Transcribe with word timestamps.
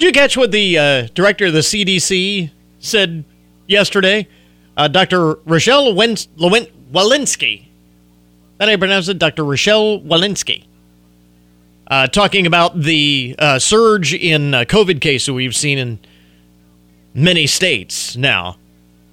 Did 0.00 0.06
you 0.06 0.12
catch 0.12 0.34
what 0.34 0.50
the 0.50 0.78
uh, 0.78 1.08
director 1.12 1.44
of 1.44 1.52
the 1.52 1.58
CDC 1.58 2.50
said 2.78 3.22
yesterday? 3.66 4.28
Uh, 4.74 4.88
Dr. 4.88 5.34
Rochelle 5.44 5.92
Lewen- 5.92 6.70
Walensky. 6.90 7.66
That 8.56 8.70
I 8.70 8.76
pronounce 8.76 9.08
it, 9.08 9.18
Dr. 9.18 9.44
Rochelle 9.44 10.00
Walensky. 10.00 10.64
Uh, 11.86 12.06
talking 12.06 12.46
about 12.46 12.80
the 12.80 13.34
uh, 13.38 13.58
surge 13.58 14.14
in 14.14 14.54
uh, 14.54 14.60
COVID 14.60 15.02
cases 15.02 15.32
we've 15.32 15.54
seen 15.54 15.76
in 15.76 15.98
many 17.12 17.46
states 17.46 18.16
now. 18.16 18.56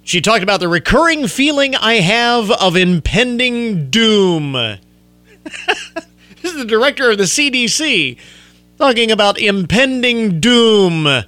She 0.04 0.22
talked 0.22 0.42
about 0.42 0.60
the 0.60 0.68
recurring 0.68 1.28
feeling 1.28 1.76
I 1.76 1.96
have 1.96 2.50
of 2.50 2.76
impending 2.76 3.90
doom. 3.90 4.52
this 5.42 6.44
is 6.44 6.56
the 6.56 6.64
director 6.64 7.10
of 7.10 7.18
the 7.18 7.24
CDC 7.24 8.16
talking 8.78 9.10
about 9.10 9.40
impending 9.40 10.40
doom. 10.40 11.24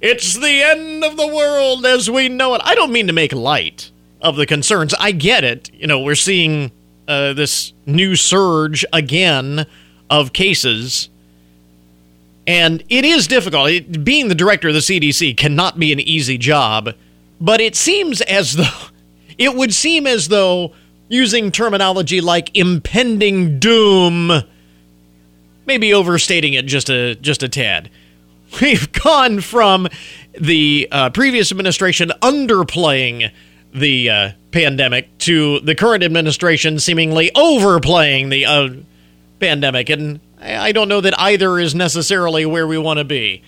It's 0.00 0.34
the 0.34 0.62
end 0.62 1.04
of 1.04 1.16
the 1.16 1.26
world 1.26 1.86
as 1.86 2.10
we 2.10 2.28
know 2.28 2.54
it. 2.54 2.60
I 2.64 2.74
don't 2.74 2.92
mean 2.92 3.06
to 3.06 3.12
make 3.12 3.32
light 3.32 3.90
of 4.20 4.36
the 4.36 4.46
concerns. 4.46 4.94
I 4.98 5.12
get 5.12 5.44
it. 5.44 5.70
You 5.72 5.86
know, 5.86 6.00
we're 6.00 6.16
seeing 6.16 6.72
uh, 7.08 7.32
this 7.32 7.72
new 7.86 8.16
surge 8.16 8.84
again 8.92 9.66
of 10.10 10.32
cases. 10.32 11.08
And 12.46 12.82
it 12.88 13.04
is 13.04 13.26
difficult. 13.26 13.70
It, 13.70 14.04
being 14.04 14.28
the 14.28 14.34
director 14.34 14.68
of 14.68 14.74
the 14.74 14.80
CDC 14.80 15.36
cannot 15.36 15.78
be 15.78 15.92
an 15.92 16.00
easy 16.00 16.36
job, 16.36 16.90
but 17.40 17.60
it 17.60 17.76
seems 17.76 18.20
as 18.22 18.54
though 18.54 18.88
it 19.38 19.54
would 19.54 19.72
seem 19.72 20.06
as 20.06 20.28
though 20.28 20.72
using 21.08 21.52
terminology 21.52 22.20
like 22.20 22.56
impending 22.56 23.60
doom 23.60 24.42
maybe 25.66 25.92
overstating 25.92 26.54
it 26.54 26.66
just 26.66 26.88
a 26.88 27.14
just 27.16 27.42
a 27.42 27.48
tad. 27.48 27.90
We've 28.60 28.90
gone 28.92 29.40
from 29.40 29.88
the 30.38 30.88
uh, 30.90 31.10
previous 31.10 31.50
administration 31.50 32.12
underplaying 32.22 33.30
the 33.74 34.10
uh, 34.10 34.30
pandemic 34.52 35.18
to 35.18 35.60
the 35.60 35.74
current 35.74 36.02
administration 36.02 36.78
seemingly 36.78 37.30
overplaying 37.34 38.28
the 38.28 38.46
uh, 38.46 38.68
pandemic, 39.40 39.90
and 39.90 40.20
I, 40.40 40.68
I 40.68 40.72
don't 40.72 40.88
know 40.88 41.00
that 41.00 41.18
either 41.18 41.58
is 41.58 41.74
necessarily 41.74 42.46
where 42.46 42.66
we 42.66 42.78
want 42.78 42.98
to 42.98 43.04
be. 43.04 43.42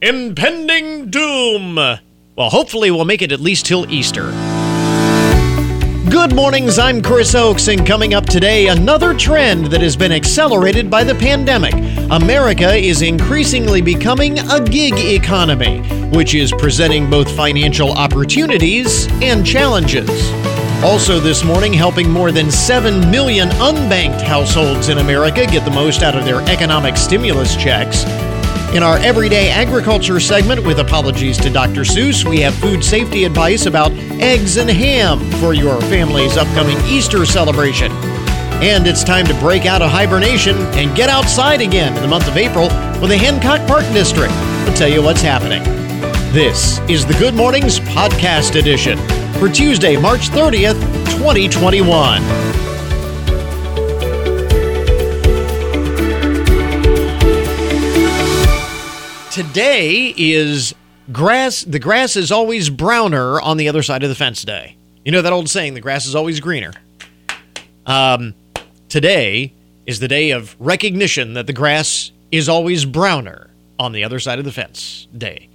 Impending 0.00 1.10
doom. 1.10 1.76
Well, 1.76 2.50
hopefully 2.50 2.90
we'll 2.90 3.04
make 3.04 3.22
it 3.22 3.32
at 3.32 3.40
least 3.40 3.66
till 3.66 3.90
Easter. 3.90 4.53
Good 6.14 6.32
mornings, 6.32 6.78
I'm 6.78 7.02
Chris 7.02 7.34
Oakes, 7.34 7.66
and 7.66 7.84
coming 7.84 8.14
up 8.14 8.24
today, 8.24 8.68
another 8.68 9.14
trend 9.14 9.66
that 9.66 9.80
has 9.80 9.96
been 9.96 10.12
accelerated 10.12 10.88
by 10.88 11.02
the 11.02 11.16
pandemic. 11.16 11.74
America 12.08 12.72
is 12.72 13.02
increasingly 13.02 13.82
becoming 13.82 14.38
a 14.38 14.60
gig 14.60 14.94
economy, 14.96 15.80
which 16.10 16.36
is 16.36 16.52
presenting 16.52 17.10
both 17.10 17.28
financial 17.34 17.90
opportunities 17.90 19.08
and 19.22 19.44
challenges. 19.44 20.08
Also, 20.84 21.18
this 21.18 21.42
morning, 21.42 21.72
helping 21.72 22.08
more 22.08 22.30
than 22.30 22.48
7 22.48 23.10
million 23.10 23.48
unbanked 23.48 24.22
households 24.22 24.90
in 24.90 24.98
America 24.98 25.44
get 25.46 25.64
the 25.64 25.70
most 25.72 26.04
out 26.04 26.16
of 26.16 26.24
their 26.24 26.42
economic 26.42 26.96
stimulus 26.96 27.56
checks. 27.56 28.04
In 28.74 28.82
our 28.82 28.96
everyday 28.98 29.50
agriculture 29.50 30.18
segment, 30.18 30.66
with 30.66 30.80
apologies 30.80 31.38
to 31.38 31.48
Dr. 31.48 31.82
Seuss, 31.82 32.28
we 32.28 32.40
have 32.40 32.52
food 32.56 32.82
safety 32.82 33.22
advice 33.22 33.66
about 33.66 33.92
eggs 34.20 34.56
and 34.56 34.68
ham 34.68 35.20
for 35.34 35.54
your 35.54 35.80
family's 35.82 36.36
upcoming 36.36 36.76
Easter 36.86 37.24
celebration. 37.24 37.92
And 38.60 38.88
it's 38.88 39.04
time 39.04 39.26
to 39.26 39.34
break 39.34 39.64
out 39.64 39.80
of 39.80 39.92
hibernation 39.92 40.56
and 40.74 40.96
get 40.96 41.08
outside 41.08 41.60
again 41.60 41.94
in 41.94 42.02
the 42.02 42.08
month 42.08 42.26
of 42.26 42.36
April 42.36 42.64
with 43.00 43.10
the 43.10 43.16
Hancock 43.16 43.64
Park 43.68 43.84
District. 43.92 44.34
We'll 44.64 44.74
tell 44.74 44.88
you 44.88 45.04
what's 45.04 45.22
happening. 45.22 45.62
This 46.32 46.80
is 46.88 47.06
the 47.06 47.14
Good 47.14 47.34
Mornings 47.34 47.78
Podcast 47.78 48.58
Edition 48.58 48.98
for 49.38 49.48
Tuesday, 49.48 49.96
March 49.96 50.30
30th, 50.30 50.80
2021. 51.16 52.73
Today 59.34 60.14
is 60.16 60.76
grass. 61.10 61.64
The 61.64 61.80
grass 61.80 62.14
is 62.14 62.30
always 62.30 62.70
browner 62.70 63.40
on 63.40 63.56
the 63.56 63.68
other 63.68 63.82
side 63.82 64.04
of 64.04 64.08
the 64.08 64.14
fence 64.14 64.44
day. 64.44 64.76
You 65.04 65.10
know 65.10 65.22
that 65.22 65.32
old 65.32 65.48
saying, 65.48 65.74
the 65.74 65.80
grass 65.80 66.06
is 66.06 66.14
always 66.14 66.38
greener. 66.38 66.70
Um, 67.84 68.34
today 68.88 69.52
is 69.86 69.98
the 69.98 70.06
day 70.06 70.30
of 70.30 70.54
recognition 70.60 71.32
that 71.32 71.48
the 71.48 71.52
grass 71.52 72.12
is 72.30 72.48
always 72.48 72.84
browner 72.84 73.50
on 73.76 73.90
the 73.90 74.04
other 74.04 74.20
side 74.20 74.38
of 74.38 74.44
the 74.44 74.52
fence 74.52 75.08
day. 75.18 75.48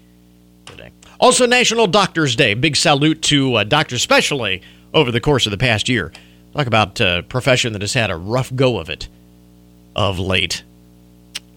Today. 0.65 0.91
Also, 1.17 1.47
National 1.47 1.87
Doctors 1.87 2.35
Day. 2.35 2.55
Big 2.55 2.75
salute 2.75 3.21
to 3.23 3.55
uh, 3.55 3.63
doctors, 3.63 4.01
especially 4.01 4.61
over 4.93 5.09
the 5.09 5.21
course 5.21 5.45
of 5.45 5.51
the 5.51 5.57
past 5.57 5.87
year. 5.87 6.11
Talk 6.53 6.67
about 6.67 6.99
a 6.99 7.07
uh, 7.07 7.21
profession 7.21 7.71
that 7.71 7.81
has 7.81 7.93
had 7.93 8.11
a 8.11 8.17
rough 8.17 8.53
go 8.53 8.77
of 8.77 8.89
it 8.89 9.07
of 9.95 10.19
late. 10.19 10.63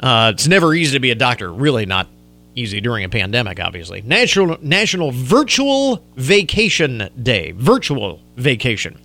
Uh, 0.03 0.33
it's 0.35 0.49
never 0.49 0.75
easy 0.75 0.97
to 0.97 1.01
be 1.01 1.11
a 1.11 1.15
doctor. 1.15 1.53
Really 1.53 1.87
not 1.87 2.09
easy 2.55 2.81
during 2.81 3.05
a 3.05 3.09
pandemic, 3.09 3.61
obviously. 3.61 4.03
National 4.03 4.59
National 4.61 5.13
Virtual 5.13 6.05
Vacation 6.17 7.09
Day. 7.23 7.53
Virtual 7.53 8.21
vacation. 8.37 8.99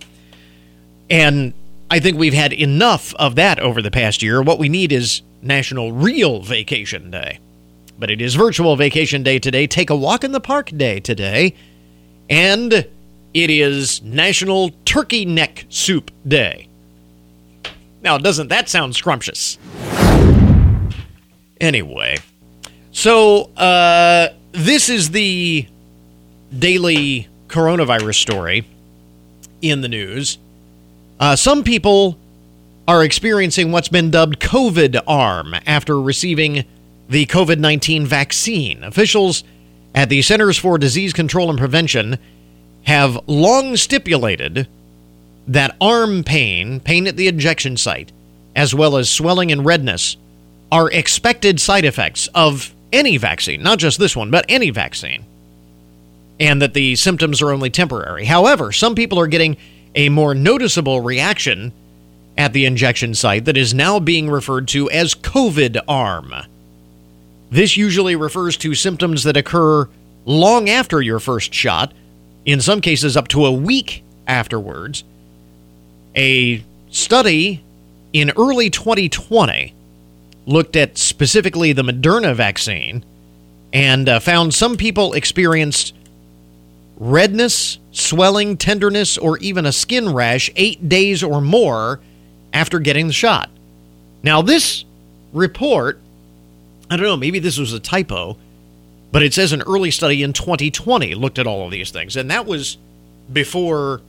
And 1.08 1.54
I 1.90 2.00
think 2.00 2.18
we've 2.18 2.34
had 2.34 2.52
enough 2.52 3.14
of 3.14 3.36
that 3.36 3.60
over 3.60 3.80
the 3.80 3.90
past 3.90 4.22
year. 4.22 4.42
What 4.42 4.58
we 4.58 4.68
need 4.68 4.92
is 4.92 5.22
National 5.40 5.92
Real 5.92 6.42
Vacation 6.42 7.10
Day. 7.10 7.38
But 7.98 8.10
it 8.10 8.20
is 8.20 8.34
Virtual 8.34 8.76
Vacation 8.76 9.22
Day 9.22 9.38
today. 9.38 9.66
Take 9.66 9.90
a 9.90 9.96
walk 9.96 10.24
in 10.24 10.32
the 10.32 10.40
park 10.40 10.70
day 10.76 11.00
today. 11.00 11.54
And 12.28 12.72
it 12.72 13.50
is 13.50 14.02
National 14.02 14.70
Turkey 14.84 15.24
Neck 15.24 15.64
Soup 15.68 16.10
Day. 16.26 16.68
Now, 18.02 18.18
doesn't 18.18 18.48
that 18.48 18.68
sound 18.68 18.94
scrumptious? 18.94 19.58
Anyway, 21.60 22.16
so 22.92 23.50
uh, 23.56 24.28
this 24.52 24.88
is 24.88 25.10
the 25.10 25.66
daily 26.56 27.28
coronavirus 27.48 28.16
story 28.16 28.66
in 29.60 29.80
the 29.80 29.88
news. 29.88 30.38
Uh, 31.18 31.34
some 31.34 31.64
people 31.64 32.18
are 32.86 33.04
experiencing 33.04 33.72
what's 33.72 33.88
been 33.88 34.10
dubbed 34.10 34.40
COVID 34.40 35.02
arm 35.06 35.54
after 35.66 36.00
receiving 36.00 36.64
the 37.08 37.26
COVID 37.26 37.58
19 37.58 38.06
vaccine. 38.06 38.84
Officials 38.84 39.44
at 39.94 40.08
the 40.08 40.22
Centers 40.22 40.56
for 40.56 40.78
Disease 40.78 41.12
Control 41.12 41.50
and 41.50 41.58
Prevention 41.58 42.18
have 42.84 43.18
long 43.26 43.76
stipulated 43.76 44.68
that 45.46 45.76
arm 45.80 46.22
pain, 46.22 46.78
pain 46.80 47.06
at 47.06 47.16
the 47.16 47.28
injection 47.28 47.76
site, 47.76 48.12
as 48.54 48.74
well 48.74 48.96
as 48.96 49.10
swelling 49.10 49.50
and 49.50 49.64
redness, 49.64 50.16
are 50.70 50.90
expected 50.90 51.60
side 51.60 51.84
effects 51.84 52.28
of 52.34 52.74
any 52.92 53.16
vaccine, 53.16 53.62
not 53.62 53.78
just 53.78 53.98
this 53.98 54.16
one, 54.16 54.30
but 54.30 54.44
any 54.48 54.70
vaccine, 54.70 55.24
and 56.38 56.60
that 56.62 56.74
the 56.74 56.96
symptoms 56.96 57.42
are 57.42 57.52
only 57.52 57.70
temporary. 57.70 58.24
However, 58.24 58.72
some 58.72 58.94
people 58.94 59.18
are 59.18 59.26
getting 59.26 59.56
a 59.94 60.08
more 60.08 60.34
noticeable 60.34 61.00
reaction 61.00 61.72
at 62.36 62.52
the 62.52 62.66
injection 62.66 63.14
site 63.14 63.44
that 63.46 63.56
is 63.56 63.74
now 63.74 63.98
being 63.98 64.30
referred 64.30 64.68
to 64.68 64.90
as 64.90 65.14
COVID 65.14 65.80
arm. 65.88 66.32
This 67.50 67.76
usually 67.76 68.14
refers 68.14 68.56
to 68.58 68.74
symptoms 68.74 69.24
that 69.24 69.36
occur 69.36 69.88
long 70.24 70.68
after 70.68 71.00
your 71.00 71.18
first 71.18 71.52
shot, 71.52 71.92
in 72.44 72.60
some 72.60 72.80
cases 72.80 73.16
up 73.16 73.28
to 73.28 73.46
a 73.46 73.52
week 73.52 74.04
afterwards. 74.26 75.02
A 76.14 76.62
study 76.90 77.64
in 78.12 78.30
early 78.36 78.70
2020 78.70 79.74
looked 80.48 80.76
at 80.76 80.96
specifically 80.96 81.72
the 81.74 81.82
Moderna 81.82 82.34
vaccine 82.34 83.04
and 83.72 84.08
uh, 84.08 84.18
found 84.18 84.54
some 84.54 84.76
people 84.76 85.12
experienced 85.12 85.94
redness, 86.96 87.78
swelling, 87.92 88.56
tenderness, 88.56 89.18
or 89.18 89.38
even 89.38 89.66
a 89.66 89.72
skin 89.72 90.12
rash 90.12 90.50
eight 90.56 90.88
days 90.88 91.22
or 91.22 91.42
more 91.42 92.00
after 92.52 92.78
getting 92.78 93.06
the 93.06 93.12
shot. 93.12 93.50
Now, 94.22 94.40
this 94.40 94.86
report, 95.34 96.00
I 96.90 96.96
don't 96.96 97.04
know, 97.04 97.16
maybe 97.16 97.38
this 97.40 97.58
was 97.58 97.74
a 97.74 97.78
typo, 97.78 98.38
but 99.12 99.22
it 99.22 99.34
says 99.34 99.52
an 99.52 99.62
early 99.62 99.90
study 99.90 100.22
in 100.22 100.32
2020 100.32 101.14
looked 101.14 101.38
at 101.38 101.46
all 101.46 101.66
of 101.66 101.70
these 101.70 101.90
things. 101.90 102.16
And 102.16 102.30
that 102.30 102.46
was 102.46 102.78
before 103.30 104.00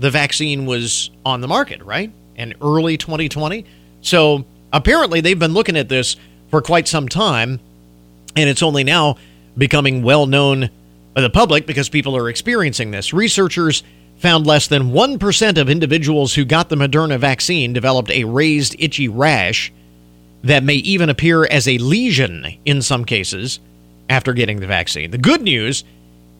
the 0.00 0.10
vaccine 0.10 0.64
was 0.64 1.10
on 1.24 1.42
the 1.42 1.48
market, 1.48 1.82
right? 1.82 2.10
And 2.36 2.54
early 2.62 2.96
2020. 2.96 3.66
So 4.00 4.46
apparently 4.72 5.20
they've 5.20 5.38
been 5.38 5.54
looking 5.54 5.76
at 5.76 5.88
this 5.88 6.16
for 6.50 6.62
quite 6.62 6.88
some 6.88 7.08
time, 7.08 7.60
and 8.36 8.48
it's 8.48 8.62
only 8.62 8.84
now 8.84 9.16
becoming 9.56 10.02
well 10.02 10.26
known 10.26 10.70
by 11.14 11.20
the 11.20 11.30
public 11.30 11.66
because 11.66 11.88
people 11.88 12.16
are 12.16 12.28
experiencing 12.28 12.90
this. 12.90 13.12
Researchers 13.12 13.82
found 14.18 14.46
less 14.46 14.68
than 14.68 14.92
1% 14.92 15.58
of 15.58 15.68
individuals 15.68 16.34
who 16.34 16.44
got 16.44 16.68
the 16.68 16.76
Moderna 16.76 17.18
vaccine 17.18 17.72
developed 17.72 18.10
a 18.10 18.24
raised 18.24 18.76
itchy 18.78 19.08
rash 19.08 19.72
that 20.44 20.62
may 20.62 20.74
even 20.74 21.08
appear 21.08 21.44
as 21.44 21.66
a 21.68 21.78
lesion 21.78 22.46
in 22.64 22.82
some 22.82 23.04
cases 23.04 23.60
after 24.08 24.32
getting 24.32 24.60
the 24.60 24.66
vaccine. 24.66 25.10
The 25.10 25.18
good 25.18 25.42
news 25.42 25.84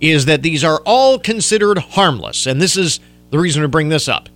is 0.01 0.27
that 0.27 0.43
these 0.43 0.65
are 0.65 0.81
all 0.85 1.19
considered 1.19 1.79
harmless, 1.79 2.47
and 2.47 2.61
this 2.61 2.77
is 2.77 3.01
the 3.31 3.39
reason 3.39 3.63
to 3.63 3.69
bring 3.69 3.89
this 3.89 4.09
up 4.09 4.29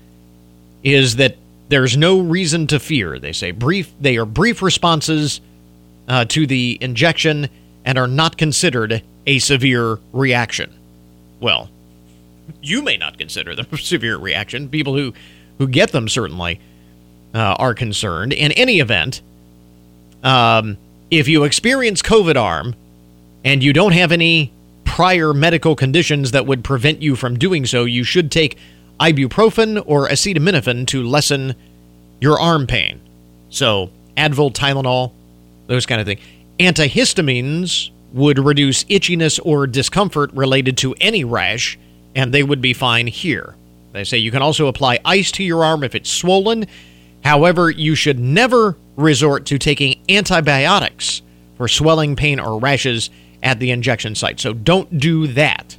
is 0.82 1.16
that 1.16 1.37
there's 1.68 1.96
no 1.96 2.20
reason 2.20 2.66
to 2.68 2.78
fear. 2.78 3.18
They 3.18 3.32
say 3.32 3.50
brief 3.50 3.92
they 4.00 4.16
are 4.16 4.24
brief 4.24 4.62
responses 4.62 5.40
uh, 6.08 6.24
to 6.26 6.46
the 6.46 6.78
injection 6.80 7.48
and 7.84 7.98
are 7.98 8.06
not 8.06 8.36
considered 8.36 9.02
a 9.26 9.38
severe 9.38 9.98
reaction. 10.12 10.72
Well, 11.40 11.70
you 12.62 12.82
may 12.82 12.96
not 12.96 13.18
consider 13.18 13.54
them 13.54 13.66
a 13.72 13.78
severe 13.78 14.16
reaction. 14.16 14.68
People 14.68 14.96
who, 14.96 15.14
who 15.58 15.68
get 15.68 15.92
them 15.92 16.08
certainly 16.08 16.60
uh, 17.34 17.56
are 17.58 17.74
concerned. 17.74 18.32
In 18.32 18.52
any 18.52 18.80
event, 18.80 19.20
um, 20.22 20.76
if 21.10 21.28
you 21.28 21.44
experience 21.44 22.02
COVID 22.02 22.36
arm 22.36 22.74
and 23.44 23.62
you 23.62 23.72
don't 23.72 23.92
have 23.92 24.12
any 24.12 24.52
prior 24.84 25.34
medical 25.34 25.76
conditions 25.76 26.30
that 26.30 26.46
would 26.46 26.64
prevent 26.64 27.02
you 27.02 27.16
from 27.16 27.38
doing 27.38 27.66
so, 27.66 27.84
you 27.84 28.04
should 28.04 28.30
take 28.30 28.56
ibuprofen 29.00 29.82
or 29.87 30.08
acetaminophen 30.08 30.87
to 30.88 31.02
lessen 31.02 31.54
your 32.20 32.38
arm 32.38 32.66
pain. 32.66 33.00
So, 33.50 33.90
Advil, 34.16 34.52
Tylenol, 34.52 35.12
those 35.66 35.87
kind 35.87 36.00
of 36.00 36.06
things. 36.06 36.20
Antihistamines 36.58 37.90
would 38.12 38.38
reduce 38.38 38.84
itchiness 38.84 39.38
or 39.44 39.66
discomfort 39.66 40.32
related 40.32 40.78
to 40.78 40.94
any 41.00 41.25
rash, 41.25 41.78
and 42.14 42.32
they 42.32 42.43
would 42.43 42.60
be 42.60 42.72
fine 42.72 43.06
here. 43.06 43.54
They 43.93 44.04
say 44.04 44.19
you 44.19 44.31
can 44.31 44.43
also 44.43 44.66
apply 44.66 45.00
ice 45.04 45.31
to 45.32 45.44
your 45.44 45.64
arm 45.64 45.82
if 45.82 45.94
it's 45.94 46.10
swollen. 46.10 46.66
However, 47.25 47.70
you 47.70 47.94
should 47.94 48.19
never 48.19 48.76
resort 48.96 49.46
to 49.46 49.58
taking 49.58 50.00
antibiotics 50.08 51.22
for 51.56 51.69
swelling, 51.69 52.16
pain, 52.16 52.38
or 52.38 52.58
rashes 52.58 53.10
at 53.42 53.58
the 53.58 53.70
injection 53.70 54.14
site. 54.14 54.40
So 54.40 54.52
don't 54.52 54.99
do 54.99 55.26
that. 55.28 55.76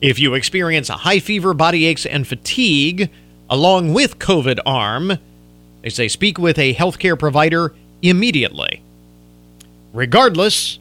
If 0.00 0.18
you 0.18 0.34
experience 0.34 0.88
a 0.88 0.94
high 0.94 1.20
fever, 1.20 1.52
body 1.52 1.86
aches, 1.86 2.06
and 2.06 2.26
fatigue, 2.26 3.10
along 3.50 3.92
with 3.92 4.18
COVID 4.18 4.58
arm, 4.64 5.18
they 5.82 5.90
say 5.90 6.08
speak 6.08 6.38
with 6.38 6.58
a 6.58 6.74
healthcare 6.74 7.18
provider 7.18 7.74
immediately. 8.02 8.82
Regardless, 9.92 10.78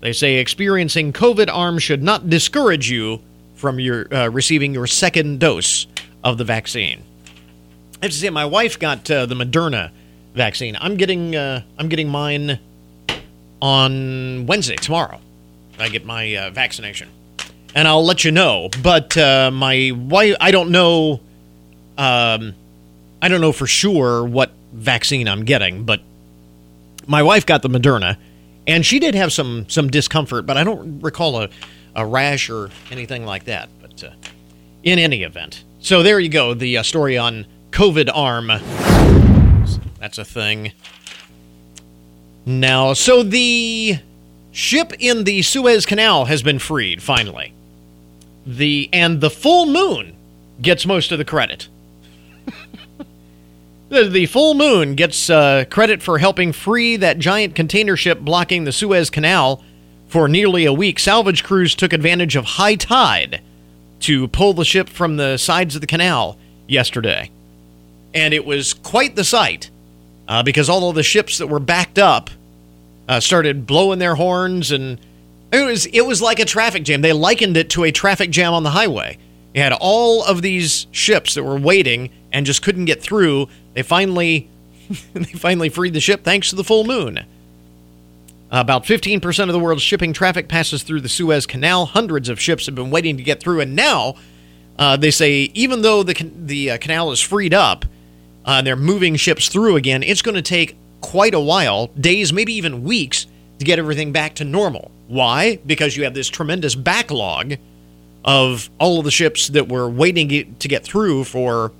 they 0.00 0.12
say 0.12 0.36
experiencing 0.36 1.12
COVID 1.12 1.48
arm 1.52 1.78
should 1.78 2.02
not 2.02 2.30
discourage 2.30 2.90
you 2.90 3.20
from 3.54 3.80
your 3.80 4.12
uh, 4.14 4.28
receiving 4.28 4.72
your 4.72 4.86
second 4.86 5.40
dose 5.40 5.86
of 6.22 6.38
the 6.38 6.44
vaccine. 6.44 7.02
I 8.00 8.06
have 8.06 8.12
to 8.12 8.16
say, 8.16 8.30
my 8.30 8.44
wife 8.44 8.78
got 8.78 9.10
uh, 9.10 9.26
the 9.26 9.34
Moderna 9.34 9.90
vaccine. 10.34 10.76
I'm 10.80 10.96
getting 10.96 11.34
uh, 11.34 11.62
I'm 11.78 11.88
getting 11.88 12.08
mine 12.08 12.58
on 13.60 14.46
Wednesday 14.46 14.76
tomorrow. 14.76 15.20
I 15.78 15.88
get 15.88 16.04
my 16.04 16.36
uh, 16.36 16.50
vaccination, 16.50 17.08
and 17.76 17.86
I'll 17.86 18.04
let 18.04 18.24
you 18.24 18.32
know. 18.32 18.70
But 18.82 19.16
uh, 19.16 19.50
my 19.52 19.92
wife, 19.94 20.34
I 20.40 20.50
don't 20.50 20.70
know. 20.70 21.20
Um, 21.98 22.54
I 23.22 23.28
don't 23.28 23.40
know 23.42 23.52
for 23.52 23.66
sure 23.66 24.24
what 24.24 24.50
vaccine 24.72 25.28
I'm 25.28 25.44
getting, 25.44 25.84
but 25.84 26.00
my 27.06 27.22
wife 27.22 27.44
got 27.44 27.62
the 27.62 27.68
Moderna, 27.68 28.16
and 28.66 28.84
she 28.84 28.98
did 28.98 29.14
have 29.14 29.32
some 29.32 29.68
some 29.68 29.88
discomfort, 29.88 30.46
but 30.46 30.56
I 30.56 30.64
don't 30.64 31.00
recall 31.00 31.42
a, 31.42 31.50
a 31.94 32.04
rash 32.06 32.48
or 32.50 32.70
anything 32.90 33.26
like 33.26 33.44
that. 33.44 33.68
But 33.80 34.02
uh, 34.02 34.10
in 34.82 34.98
any 34.98 35.22
event, 35.22 35.62
so 35.78 36.02
there 36.02 36.18
you 36.18 36.30
go. 36.30 36.54
The 36.54 36.78
uh, 36.78 36.82
story 36.82 37.18
on 37.18 37.46
COVID 37.72 38.10
arm. 38.12 38.48
That's 39.98 40.18
a 40.18 40.24
thing. 40.24 40.72
Now, 42.46 42.94
so 42.94 43.22
the 43.22 43.98
ship 44.50 44.94
in 44.98 45.24
the 45.24 45.42
Suez 45.42 45.84
Canal 45.84 46.24
has 46.26 46.42
been 46.42 46.58
freed 46.58 47.02
finally. 47.02 47.52
The 48.46 48.88
and 48.92 49.20
the 49.20 49.30
full 49.30 49.66
moon 49.66 50.14
gets 50.62 50.86
most 50.86 51.12
of 51.12 51.18
the 51.18 51.24
credit. 51.24 51.68
the, 53.88 54.04
the, 54.04 54.26
full 54.26 54.54
moon 54.54 54.94
gets 54.94 55.28
uh, 55.28 55.64
credit 55.68 56.00
for 56.00 56.18
helping 56.18 56.52
free 56.52 56.96
that 56.96 57.18
giant 57.18 57.54
container 57.54 57.96
ship 57.96 58.20
blocking 58.20 58.64
the 58.64 58.72
Suez 58.72 59.10
Canal 59.10 59.62
for 60.06 60.28
nearly 60.28 60.64
a 60.64 60.72
week. 60.72 60.98
Salvage 60.98 61.42
crews 61.42 61.74
took 61.74 61.92
advantage 61.92 62.36
of 62.36 62.44
high 62.44 62.76
tide 62.76 63.42
to 64.00 64.28
pull 64.28 64.52
the 64.52 64.64
ship 64.64 64.88
from 64.88 65.16
the 65.16 65.36
sides 65.36 65.74
of 65.74 65.80
the 65.80 65.86
canal 65.86 66.38
yesterday, 66.68 67.30
and 68.14 68.32
it 68.32 68.44
was 68.44 68.72
quite 68.72 69.16
the 69.16 69.24
sight 69.24 69.70
uh, 70.28 70.42
because 70.42 70.68
all 70.68 70.88
of 70.88 70.94
the 70.94 71.02
ships 71.02 71.38
that 71.38 71.48
were 71.48 71.58
backed 71.58 71.98
up 71.98 72.30
uh, 73.08 73.20
started 73.20 73.66
blowing 73.66 73.98
their 73.98 74.14
horns, 74.14 74.70
and 74.70 74.98
it 75.52 75.64
was 75.64 75.86
it 75.86 76.02
was 76.02 76.20
like 76.20 76.38
a 76.38 76.44
traffic 76.44 76.84
jam. 76.84 77.02
They 77.02 77.12
likened 77.12 77.56
it 77.56 77.70
to 77.70 77.84
a 77.84 77.92
traffic 77.92 78.30
jam 78.30 78.52
on 78.52 78.62
the 78.62 78.70
highway. 78.70 79.18
You 79.54 79.62
had 79.62 79.72
all 79.72 80.24
of 80.24 80.42
these 80.42 80.86
ships 80.90 81.34
that 81.34 81.42
were 81.44 81.58
waiting 81.58 82.10
and 82.32 82.44
just 82.44 82.62
couldn't 82.62 82.84
get 82.84 83.02
through. 83.02 83.48
They 83.74 83.82
finally 83.82 84.48
they 85.14 85.24
finally 85.24 85.68
freed 85.68 85.94
the 85.94 86.00
ship 86.00 86.24
thanks 86.24 86.50
to 86.50 86.56
the 86.56 86.64
full 86.64 86.84
moon. 86.84 87.24
About 88.48 88.84
15% 88.84 89.42
of 89.42 89.52
the 89.52 89.58
world's 89.58 89.82
shipping 89.82 90.12
traffic 90.12 90.46
passes 90.48 90.84
through 90.84 91.00
the 91.00 91.08
Suez 91.08 91.46
Canal. 91.46 91.86
Hundreds 91.86 92.28
of 92.28 92.40
ships 92.40 92.66
have 92.66 92.76
been 92.76 92.90
waiting 92.90 93.16
to 93.16 93.22
get 93.24 93.40
through, 93.40 93.60
and 93.60 93.74
now 93.74 94.14
uh, 94.78 94.96
they 94.96 95.10
say 95.10 95.50
even 95.54 95.82
though 95.82 96.02
the 96.02 96.14
the 96.36 96.72
uh, 96.72 96.78
canal 96.78 97.10
is 97.10 97.20
freed 97.20 97.54
up, 97.54 97.84
uh, 98.44 98.62
they're 98.62 98.76
moving 98.76 99.16
ships 99.16 99.48
through 99.48 99.76
again. 99.76 100.02
It's 100.02 100.22
going 100.22 100.36
to 100.36 100.42
take 100.42 100.76
quite 101.00 101.34
a 101.34 101.40
while, 101.40 101.88
days, 101.88 102.32
maybe 102.32 102.52
even 102.54 102.84
weeks, 102.84 103.26
to 103.58 103.64
get 103.64 103.78
everything 103.78 104.12
back 104.12 104.34
to 104.36 104.44
normal. 104.44 104.90
Why? 105.08 105.56
Because 105.66 105.96
you 105.96 106.04
have 106.04 106.14
this 106.14 106.28
tremendous 106.28 106.74
backlog 106.74 107.54
of 108.24 108.68
all 108.78 108.98
of 108.98 109.04
the 109.04 109.10
ships 109.10 109.48
that 109.48 109.68
were 109.68 109.88
waiting 109.88 110.56
to 110.58 110.68
get 110.68 110.84
through 110.84 111.24
for 111.24 111.72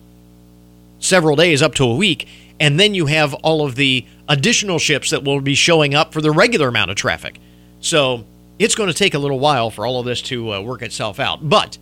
several 0.99 1.37
days, 1.37 1.61
up 1.63 1.75
to 1.75 1.85
a 1.85 1.95
week. 1.95 2.29
And 2.59 2.81
then 2.81 2.95
you 2.95 3.07
have 3.07 3.35
all 3.35 3.67
of 3.67 3.75
the 3.75 4.07
additional 4.29 4.79
ships 4.79 5.11
that 5.11 5.25
will 5.25 5.41
be 5.41 5.55
showing 5.55 5.95
up 5.95 6.13
for 6.13 6.21
the 6.21 6.31
regular 6.31 6.69
amount 6.69 6.91
of 6.91 6.97
traffic. 6.97 7.39
So 7.81 8.25
it's 8.59 8.75
going 8.75 8.89
to 8.89 8.95
take 8.95 9.15
a 9.15 9.19
little 9.19 9.39
while 9.39 9.71
for 9.71 9.87
all 9.87 10.01
of 10.01 10.07
this 10.07 10.23
to 10.23 10.55
uh, 10.55 10.61
work 10.61 10.83
itself 10.83 11.21
out. 11.21 11.47
But 11.47 11.77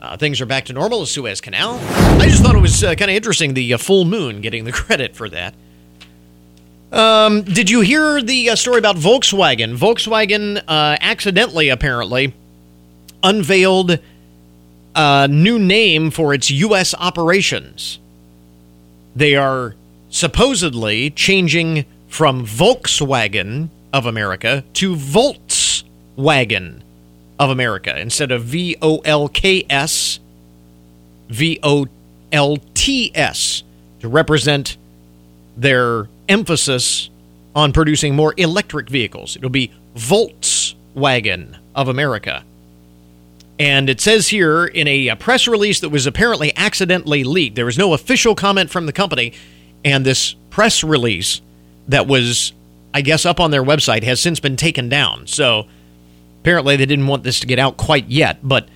uh, 0.00 0.16
things 0.16 0.40
are 0.40 0.46
back 0.46 0.66
to 0.66 0.72
normal 0.72 1.00
the 1.00 1.06
Suez 1.06 1.40
Canal. 1.40 1.78
I 2.20 2.26
just 2.28 2.42
thought 2.42 2.54
it 2.54 2.60
was 2.60 2.84
uh, 2.84 2.94
kind 2.94 3.10
of 3.10 3.16
interesting 3.16 3.54
the 3.54 3.74
uh, 3.74 3.78
full 3.78 4.04
moon 4.04 4.40
getting 4.40 4.64
the 4.64 4.72
credit 4.72 5.16
for 5.16 5.28
that. 5.30 5.54
Um, 6.92 7.42
did 7.42 7.70
you 7.70 7.80
hear 7.80 8.20
the 8.20 8.50
uh, 8.50 8.56
story 8.56 8.78
about 8.78 8.96
Volkswagen? 8.96 9.76
Volkswagen 9.76 10.58
uh, 10.68 10.96
accidentally, 11.00 11.70
apparently, 11.70 12.34
unveiled 13.22 13.98
a 14.94 15.26
new 15.26 15.58
name 15.58 16.10
for 16.10 16.34
its 16.34 16.50
U.S. 16.50 16.94
operations. 16.98 17.98
They 19.16 19.34
are 19.36 19.74
supposedly 20.10 21.08
changing 21.08 21.86
from 22.08 22.46
Volkswagen 22.46 23.70
of 23.94 24.04
America 24.04 24.62
to 24.74 24.94
Voltswagen 24.94 26.82
of 27.38 27.48
America 27.48 27.98
instead 27.98 28.30
of 28.30 28.44
V 28.44 28.76
O 28.82 28.98
L 28.98 29.28
K 29.28 29.64
S, 29.70 30.20
V 31.30 31.58
O 31.62 31.86
L 32.30 32.58
T 32.74 33.10
S 33.14 33.62
to 34.00 34.08
represent 34.08 34.76
their 35.56 36.08
emphasis 36.28 37.10
on 37.54 37.72
producing 37.72 38.16
more 38.16 38.34
electric 38.36 38.88
vehicles. 38.88 39.36
It'll 39.36 39.50
be 39.50 39.72
Voltswagen 39.94 41.56
of 41.74 41.88
America. 41.88 42.44
And 43.58 43.90
it 43.90 44.00
says 44.00 44.28
here 44.28 44.64
in 44.64 44.88
a, 44.88 45.14
press 45.16 45.46
release 45.46 45.80
that 45.80 45.90
was 45.90 46.06
apparently 46.06 46.52
accidentally 46.56 47.22
leaked, 47.22 47.56
there 47.56 47.66
was 47.66 47.78
no 47.78 47.92
official 47.92 48.34
comment 48.34 48.70
from 48.70 48.86
the 48.86 48.92
company, 48.92 49.34
and 49.84 50.04
this 50.04 50.34
press 50.50 50.82
release 50.82 51.40
that 51.88 52.06
was, 52.06 52.52
I 52.94 53.02
guess, 53.02 53.26
up 53.26 53.40
on 53.40 53.50
their 53.50 53.62
website 53.62 54.02
has 54.02 54.20
since 54.20 54.40
been 54.40 54.56
taken 54.56 54.88
down. 54.88 55.26
So 55.26 55.66
Apparently, 56.42 56.74
they 56.74 56.86
didn't 56.86 57.06
want 57.06 57.22
this 57.22 57.38
to 57.38 57.46
get 57.46 57.60
out 57.60 57.76
quite 57.76 58.08
yet, 58.08 58.38
but 58.42 58.66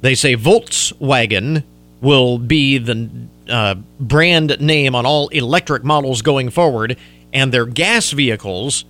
they 0.00 0.14
say 0.14 0.36
Voltswagen 0.36 1.64
will 2.00 2.38
be 2.38 2.78
the 2.78 3.10
uh, 3.48 3.76
brand 4.00 4.60
name 4.60 4.94
on 4.94 5.06
all 5.06 5.28
electric 5.28 5.84
models 5.84 6.22
going 6.22 6.50
forward, 6.50 6.96
and 7.32 7.52
their 7.52 7.66
gas 7.66 8.10
vehicles 8.10 8.84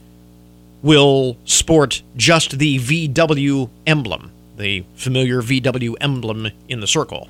will 0.82 1.36
sport 1.44 2.02
just 2.16 2.58
the 2.58 2.78
VW 2.78 3.70
emblem, 3.86 4.30
the 4.56 4.84
familiar 4.94 5.42
VW 5.42 5.94
emblem 6.00 6.50
in 6.68 6.80
the 6.80 6.86
circle, 6.86 7.28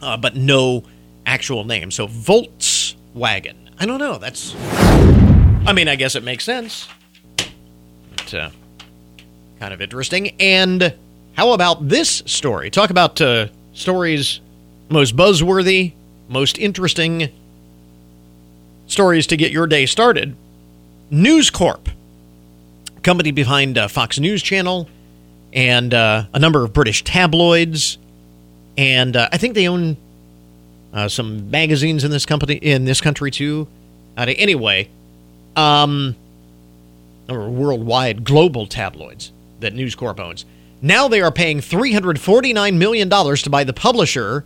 uh, 0.00 0.16
but 0.16 0.36
no 0.36 0.84
actual 1.24 1.64
name. 1.64 1.90
So 1.90 2.08
Voltswagen. 2.08 3.56
I 3.78 3.86
don't 3.86 3.98
know. 3.98 4.18
That's. 4.18 4.54
I 5.66 5.72
mean, 5.72 5.88
I 5.88 5.96
guess 5.96 6.14
it 6.14 6.22
makes 6.24 6.44
sense. 6.44 6.88
But, 8.16 8.34
uh, 8.34 8.50
kind 9.58 9.74
of 9.74 9.82
interesting. 9.82 10.34
And 10.40 10.94
how 11.34 11.52
about 11.52 11.88
this 11.88 12.22
story? 12.26 12.70
Talk 12.70 12.90
about 12.90 13.20
uh, 13.20 13.48
stories 13.74 14.40
most 14.88 15.16
buzzworthy, 15.16 15.92
most 16.28 16.58
interesting 16.58 17.30
stories 18.86 19.26
to 19.28 19.36
get 19.36 19.52
your 19.52 19.66
day 19.66 19.86
started. 19.86 20.36
News 21.10 21.50
Corp, 21.50 21.88
company 23.02 23.30
behind 23.30 23.78
uh, 23.78 23.88
Fox 23.88 24.18
News 24.18 24.42
Channel 24.42 24.88
and 25.52 25.94
uh, 25.94 26.24
a 26.32 26.38
number 26.38 26.64
of 26.64 26.72
British 26.72 27.04
tabloids, 27.04 27.98
and 28.76 29.16
uh, 29.16 29.28
I 29.32 29.38
think 29.38 29.54
they 29.54 29.68
own 29.68 29.96
uh, 30.92 31.08
some 31.08 31.50
magazines 31.50 32.04
in 32.04 32.10
this 32.10 32.26
company 32.26 32.54
in 32.56 32.84
this 32.84 33.00
country 33.00 33.30
too. 33.30 33.68
Uh, 34.16 34.26
anyway, 34.36 34.88
um, 35.54 36.16
or 37.28 37.48
worldwide 37.48 38.24
global 38.24 38.66
tabloids 38.66 39.32
that 39.60 39.74
News 39.74 39.94
Corp 39.94 40.20
owns. 40.20 40.44
Now 40.82 41.08
they 41.08 41.20
are 41.20 41.32
paying 41.32 41.60
$349 41.60 42.76
million 42.76 43.08
to 43.08 43.50
buy 43.50 43.64
the 43.64 43.72
publisher, 43.72 44.44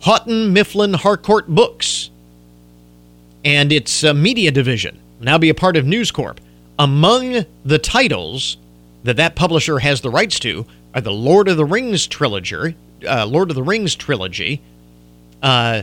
Houghton 0.00 0.52
Mifflin 0.52 0.94
Harcourt 0.94 1.48
Books, 1.48 2.10
and 3.44 3.72
its 3.72 4.04
uh, 4.04 4.14
media 4.14 4.50
division, 4.50 4.98
now 5.20 5.38
be 5.38 5.48
a 5.48 5.54
part 5.54 5.76
of 5.76 5.86
News 5.86 6.10
Corp. 6.10 6.40
Among 6.78 7.44
the 7.64 7.78
titles 7.78 8.56
that 9.02 9.16
that 9.16 9.34
publisher 9.34 9.80
has 9.80 10.00
the 10.00 10.10
rights 10.10 10.38
to 10.40 10.66
are 10.94 11.00
the 11.00 11.12
Lord 11.12 11.48
of 11.48 11.56
the 11.56 11.64
Rings 11.64 12.06
trilogy, 12.06 12.76
uh, 13.06 13.26
Lord 13.26 13.50
of 13.50 13.56
the 13.56 13.62
Rings 13.62 13.96
trilogy, 13.96 14.60
uh, 15.42 15.82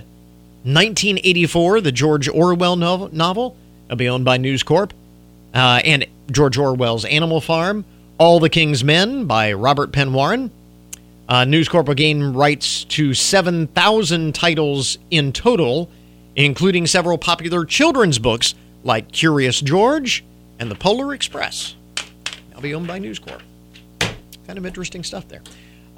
1984, 0.64 1.82
the 1.82 1.92
George 1.92 2.28
Orwell 2.28 2.76
novel, 2.76 3.10
novel 3.14 3.56
will 3.90 3.98
be 3.98 4.10
owned 4.10 4.26
by 4.26 4.38
News 4.38 4.64
Corp, 4.64 4.94
uh, 5.54 5.82
and 5.84 6.06
George 6.32 6.58
Orwell's 6.58 7.06
Animal 7.06 7.42
Farm, 7.42 7.86
All 8.18 8.40
the 8.40 8.50
King's 8.50 8.84
Men 8.84 9.26
by 9.26 9.54
Robert 9.54 9.92
Penn 9.92 10.14
Warren. 10.14 10.52
Uh, 11.28 11.44
News 11.44 11.68
Corp 11.68 11.88
will 11.88 11.96
gain 11.96 12.34
rights 12.34 12.84
to 12.86 13.14
7,000 13.14 14.36
titles 14.36 14.98
in 15.10 15.32
total, 15.32 15.90
including 16.36 16.86
several 16.86 17.18
popular 17.18 17.66
children's 17.66 18.20
books 18.20 18.54
like 18.84 19.12
Curious 19.12 19.60
George 19.60 20.24
and 20.60 20.70
The 20.70 20.76
Polar 20.76 21.14
Express. 21.14 21.76
I'll 22.54 22.62
be 22.62 22.76
owned 22.76 22.88
by 22.88 23.00
News 23.00 23.18
Corp. 23.18 23.42
Kind 24.00 24.60
of 24.60 24.66
interesting 24.66 25.04
stuff 25.04 25.28
there. 25.28 25.42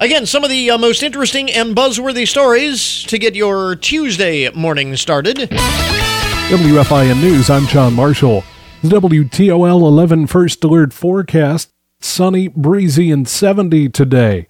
Again, 0.00 0.24
some 0.26 0.44
of 0.44 0.50
the 0.50 0.70
uh, 0.70 0.78
most 0.78 1.02
interesting 1.02 1.50
and 1.50 1.76
buzzworthy 1.76 2.26
stories 2.26 3.02
to 3.04 3.18
get 3.18 3.34
your 3.34 3.76
Tuesday 3.76 4.48
morning 4.50 4.96
started. 4.96 5.36
WFIN 5.36 7.20
News, 7.20 7.50
I'm 7.50 7.66
John 7.66 7.94
Marshall. 7.94 8.44
WTOL 8.82 9.80
11 9.82 10.28
First 10.28 10.64
Alert 10.64 10.92
forecast 10.92 11.70
sunny, 12.00 12.48
breezy, 12.48 13.10
and 13.10 13.28
70 13.28 13.88
today. 13.88 14.46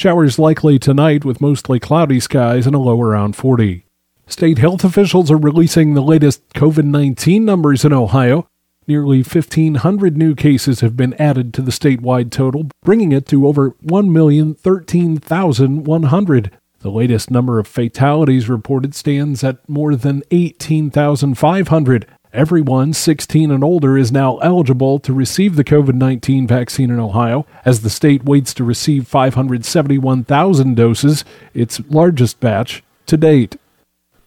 Showers 0.00 0.38
likely 0.38 0.78
tonight 0.78 1.26
with 1.26 1.42
mostly 1.42 1.78
cloudy 1.78 2.20
skies 2.20 2.66
and 2.66 2.74
a 2.74 2.78
low 2.78 3.02
around 3.02 3.36
40. 3.36 3.84
State 4.26 4.56
health 4.56 4.82
officials 4.82 5.30
are 5.30 5.36
releasing 5.36 5.92
the 5.92 6.00
latest 6.00 6.48
COVID 6.54 6.84
19 6.84 7.44
numbers 7.44 7.84
in 7.84 7.92
Ohio. 7.92 8.48
Nearly 8.86 9.18
1,500 9.18 10.16
new 10.16 10.34
cases 10.34 10.80
have 10.80 10.96
been 10.96 11.12
added 11.20 11.52
to 11.52 11.60
the 11.60 11.70
statewide 11.70 12.30
total, 12.30 12.70
bringing 12.82 13.12
it 13.12 13.26
to 13.26 13.46
over 13.46 13.72
1,013,100. 13.84 16.50
The 16.80 16.90
latest 16.90 17.30
number 17.30 17.58
of 17.58 17.66
fatalities 17.66 18.48
reported 18.48 18.94
stands 18.94 19.44
at 19.44 19.68
more 19.68 19.94
than 19.94 20.22
18,500. 20.30 22.06
Everyone 22.32 22.94
16 22.94 23.50
and 23.50 23.62
older 23.62 23.98
is 23.98 24.10
now 24.10 24.38
eligible 24.38 24.98
to 25.00 25.12
receive 25.12 25.56
the 25.56 25.64
COVID 25.64 25.92
19 25.92 26.46
vaccine 26.46 26.88
in 26.88 26.98
Ohio, 26.98 27.44
as 27.66 27.82
the 27.82 27.90
state 27.90 28.24
waits 28.24 28.54
to 28.54 28.64
receive 28.64 29.06
571,000 29.06 30.74
doses, 30.74 31.22
its 31.52 31.82
largest 31.90 32.40
batch 32.40 32.82
to 33.04 33.18
date. 33.18 33.56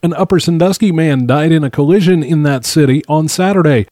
An 0.04 0.14
Upper 0.14 0.40
Sandusky 0.40 0.92
man 0.92 1.26
died 1.26 1.52
in 1.52 1.64
a 1.64 1.72
collision 1.72 2.22
in 2.22 2.44
that 2.44 2.66
city 2.66 3.02
on 3.08 3.28
Saturday. 3.30 3.88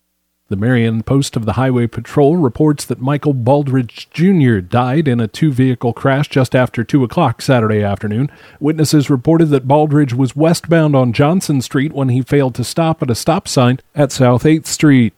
The 0.51 0.57
Marion 0.57 1.01
Post 1.03 1.37
of 1.37 1.45
the 1.45 1.53
Highway 1.53 1.87
Patrol 1.87 2.35
reports 2.35 2.83
that 2.83 2.99
Michael 2.99 3.33
Baldridge 3.33 4.09
Jr. 4.11 4.59
died 4.59 5.07
in 5.07 5.21
a 5.21 5.27
two 5.29 5.49
vehicle 5.49 5.93
crash 5.93 6.27
just 6.27 6.53
after 6.53 6.83
2 6.83 7.05
o'clock 7.05 7.41
Saturday 7.41 7.81
afternoon. 7.81 8.29
Witnesses 8.59 9.09
reported 9.09 9.45
that 9.45 9.65
Baldridge 9.65 10.11
was 10.11 10.35
westbound 10.35 10.93
on 10.93 11.13
Johnson 11.13 11.61
Street 11.61 11.93
when 11.93 12.09
he 12.09 12.21
failed 12.21 12.53
to 12.55 12.65
stop 12.65 13.01
at 13.01 13.09
a 13.09 13.15
stop 13.15 13.47
sign 13.47 13.79
at 13.95 14.11
South 14.11 14.43
8th 14.43 14.65
Street. 14.65 15.13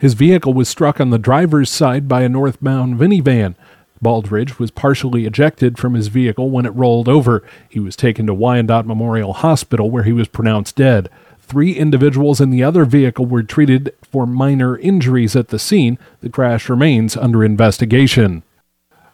His 0.00 0.14
vehicle 0.14 0.52
was 0.52 0.68
struck 0.68 1.00
on 1.00 1.10
the 1.10 1.16
driver's 1.16 1.70
side 1.70 2.08
by 2.08 2.22
a 2.22 2.28
northbound 2.28 2.98
minivan. 2.98 3.54
Baldridge 4.02 4.58
was 4.58 4.72
partially 4.72 5.26
ejected 5.26 5.78
from 5.78 5.94
his 5.94 6.08
vehicle 6.08 6.50
when 6.50 6.66
it 6.66 6.74
rolled 6.74 7.08
over. 7.08 7.44
He 7.68 7.78
was 7.78 7.94
taken 7.94 8.26
to 8.26 8.34
Wyandot 8.34 8.84
Memorial 8.84 9.32
Hospital 9.32 9.92
where 9.92 10.02
he 10.02 10.12
was 10.12 10.26
pronounced 10.26 10.74
dead. 10.74 11.08
Three 11.42 11.72
individuals 11.72 12.40
in 12.40 12.50
the 12.50 12.62
other 12.62 12.84
vehicle 12.84 13.26
were 13.26 13.42
treated 13.42 13.94
for 14.02 14.26
minor 14.26 14.78
injuries 14.78 15.36
at 15.36 15.48
the 15.48 15.58
scene. 15.58 15.98
The 16.20 16.30
crash 16.30 16.68
remains 16.68 17.16
under 17.16 17.44
investigation. 17.44 18.42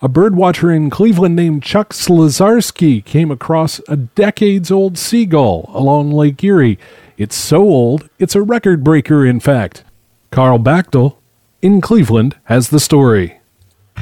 A 0.01 0.09
birdwatcher 0.09 0.75
in 0.75 0.91
Cleveland 0.91 1.35
named 1.35 1.65
Chuck 1.65 1.93
Slazarski 1.93 3.05
came 3.05 3.33
across 3.33 3.81
a 3.89 3.97
decades 3.97 4.71
old 4.71 4.97
seagull 4.97 5.69
along 5.75 6.13
Lake 6.13 6.45
Erie. 6.45 6.79
It's 7.17 7.35
so 7.35 7.63
old, 7.63 8.09
it's 8.21 8.37
a 8.37 8.43
record 8.43 8.85
breaker, 8.85 9.27
in 9.27 9.41
fact. 9.41 9.83
Carl 10.31 10.61
Bachtel 10.61 11.19
in 11.63 11.81
Cleveland 11.81 12.37
has 12.45 12.69
the 12.69 12.79
story. 12.79 13.38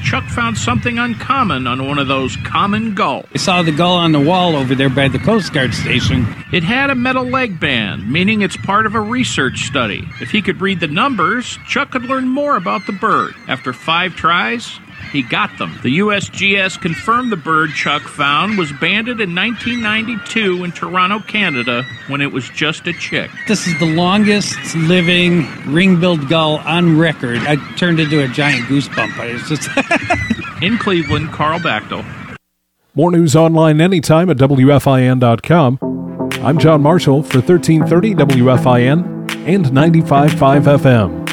Chuck 0.02 0.24
found 0.24 0.56
something 0.56 0.98
uncommon 0.98 1.66
on 1.66 1.86
one 1.86 1.98
of 1.98 2.08
those 2.08 2.36
common 2.36 2.94
gulls. 2.94 3.26
I 3.34 3.38
saw 3.38 3.62
the 3.62 3.72
gull 3.72 3.96
on 3.96 4.12
the 4.12 4.20
wall 4.20 4.54
over 4.54 4.74
there 4.74 4.88
by 4.88 5.08
the 5.08 5.18
Coast 5.18 5.52
Guard 5.52 5.74
station. 5.74 6.26
It 6.52 6.62
had 6.62 6.90
a 6.90 6.94
metal 6.94 7.24
leg 7.24 7.58
band, 7.58 8.10
meaning 8.10 8.42
it's 8.42 8.56
part 8.56 8.86
of 8.86 8.94
a 8.94 9.00
research 9.00 9.66
study. 9.66 10.08
If 10.20 10.30
he 10.30 10.42
could 10.42 10.60
read 10.60 10.80
the 10.80 10.86
numbers, 10.86 11.58
Chuck 11.66 11.90
could 11.90 12.04
learn 12.04 12.28
more 12.28 12.56
about 12.56 12.86
the 12.86 12.92
bird. 12.92 13.34
After 13.48 13.72
five 13.72 14.14
tries, 14.14 14.78
he 15.12 15.22
got 15.22 15.56
them. 15.58 15.78
The 15.82 15.98
USGS 15.98 16.80
confirmed 16.80 17.32
the 17.32 17.36
bird 17.36 17.70
Chuck 17.70 18.02
found 18.02 18.58
was 18.58 18.72
banded 18.72 19.20
in 19.20 19.34
1992 19.34 20.64
in 20.64 20.72
Toronto, 20.72 21.20
Canada, 21.20 21.84
when 22.08 22.20
it 22.20 22.32
was 22.32 22.48
just 22.50 22.86
a 22.86 22.92
chick. 22.92 23.30
This 23.48 23.66
is 23.66 23.78
the 23.78 23.86
longest 23.86 24.74
living 24.74 25.46
ring-billed 25.66 26.28
gull 26.28 26.56
on 26.58 26.98
record. 26.98 27.38
I 27.38 27.56
turned 27.76 28.00
into 28.00 28.22
a 28.22 28.28
giant 28.28 28.64
goosebump. 28.66 29.18
I 29.18 29.32
was 29.32 29.48
just 29.48 29.68
in 30.62 30.78
Cleveland, 30.78 31.32
Carl 31.32 31.60
Bachtel. 31.60 32.04
More 32.94 33.10
news 33.10 33.36
online 33.36 33.80
anytime 33.80 34.30
at 34.30 34.38
WFIN.com. 34.38 35.78
I'm 36.42 36.58
John 36.58 36.82
Marshall 36.82 37.22
for 37.22 37.40
1330 37.40 38.14
WFIN 38.14 39.16
and 39.46 39.66
95.5 39.66 40.30
FM. 40.78 41.25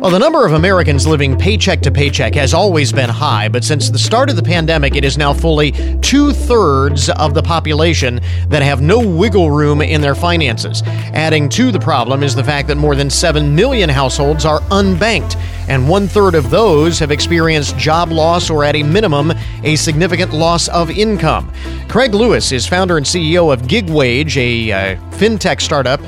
Well, 0.00 0.12
the 0.12 0.18
number 0.20 0.46
of 0.46 0.52
Americans 0.52 1.08
living 1.08 1.36
paycheck 1.36 1.80
to 1.80 1.90
paycheck 1.90 2.36
has 2.36 2.54
always 2.54 2.92
been 2.92 3.10
high, 3.10 3.48
but 3.48 3.64
since 3.64 3.90
the 3.90 3.98
start 3.98 4.30
of 4.30 4.36
the 4.36 4.44
pandemic, 4.44 4.94
it 4.94 5.04
is 5.04 5.18
now 5.18 5.34
fully 5.34 5.72
two 6.02 6.32
thirds 6.32 7.10
of 7.10 7.34
the 7.34 7.42
population 7.42 8.20
that 8.46 8.62
have 8.62 8.80
no 8.80 9.00
wiggle 9.00 9.50
room 9.50 9.82
in 9.82 10.00
their 10.00 10.14
finances. 10.14 10.84
Adding 10.86 11.48
to 11.48 11.72
the 11.72 11.80
problem 11.80 12.22
is 12.22 12.36
the 12.36 12.44
fact 12.44 12.68
that 12.68 12.76
more 12.76 12.94
than 12.94 13.10
7 13.10 13.52
million 13.56 13.88
households 13.88 14.44
are 14.44 14.60
unbanked, 14.70 15.34
and 15.66 15.88
one 15.88 16.06
third 16.06 16.36
of 16.36 16.48
those 16.48 17.00
have 17.00 17.10
experienced 17.10 17.76
job 17.76 18.12
loss 18.12 18.50
or, 18.50 18.62
at 18.62 18.76
a 18.76 18.84
minimum, 18.84 19.32
a 19.64 19.74
significant 19.74 20.32
loss 20.32 20.68
of 20.68 20.90
income. 20.90 21.52
Craig 21.88 22.14
Lewis 22.14 22.52
is 22.52 22.68
founder 22.68 22.98
and 22.98 23.04
CEO 23.04 23.52
of 23.52 23.62
GigWage, 23.62 24.36
a 24.36 24.70
uh, 24.70 24.96
fintech 25.16 25.60
startup 25.60 26.00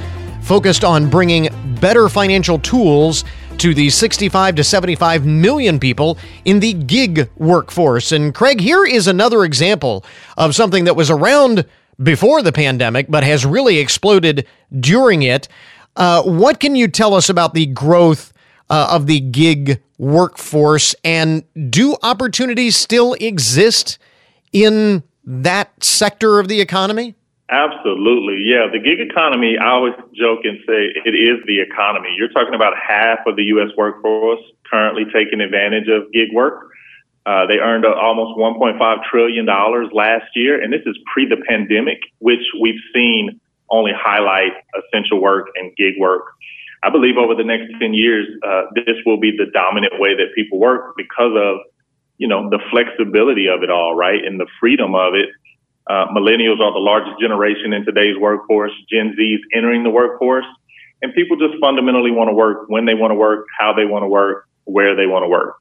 focused 0.43 0.85
on 0.85 1.11
bringing 1.11 1.49
better 1.81 2.09
financial 2.09 2.59
tools 2.59 3.25
to 3.61 3.75
the 3.75 3.91
65 3.91 4.55
to 4.55 4.65
75 4.65 5.27
million 5.27 5.79
people 5.79 6.17
in 6.47 6.61
the 6.61 6.73
gig 6.73 7.29
workforce. 7.37 8.11
And 8.11 8.35
Craig, 8.35 8.59
here 8.59 8.87
is 8.87 9.07
another 9.07 9.45
example 9.45 10.03
of 10.39 10.55
something 10.55 10.85
that 10.85 10.97
was 10.97 11.11
around 11.11 11.67
before 12.03 12.41
the 12.41 12.53
pandemic, 12.53 13.07
but 13.11 13.23
has 13.23 13.45
really 13.45 13.79
exploded 13.79 14.47
during 14.79 15.23
it. 15.23 15.47
Uh, 15.95 16.23
what 16.23 16.59
can 16.59 16.75
you 16.75 16.89
tell 16.89 17.13
us 17.13 17.29
about 17.29 17.53
the 17.53 17.67
growth 17.67 18.33
uh, 18.71 18.89
of 18.93 19.07
the 19.07 19.21
gig 19.21 19.83
workforce, 19.99 20.95
and 21.05 21.45
do 21.69 21.97
opportunities 22.03 22.77
still 22.77 23.13
exist 23.15 23.99
in 24.53 25.03
that 25.25 25.85
sector 25.85 26.41
of 26.41 26.49
the 26.49 26.63
economy? 26.63 27.15
Absolutely. 27.51 28.45
Yeah. 28.47 28.69
The 28.71 28.79
gig 28.79 29.01
economy, 29.01 29.59
I 29.59 29.71
always 29.71 29.95
joke 30.15 30.41
and 30.45 30.59
say 30.67 30.95
it 31.05 31.17
is 31.19 31.43
the 31.47 31.61
economy. 31.61 32.15
You're 32.17 32.31
talking 32.31 32.55
about 32.55 32.75
half 32.79 33.19
of 33.27 33.35
the 33.35 33.43
U.S. 33.59 33.71
workforce 33.77 34.41
currently 34.71 35.05
taking 35.13 35.41
advantage 35.41 35.89
of 35.89 36.13
gig 36.13 36.29
work. 36.33 36.71
Uh, 37.27 37.47
they 37.47 37.59
earned 37.59 37.85
uh, 37.85 37.93
almost 38.01 38.39
$1.5 38.39 39.05
trillion 39.11 39.47
last 39.47 40.27
year, 40.37 40.63
and 40.63 40.73
this 40.73 40.83
is 40.87 40.97
pre 41.13 41.29
the 41.29 41.43
pandemic, 41.49 41.99
which 42.19 42.41
we've 42.61 42.81
seen 42.95 43.41
only 43.69 43.93
highlight 43.95 44.53
essential 44.79 45.21
work 45.21 45.49
and 45.57 45.75
gig 45.77 45.95
work. 45.99 46.23
I 46.83 46.91
believe 46.91 47.17
over 47.19 47.35
the 47.35 47.45
next 47.45 47.67
10 47.81 47.95
years, 47.95 48.27
uh, 48.47 48.63
this 48.75 48.97
will 49.05 49.19
be 49.19 49.33
the 49.37 49.51
dominant 49.53 49.95
way 49.99 50.15
that 50.15 50.35
people 50.35 50.59
work 50.59 50.95
because 50.97 51.33
of, 51.37 51.59
you 52.17 52.27
know, 52.27 52.49
the 52.49 52.61
flexibility 52.71 53.49
of 53.49 53.63
it 53.63 53.71
all, 53.71 53.95
right? 53.95 54.25
And 54.25 54.41
the 54.41 54.47
freedom 54.59 54.95
of 54.95 55.15
it 55.15 55.29
uh, 55.91 56.07
millennials 56.15 56.61
are 56.61 56.73
the 56.73 56.79
largest 56.79 57.21
generation 57.21 57.73
in 57.73 57.85
today's 57.85 58.17
workforce. 58.17 58.71
Gen 58.89 59.13
Z 59.17 59.23
is 59.23 59.41
entering 59.53 59.83
the 59.83 59.91
workforce. 59.91 60.45
and 61.03 61.13
people 61.15 61.37
just 61.37 61.59
fundamentally 61.61 62.11
want 62.11 62.29
to 62.29 62.35
work 62.35 62.69
when 62.69 62.85
they 62.85 62.95
want 62.95 63.11
to 63.11 63.15
work, 63.15 63.47
how 63.59 63.73
they 63.73 63.87
want 63.87 64.03
to 64.03 64.07
work, 64.07 64.47
where 64.65 64.95
they 64.95 65.07
want 65.07 65.25
to 65.25 65.29
work. 65.29 65.57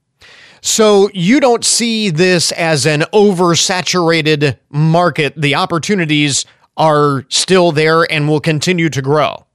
So 0.62 1.10
you 1.14 1.40
don't 1.40 1.64
see 1.64 2.10
this 2.10 2.52
as 2.52 2.86
an 2.86 3.02
oversaturated 3.14 4.60
market. 4.70 5.34
The 5.38 5.56
opportunities 5.56 6.46
are 6.76 7.26
still 7.30 7.72
there 7.72 8.04
and 8.12 8.28
will 8.28 8.42
continue 8.42 8.90
to 8.90 9.02
grow. 9.02 9.46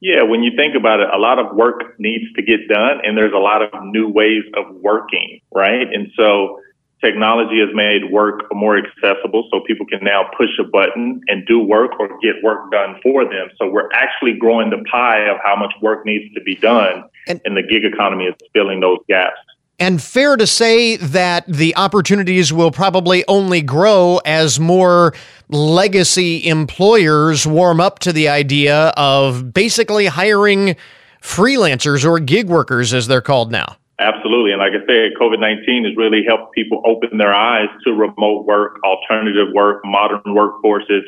Yeah, 0.00 0.22
when 0.22 0.42
you 0.42 0.52
think 0.56 0.74
about 0.74 1.00
it, 1.00 1.08
a 1.12 1.18
lot 1.18 1.38
of 1.38 1.54
work 1.54 1.98
needs 1.98 2.24
to 2.36 2.42
get 2.42 2.68
done, 2.68 3.00
and 3.04 3.16
there's 3.16 3.32
a 3.34 3.38
lot 3.38 3.62
of 3.62 3.68
new 3.84 4.08
ways 4.08 4.42
of 4.56 4.74
working, 4.76 5.40
right? 5.54 5.86
And 5.92 6.08
so 6.16 6.60
technology 7.00 7.60
has 7.60 7.68
made 7.74 8.10
work 8.10 8.42
more 8.52 8.78
accessible 8.78 9.48
so 9.50 9.60
people 9.66 9.86
can 9.86 10.02
now 10.02 10.30
push 10.36 10.50
a 10.58 10.64
button 10.64 11.20
and 11.28 11.46
do 11.46 11.60
work 11.60 11.92
or 12.00 12.08
get 12.20 12.42
work 12.42 12.70
done 12.70 12.98
for 13.02 13.24
them. 13.24 13.48
So 13.58 13.68
we're 13.68 13.90
actually 13.92 14.34
growing 14.38 14.70
the 14.70 14.82
pie 14.90 15.28
of 15.28 15.36
how 15.44 15.56
much 15.56 15.72
work 15.82 16.06
needs 16.06 16.32
to 16.34 16.40
be 16.40 16.56
done, 16.56 17.04
and, 17.28 17.40
and 17.44 17.56
the 17.56 17.62
gig 17.62 17.84
economy 17.84 18.24
is 18.24 18.34
filling 18.52 18.80
those 18.80 18.98
gaps. 19.08 19.38
And 19.78 20.02
fair 20.02 20.38
to 20.38 20.46
say 20.46 20.96
that 20.96 21.44
the 21.46 21.76
opportunities 21.76 22.50
will 22.50 22.70
probably 22.70 23.24
only 23.28 23.60
grow 23.60 24.20
as 24.24 24.58
more 24.58 25.12
legacy 25.50 26.48
employers 26.48 27.46
warm 27.46 27.78
up 27.78 27.98
to 28.00 28.12
the 28.12 28.28
idea 28.28 28.94
of 28.96 29.52
basically 29.52 30.06
hiring 30.06 30.76
freelancers 31.20 32.06
or 32.08 32.18
gig 32.20 32.48
workers, 32.48 32.94
as 32.94 33.06
they're 33.06 33.20
called 33.20 33.52
now. 33.52 33.76
Absolutely. 33.98 34.52
And 34.52 34.60
like 34.60 34.72
I 34.72 34.84
said, 34.86 35.12
COVID 35.18 35.40
19 35.40 35.84
has 35.84 35.96
really 35.96 36.22
helped 36.26 36.52
people 36.54 36.82
open 36.84 37.16
their 37.16 37.32
eyes 37.32 37.68
to 37.84 37.92
remote 37.92 38.44
work, 38.44 38.78
alternative 38.84 39.48
work, 39.54 39.82
modern 39.84 40.20
workforces, 40.26 41.02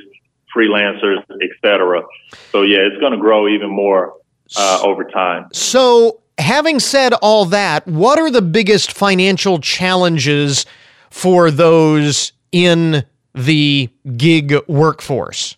freelancers, 0.55 1.23
etc. 1.43 2.03
So, 2.51 2.63
yeah, 2.63 2.79
it's 2.79 2.99
going 2.99 3.13
to 3.13 3.19
grow 3.19 3.47
even 3.47 3.71
more 3.71 4.15
uh, 4.57 4.81
over 4.83 5.05
time. 5.05 5.49
So, 5.53 6.23
having 6.39 6.81
said 6.81 7.13
all 7.15 7.45
that, 7.47 7.87
what 7.87 8.19
are 8.19 8.31
the 8.31 8.41
biggest 8.41 8.93
financial 8.93 9.59
challenges 9.59 10.65
for 11.11 11.51
those 11.51 12.33
in 12.53 13.05
the 13.35 13.91
gig 14.17 14.55
workforce? 14.67 15.58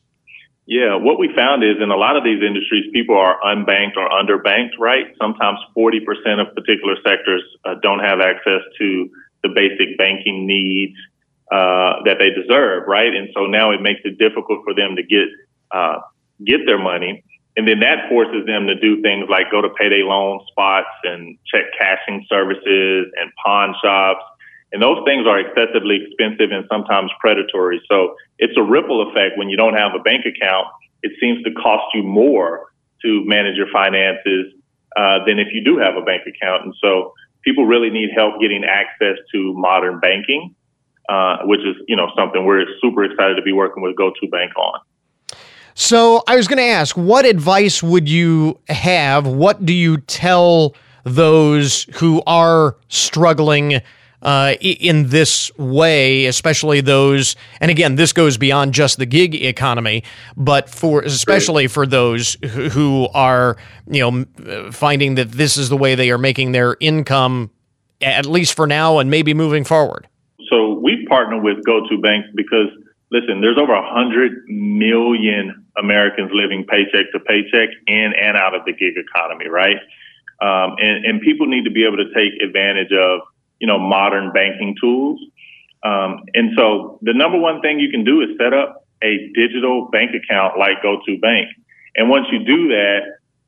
Yeah, 0.71 0.95
what 0.95 1.19
we 1.19 1.35
found 1.35 1.65
is 1.65 1.83
in 1.83 1.91
a 1.91 1.97
lot 1.97 2.17
of 2.17 2.23
these 2.23 2.41
industries, 2.41 2.85
people 2.93 3.19
are 3.19 3.41
unbanked 3.43 3.97
or 3.97 4.09
underbanked, 4.09 4.79
right? 4.79 5.07
Sometimes 5.21 5.59
40% 5.77 5.99
of 6.39 6.55
particular 6.55 6.95
sectors 7.05 7.43
uh, 7.65 7.75
don't 7.83 7.99
have 7.99 8.21
access 8.21 8.63
to 8.79 9.11
the 9.43 9.49
basic 9.49 9.99
banking 9.99 10.47
needs 10.47 10.95
uh, 11.51 12.07
that 12.07 12.19
they 12.21 12.31
deserve, 12.31 12.87
right? 12.87 13.13
And 13.13 13.31
so 13.35 13.47
now 13.47 13.73
it 13.73 13.83
makes 13.83 14.03
it 14.05 14.17
difficult 14.19 14.63
for 14.63 14.73
them 14.73 14.95
to 14.95 15.03
get 15.03 15.27
uh, 15.73 16.03
get 16.47 16.61
their 16.67 16.79
money. 16.79 17.25
And 17.57 17.67
then 17.67 17.81
that 17.81 18.09
forces 18.09 18.47
them 18.47 18.69
to 18.69 18.77
do 18.77 19.03
things 19.03 19.27
like 19.29 19.51
go 19.51 19.61
to 19.61 19.71
payday 19.71 20.05
loan 20.05 20.39
spots 20.53 20.95
and 21.03 21.37
check 21.53 21.65
cashing 21.77 22.25
services 22.29 23.11
and 23.21 23.33
pawn 23.45 23.75
shops. 23.83 24.23
And 24.73 24.83
those 24.83 24.99
things 25.05 25.27
are 25.27 25.39
excessively 25.39 25.99
expensive 26.07 26.53
and 26.53 26.65
sometimes 26.71 27.11
predatory. 27.21 27.83
So 27.91 28.15
it's 28.39 28.57
a 28.57 28.63
ripple 28.63 29.11
effect 29.11 29.37
when 29.37 29.49
you 29.49 29.57
don't 29.57 29.75
have 29.75 29.93
a 29.95 29.99
bank 29.99 30.25
account. 30.27 30.69
It 31.03 31.13
seems 31.21 31.43
to 31.45 31.51
cost 31.53 31.85
you 31.95 32.03
more 32.03 32.69
to 33.03 33.23
manage 33.25 33.57
your 33.57 33.67
finances 33.73 34.53
uh, 34.97 35.25
than 35.27 35.39
if 35.39 35.49
you 35.53 35.65
do 35.65 35.79
have 35.79 35.97
a 35.97 36.03
bank 36.03 36.23
account. 36.27 36.65
And 36.65 36.75
so 36.81 37.15
people 37.43 37.65
really 37.67 37.91
need 37.91 38.11
help 38.15 38.41
getting 38.41 38.65
access 38.65 39.17
to 39.33 39.55
modern 39.57 39.99
banking, 39.99 40.55
uh, 41.09 41.39
which 41.45 41.61
is, 41.61 41.77
you 41.89 41.97
know, 41.97 42.11
something 42.17 42.45
we're 42.45 42.65
super 42.81 43.05
excited 43.05 43.37
to 43.37 43.43
be 43.43 43.53
working 43.53 43.83
with 43.83 43.97
GO2bank 43.97 44.57
on. 44.57 44.81
So 45.75 46.23
I 46.29 46.37
was 46.37 46.47
going 46.47 46.59
to 46.59 46.65
ask, 46.65 46.97
what 46.97 47.25
advice 47.25 47.83
would 47.83 48.09
you 48.09 48.61
have? 48.69 49.27
What 49.27 49.65
do 49.65 49.73
you 49.73 49.99
tell 49.99 50.75
those 51.05 51.85
who 51.95 52.23
are 52.27 52.77
struggling 52.89 53.81
uh, 54.23 54.55
in 54.61 55.09
this 55.09 55.51
way, 55.57 56.27
especially 56.27 56.81
those, 56.81 57.37
and 57.61 57.71
again, 57.71 57.97
this 57.97 58.13
goes 58.13 58.37
beyond 58.37 58.75
just 58.75 58.99
the 58.99 59.07
gig 59.07 59.35
economy, 59.35 60.03
but 60.37 60.69
for 60.69 61.01
especially 61.03 61.67
for 61.67 61.87
those 61.87 62.37
who 62.73 63.09
are, 63.15 63.57
you 63.87 64.11
know, 64.11 64.71
finding 64.73 65.15
that 65.15 65.33
this 65.33 65.57
is 65.57 65.69
the 65.69 65.77
way 65.77 65.95
they 65.95 66.11
are 66.11 66.19
making 66.19 66.53
their 66.53 66.77
income, 66.81 67.51
at 68.01 68.27
least 68.27 68.55
for 68.55 68.67
now, 68.67 68.99
and 68.99 69.11
maybe 69.11 69.35
moving 69.35 69.65
forward. 69.65 70.07
So 70.51 70.75
we 70.75 71.07
partner 71.07 71.41
with 71.41 71.65
GO2bank 71.65 72.35
because 72.35 72.69
listen, 73.11 73.41
there's 73.41 73.59
over 73.59 73.73
100 73.75 74.45
million 74.49 75.67
Americans 75.77 76.31
living 76.33 76.65
paycheck 76.69 77.11
to 77.13 77.21
paycheck 77.21 77.71
in 77.87 78.13
and 78.21 78.37
out 78.37 78.55
of 78.55 78.65
the 78.65 78.73
gig 78.73 78.95
economy, 78.97 79.49
right? 79.49 79.77
Um, 80.41 80.77
and, 80.79 81.05
and, 81.05 81.21
people 81.21 81.47
need 81.47 81.65
to 81.65 81.71
be 81.71 81.85
able 81.85 81.99
to 81.99 82.09
take 82.15 82.41
advantage 82.43 82.93
of, 82.93 83.21
you 83.61 83.67
know, 83.67 83.79
modern 83.79 84.33
banking 84.33 84.75
tools. 84.81 85.21
Um, 85.83 86.25
and 86.35 86.51
so 86.57 86.99
the 87.03 87.15
number 87.15 87.39
one 87.39 87.61
thing 87.61 87.79
you 87.79 87.91
can 87.91 88.05
do 88.05 88.21
is 88.21 88.29
set 88.39 88.53
up 88.53 88.87
a 89.03 89.31
digital 89.35 89.89
bank 89.89 90.11
account 90.15 90.59
like 90.59 90.83
GO2bank. 90.83 91.47
And 91.97 92.09
once 92.09 92.27
you 92.31 92.45
do 92.45 92.69
that, 92.69 93.01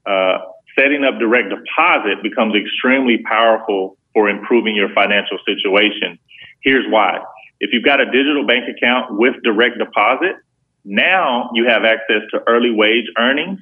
uh, 0.07 0.39
setting 0.79 1.05
up 1.05 1.19
direct 1.19 1.51
deposit 1.51 2.23
becomes 2.23 2.55
extremely 2.55 3.19
powerful 3.19 3.97
for 4.15 4.29
improving 4.29 4.75
your 4.75 4.89
financial 4.95 5.39
situation. 5.47 6.19
Here's 6.63 6.91
why. 6.91 7.19
If 7.61 7.71
you've 7.73 7.85
got 7.85 8.01
a 8.01 8.07
digital 8.07 8.47
bank 8.47 8.65
account 8.69 9.19
with 9.19 9.35
direct 9.45 9.79
deposit, 9.79 10.37
now 10.85 11.51
you 11.55 11.67
have 11.69 11.85
access 11.85 12.23
to 12.33 12.43
early 12.47 12.71
wage 12.71 13.07
earnings. 13.19 13.61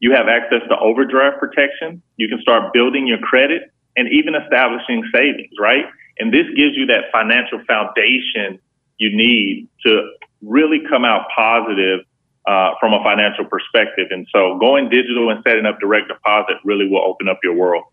You 0.00 0.12
have 0.12 0.28
access 0.28 0.60
to 0.68 0.78
overdraft 0.78 1.38
protection. 1.38 2.02
You 2.16 2.28
can 2.28 2.40
start 2.40 2.72
building 2.72 3.06
your 3.06 3.18
credit 3.18 3.72
and 4.00 4.08
even 4.12 4.34
establishing 4.34 5.04
savings, 5.14 5.52
right? 5.60 5.84
And 6.18 6.32
this 6.32 6.46
gives 6.56 6.74
you 6.74 6.86
that 6.86 7.12
financial 7.12 7.62
foundation 7.66 8.58
you 8.98 9.14
need 9.14 9.68
to 9.84 10.10
really 10.42 10.80
come 10.88 11.04
out 11.04 11.26
positive 11.36 12.00
uh, 12.46 12.72
from 12.80 12.94
a 12.94 13.02
financial 13.04 13.44
perspective. 13.44 14.08
And 14.10 14.26
so 14.32 14.58
going 14.58 14.88
digital 14.88 15.30
and 15.30 15.42
setting 15.46 15.66
up 15.66 15.78
direct 15.80 16.08
deposit 16.08 16.56
really 16.64 16.88
will 16.88 17.04
open 17.04 17.28
up 17.28 17.38
your 17.44 17.54
world 17.54 17.84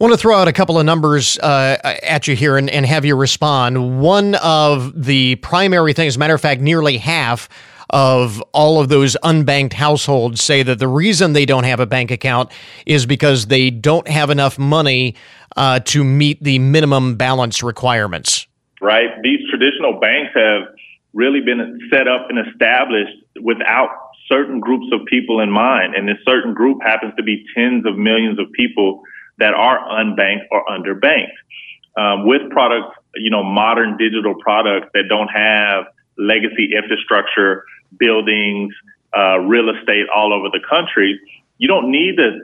want 0.00 0.12
to 0.12 0.18
throw 0.18 0.36
out 0.36 0.48
a 0.48 0.52
couple 0.52 0.78
of 0.78 0.84
numbers 0.84 1.38
uh, 1.38 1.78
at 2.02 2.26
you 2.26 2.34
here 2.34 2.56
and, 2.56 2.68
and 2.68 2.84
have 2.84 3.04
you 3.04 3.16
respond. 3.16 4.00
One 4.00 4.34
of 4.34 5.04
the 5.04 5.36
primary 5.36 5.92
things, 5.92 6.12
as 6.12 6.16
a 6.16 6.18
matter 6.18 6.34
of 6.34 6.40
fact, 6.40 6.60
nearly 6.60 6.98
half 6.98 7.48
of 7.90 8.42
all 8.52 8.80
of 8.80 8.88
those 8.88 9.16
unbanked 9.22 9.74
households 9.74 10.42
say 10.42 10.62
that 10.62 10.78
the 10.78 10.88
reason 10.88 11.32
they 11.32 11.46
don't 11.46 11.64
have 11.64 11.80
a 11.80 11.86
bank 11.86 12.10
account 12.10 12.50
is 12.86 13.06
because 13.06 13.46
they 13.46 13.70
don't 13.70 14.08
have 14.08 14.30
enough 14.30 14.58
money 14.58 15.14
uh, 15.56 15.80
to 15.80 16.02
meet 16.04 16.42
the 16.42 16.58
minimum 16.58 17.16
balance 17.16 17.62
requirements. 17.62 18.46
Right. 18.80 19.10
These 19.22 19.40
traditional 19.50 20.00
banks 20.00 20.32
have 20.34 20.74
really 21.12 21.40
been 21.40 21.78
set 21.90 22.08
up 22.08 22.26
and 22.28 22.38
established 22.48 23.16
without 23.40 23.88
certain 24.28 24.60
groups 24.60 24.86
of 24.92 25.06
people 25.06 25.40
in 25.40 25.50
mind. 25.50 25.94
And 25.94 26.08
this 26.08 26.18
certain 26.26 26.54
group 26.54 26.82
happens 26.82 27.14
to 27.16 27.22
be 27.22 27.44
tens 27.54 27.86
of 27.86 27.96
millions 27.96 28.38
of 28.38 28.50
people 28.52 29.02
that 29.38 29.54
are 29.54 29.78
unbanked 29.88 30.46
or 30.50 30.64
underbanked. 30.66 31.32
Um, 31.96 32.26
with 32.26 32.42
products, 32.50 32.96
you 33.14 33.30
know, 33.30 33.44
modern 33.44 33.96
digital 33.96 34.34
products 34.34 34.88
that 34.94 35.04
don't 35.08 35.28
have 35.28 35.84
legacy 36.18 36.70
infrastructure, 36.76 37.64
buildings, 37.98 38.74
uh, 39.16 39.38
real 39.38 39.70
estate 39.70 40.06
all 40.14 40.32
over 40.32 40.48
the 40.50 40.60
country, 40.68 41.18
you 41.58 41.68
don't 41.68 41.90
need 41.90 42.16
to 42.16 42.40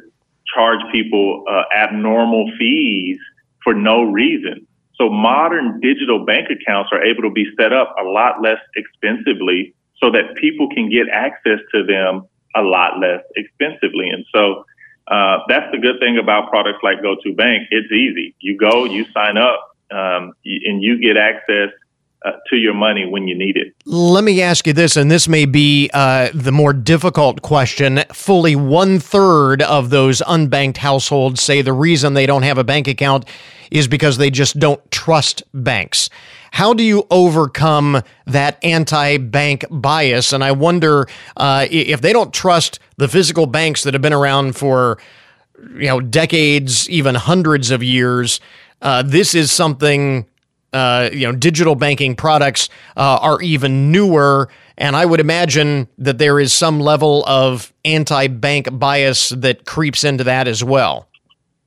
charge 0.55 0.81
people 0.93 1.45
uh, 1.49 1.63
abnormal 1.77 2.51
fees 2.59 3.19
for 3.63 3.75
no 3.75 4.03
reason. 4.03 4.67
So 4.95 5.09
modern 5.09 5.81
digital 5.81 6.25
bank 6.25 6.49
accounts 6.51 6.91
are 6.93 7.03
able 7.03 7.23
to 7.23 7.31
be 7.31 7.47
set 7.59 7.73
up 7.73 7.95
a 7.99 8.05
lot 8.05 8.43
less 8.43 8.59
expensively 8.77 9.75
so 10.03 10.11
that 10.11 10.37
people 10.37 10.69
can 10.69 10.91
get 10.91 11.09
access 11.09 11.59
to 11.73 11.85
them 11.85 12.27
a 12.55 12.63
lot 12.63 12.99
less 13.01 13.23
expensively. 13.37 14.11
And 14.11 14.25
so 14.35 14.65
uh, 15.09 15.39
that's 15.49 15.71
the 15.73 15.79
good 15.79 15.99
thing 16.01 16.19
about 16.19 16.51
products 16.51 16.81
like 16.83 16.99
GO2bank. 16.99 17.67
It's 17.71 17.93
easy. 17.93 18.35
You 18.41 18.57
go, 18.57 18.85
you 18.85 19.05
sign 19.13 19.37
up, 19.37 19.77
um, 19.91 20.33
and 20.45 20.83
you 20.83 21.01
get 21.01 21.17
access 21.17 21.71
uh, 22.25 22.33
to 22.49 22.57
your 22.57 22.75
money 22.75 23.07
when 23.07 23.27
you 23.27 23.37
need 23.37 23.57
it. 23.57 23.75
Let 23.87 24.25
me 24.25 24.43
ask 24.43 24.67
you 24.67 24.73
this, 24.73 24.97
and 24.97 25.11
this 25.11 25.29
may 25.29 25.47
be 25.47 25.91
uh, 25.95 26.29
the 26.35 26.53
more 26.53 26.73
difficult 26.73 27.43
question. 27.43 28.03
Fully 28.13 28.57
one 28.57 28.99
third 28.99 29.63
of 29.63 29.91
those 29.91 30.21
unbanked 30.23 30.79
households 30.79 31.43
say 31.43 31.63
the 31.63 31.73
reason 31.73 32.15
they 32.15 32.27
don't 32.27 32.43
have 32.43 32.59
a 32.59 32.65
bank 32.65 32.89
account 32.89 33.25
is 33.71 33.89
because 33.89 34.19
they 34.19 34.31
just 34.31 34.59
don't 34.59 34.91
trust 34.91 35.43
banks. 35.55 36.11
How 36.51 36.75
do 36.75 36.83
you 36.83 37.07
overcome 37.11 38.03
that 38.27 38.63
anti 38.65 39.17
bank 39.19 39.65
bias? 39.71 40.33
And 40.33 40.43
I 40.43 40.53
wonder 40.53 41.07
uh, 41.37 41.67
if 41.71 42.01
they 42.01 42.13
don't 42.13 42.35
trust 42.35 42.81
the 42.97 43.09
physical 43.09 43.47
banks 43.47 43.85
that 43.85 43.95
have 43.95 44.03
been 44.03 44.13
around 44.13 44.57
for 44.57 44.99
you 45.75 45.87
know 45.87 46.01
decades, 46.01 46.89
even 46.91 47.15
hundreds 47.15 47.71
of 47.71 47.83
years. 47.83 48.41
Uh, 48.83 49.03
this 49.03 49.35
is 49.35 49.53
something 49.53 50.27
uh, 50.73 51.11
you 51.13 51.27
know 51.27 51.33
digital 51.33 51.75
banking 51.75 52.15
products 52.15 52.69
uh, 52.97 53.19
are 53.21 53.41
even 53.43 53.91
newer 53.93 54.49
And 54.79 54.97
I 54.97 55.05
would 55.05 55.21
imagine 55.21 55.89
that 55.99 56.19
there 56.19 56.41
is 56.41 56.53
some 56.53 56.81
level 56.81 57.25
of 57.27 57.73
anti 57.85 58.29
bank 58.29 58.69
bias 58.73 59.29
that 59.31 59.67
creeps 59.67 60.05
into 60.05 60.25
that 60.25 60.49
as 60.49 60.65
well. 60.65 61.07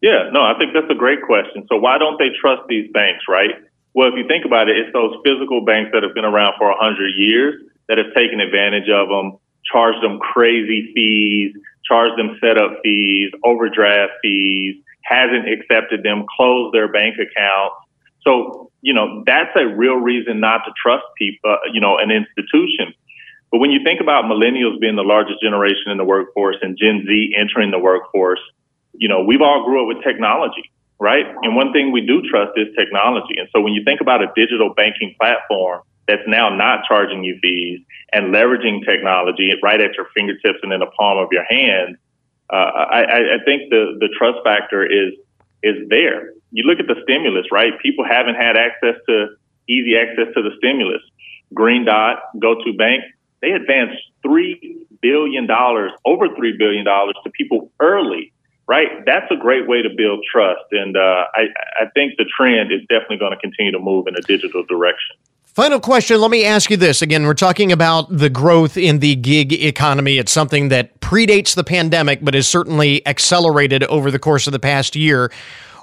Yeah, 0.01 0.29
no, 0.33 0.41
I 0.41 0.57
think 0.57 0.73
that's 0.73 0.89
a 0.91 0.95
great 0.95 1.21
question. 1.21 1.65
So, 1.69 1.77
why 1.77 1.97
don't 1.97 2.19
they 2.19 2.29
trust 2.41 2.63
these 2.67 2.91
banks, 2.91 3.23
right? 3.29 3.51
Well, 3.93 4.09
if 4.09 4.15
you 4.17 4.27
think 4.27 4.43
about 4.43 4.67
it, 4.67 4.77
it's 4.77 4.91
those 4.91 5.15
physical 5.23 5.63
banks 5.63 5.91
that 5.93 6.03
have 6.03 6.13
been 6.13 6.25
around 6.25 6.55
for 6.57 6.67
100 6.67 7.13
years 7.15 7.61
that 7.87 7.97
have 7.97 8.13
taken 8.13 8.41
advantage 8.41 8.89
of 8.89 9.07
them, 9.07 9.37
charged 9.63 10.03
them 10.03 10.19
crazy 10.19 10.91
fees, 10.93 11.55
charged 11.85 12.17
them 12.17 12.37
setup 12.41 12.81
fees, 12.83 13.31
overdraft 13.45 14.13
fees, 14.21 14.75
hasn't 15.03 15.47
accepted 15.47 16.03
them, 16.03 16.25
closed 16.35 16.73
their 16.73 16.91
bank 16.91 17.15
accounts. 17.15 17.75
So, 18.25 18.71
you 18.83 18.93
know, 18.93 19.23
that's 19.25 19.55
a 19.55 19.65
real 19.65 19.95
reason 19.95 20.41
not 20.41 20.59
to 20.65 20.71
trust 20.75 21.05
people, 21.17 21.49
uh, 21.49 21.71
you 21.71 21.79
know, 21.79 21.97
an 21.97 22.11
institution. 22.11 22.93
But 23.49 23.59
when 23.59 23.71
you 23.71 23.79
think 23.83 24.01
about 24.01 24.25
millennials 24.25 24.79
being 24.81 24.97
the 24.97 25.07
largest 25.07 25.41
generation 25.41 25.87
in 25.87 25.97
the 25.97 26.03
workforce 26.03 26.57
and 26.61 26.77
Gen 26.77 27.05
Z 27.07 27.33
entering 27.37 27.71
the 27.71 27.79
workforce, 27.79 28.41
you 28.93 29.07
know, 29.07 29.23
we've 29.23 29.41
all 29.41 29.63
grew 29.63 29.81
up 29.81 29.87
with 29.87 30.03
technology, 30.03 30.69
right? 30.99 31.25
And 31.43 31.55
one 31.55 31.71
thing 31.71 31.93
we 31.93 32.05
do 32.05 32.21
trust 32.29 32.51
is 32.57 32.67
technology. 32.77 33.39
And 33.39 33.47
so 33.55 33.61
when 33.61 33.71
you 33.73 33.83
think 33.85 34.01
about 34.01 34.21
a 34.21 34.27
digital 34.35 34.73
banking 34.73 35.15
platform 35.17 35.81
that's 36.05 36.27
now 36.27 36.49
not 36.49 36.83
charging 36.85 37.23
you 37.23 37.39
fees 37.41 37.79
and 38.11 38.33
leveraging 38.35 38.85
technology 38.85 39.53
right 39.63 39.79
at 39.79 39.95
your 39.95 40.07
fingertips 40.13 40.59
and 40.61 40.73
in 40.73 40.81
the 40.81 40.91
palm 40.99 41.17
of 41.17 41.29
your 41.31 41.45
hand, 41.45 41.95
uh, 42.49 42.55
I, 42.55 43.01
I 43.35 43.37
think 43.45 43.69
the, 43.69 43.95
the 43.99 44.09
trust 44.17 44.39
factor 44.43 44.85
is 44.85 45.13
is 45.63 45.87
there. 45.87 46.33
You 46.53 46.63
look 46.63 46.79
at 46.79 46.87
the 46.87 47.01
stimulus, 47.03 47.47
right? 47.51 47.73
People 47.81 48.05
haven't 48.05 48.35
had 48.35 48.55
access 48.55 48.95
to 49.09 49.35
easy 49.67 49.97
access 49.97 50.33
to 50.35 50.41
the 50.41 50.51
stimulus. 50.57 51.01
Green 51.53 51.83
Dot, 51.85 52.19
GO2bank, 52.37 53.01
they 53.41 53.51
advanced 53.51 54.01
three 54.21 54.85
billion 55.01 55.45
dollars, 55.47 55.91
over 56.05 56.27
three 56.35 56.55
billion 56.57 56.85
dollars 56.85 57.15
to 57.23 57.29
people 57.31 57.69
early, 57.79 58.31
right? 58.67 58.87
That's 59.05 59.29
a 59.31 59.35
great 59.35 59.67
way 59.67 59.81
to 59.81 59.89
build 59.89 60.23
trust, 60.31 60.63
and 60.71 60.95
uh, 60.95 61.25
I, 61.35 61.47
I 61.81 61.85
think 61.93 62.13
the 62.17 62.25
trend 62.37 62.71
is 62.71 62.81
definitely 62.87 63.17
going 63.17 63.33
to 63.33 63.39
continue 63.39 63.73
to 63.73 63.79
move 63.79 64.07
in 64.07 64.15
a 64.15 64.21
digital 64.21 64.63
direction. 64.63 65.17
Final 65.53 65.79
question. 65.79 66.19
Let 66.19 66.31
me 66.31 66.45
ask 66.45 66.71
you 66.71 66.77
this. 66.77 67.03
Again, 67.03 67.25
we're 67.25 67.35
talking 67.35 67.71
about 67.71 68.07
the 68.09 68.29
growth 68.29 68.75
in 68.75 68.99
the 68.99 69.15
gig 69.15 69.53
economy. 69.53 70.17
It's 70.17 70.31
something 70.31 70.69
that 70.69 70.99
predates 70.99 71.53
the 71.53 71.63
pandemic, 71.63 72.23
but 72.23 72.33
has 72.33 72.47
certainly 72.47 73.05
accelerated 73.05 73.83
over 73.83 74.09
the 74.09 74.17
course 74.17 74.47
of 74.47 74.53
the 74.53 74.59
past 74.59 74.95
year. 74.95 75.31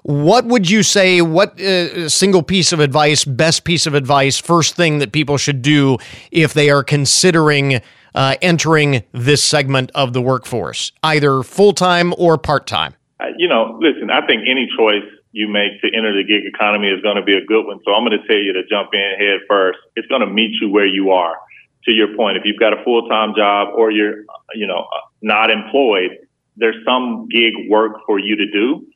What 0.02 0.46
would 0.46 0.70
you 0.70 0.82
say? 0.82 1.20
What 1.20 1.60
uh, 1.60 2.08
single 2.08 2.42
piece 2.42 2.72
of 2.72 2.80
advice, 2.80 3.24
best 3.24 3.64
piece 3.64 3.86
of 3.86 3.94
advice, 3.94 4.38
first 4.38 4.74
thing 4.74 4.98
that 4.98 5.12
people 5.12 5.36
should 5.36 5.62
do 5.62 5.98
if 6.30 6.54
they 6.54 6.70
are 6.70 6.82
considering 6.82 7.80
uh, 8.14 8.36
entering 8.40 9.04
this 9.12 9.42
segment 9.42 9.90
of 9.94 10.12
the 10.12 10.22
workforce, 10.22 10.92
either 11.02 11.42
full 11.42 11.72
time 11.72 12.14
or 12.18 12.38
part 12.38 12.66
time? 12.66 12.94
Uh, 13.20 13.26
you 13.36 13.48
know, 13.48 13.78
listen, 13.80 14.10
I 14.10 14.26
think 14.26 14.42
any 14.48 14.68
choice 14.76 15.04
you 15.32 15.48
make 15.48 15.80
to 15.82 15.88
enter 15.96 16.16
the 16.16 16.24
gig 16.24 16.44
economy 16.46 16.88
is 16.88 17.00
going 17.02 17.16
to 17.16 17.22
be 17.22 17.36
a 17.36 17.44
good 17.44 17.64
one. 17.66 17.78
So 17.84 17.92
I'm 17.92 18.04
going 18.04 18.18
to 18.18 18.26
tell 18.26 18.36
you 18.36 18.52
to 18.54 18.62
jump 18.68 18.90
in 18.92 19.14
head 19.18 19.40
first. 19.48 19.78
It's 19.94 20.08
going 20.08 20.22
to 20.22 20.26
meet 20.26 20.52
you 20.60 20.70
where 20.70 20.86
you 20.86 21.10
are. 21.10 21.36
To 21.84 21.92
your 21.92 22.14
point, 22.14 22.36
if 22.36 22.42
you've 22.44 22.58
got 22.58 22.78
a 22.78 22.84
full 22.84 23.08
time 23.08 23.34
job 23.34 23.68
or 23.74 23.90
you're, 23.90 24.24
you 24.54 24.66
know, 24.66 24.86
not 25.22 25.50
employed, 25.50 26.18
there's 26.56 26.76
some 26.84 27.28
gig 27.30 27.52
work 27.68 27.92
for 28.06 28.18
you 28.18 28.36
to 28.36 28.50
do 28.50 28.86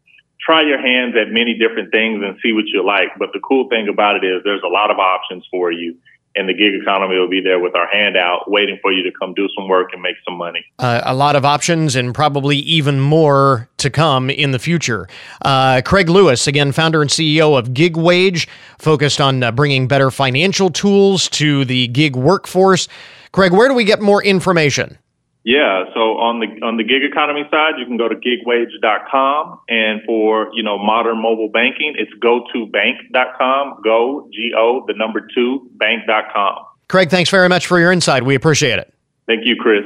try 0.44 0.62
your 0.62 0.80
hands 0.80 1.14
at 1.16 1.32
many 1.32 1.54
different 1.54 1.90
things 1.90 2.22
and 2.22 2.36
see 2.42 2.52
what 2.52 2.66
you 2.66 2.84
like. 2.84 3.08
But 3.18 3.30
the 3.32 3.40
cool 3.40 3.68
thing 3.68 3.88
about 3.88 4.16
it 4.16 4.24
is 4.24 4.42
there's 4.44 4.62
a 4.64 4.68
lot 4.68 4.90
of 4.90 4.98
options 4.98 5.46
for 5.50 5.72
you. 5.72 5.96
And 6.36 6.48
the 6.48 6.52
gig 6.52 6.74
economy 6.74 7.16
will 7.16 7.28
be 7.28 7.40
there 7.40 7.60
with 7.60 7.76
our 7.76 7.86
hand 7.86 8.16
out, 8.16 8.50
waiting 8.50 8.76
for 8.82 8.92
you 8.92 9.04
to 9.04 9.12
come 9.12 9.34
do 9.34 9.48
some 9.56 9.68
work 9.68 9.90
and 9.92 10.02
make 10.02 10.16
some 10.24 10.36
money. 10.36 10.64
Uh, 10.80 11.00
a 11.04 11.14
lot 11.14 11.36
of 11.36 11.44
options 11.44 11.94
and 11.94 12.12
probably 12.12 12.56
even 12.56 12.98
more 12.98 13.68
to 13.76 13.88
come 13.88 14.30
in 14.30 14.50
the 14.50 14.58
future. 14.58 15.06
Uh, 15.42 15.80
Craig 15.84 16.08
Lewis, 16.08 16.48
again, 16.48 16.72
founder 16.72 17.00
and 17.02 17.10
CEO 17.10 17.56
of 17.56 17.72
Gig 17.72 17.96
Wage, 17.96 18.48
focused 18.80 19.20
on 19.20 19.44
uh, 19.44 19.52
bringing 19.52 19.86
better 19.86 20.10
financial 20.10 20.70
tools 20.70 21.28
to 21.28 21.64
the 21.64 21.86
gig 21.88 22.16
workforce. 22.16 22.88
Craig, 23.30 23.52
where 23.52 23.68
do 23.68 23.74
we 23.74 23.84
get 23.84 24.00
more 24.00 24.20
information? 24.20 24.98
Yeah, 25.44 25.84
so 25.92 26.16
on 26.16 26.40
the 26.40 26.46
on 26.64 26.78
the 26.78 26.84
gig 26.84 27.04
economy 27.04 27.42
side, 27.50 27.74
you 27.78 27.84
can 27.84 27.98
go 27.98 28.08
to 28.08 28.16
gigwage.com, 28.16 29.60
and 29.68 30.00
for 30.06 30.48
you 30.54 30.62
know 30.62 30.78
modern 30.78 31.20
mobile 31.20 31.50
banking, 31.50 31.94
it's 31.98 32.10
go2bank.com. 32.24 33.82
Go 33.84 34.28
G 34.32 34.52
O 34.56 34.84
the 34.86 34.94
number 34.94 35.20
two 35.34 35.68
bank.com. 35.74 36.64
Craig, 36.88 37.10
thanks 37.10 37.28
very 37.28 37.50
much 37.50 37.66
for 37.66 37.78
your 37.78 37.92
insight. 37.92 38.24
We 38.24 38.34
appreciate 38.34 38.78
it. 38.78 38.92
Thank 39.26 39.46
you, 39.46 39.56
Chris. 39.56 39.84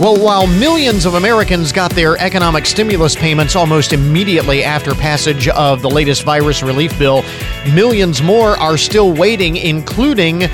Well, 0.00 0.16
while 0.16 0.46
millions 0.46 1.06
of 1.06 1.14
Americans 1.14 1.72
got 1.72 1.90
their 1.90 2.16
economic 2.18 2.66
stimulus 2.66 3.16
payments 3.16 3.56
almost 3.56 3.92
immediately 3.92 4.62
after 4.62 4.94
passage 4.94 5.48
of 5.48 5.82
the 5.82 5.90
latest 5.90 6.22
virus 6.22 6.62
relief 6.62 6.96
bill, 7.00 7.24
millions 7.74 8.22
more 8.22 8.50
are 8.58 8.78
still 8.78 9.12
waiting, 9.12 9.56
including 9.56 10.44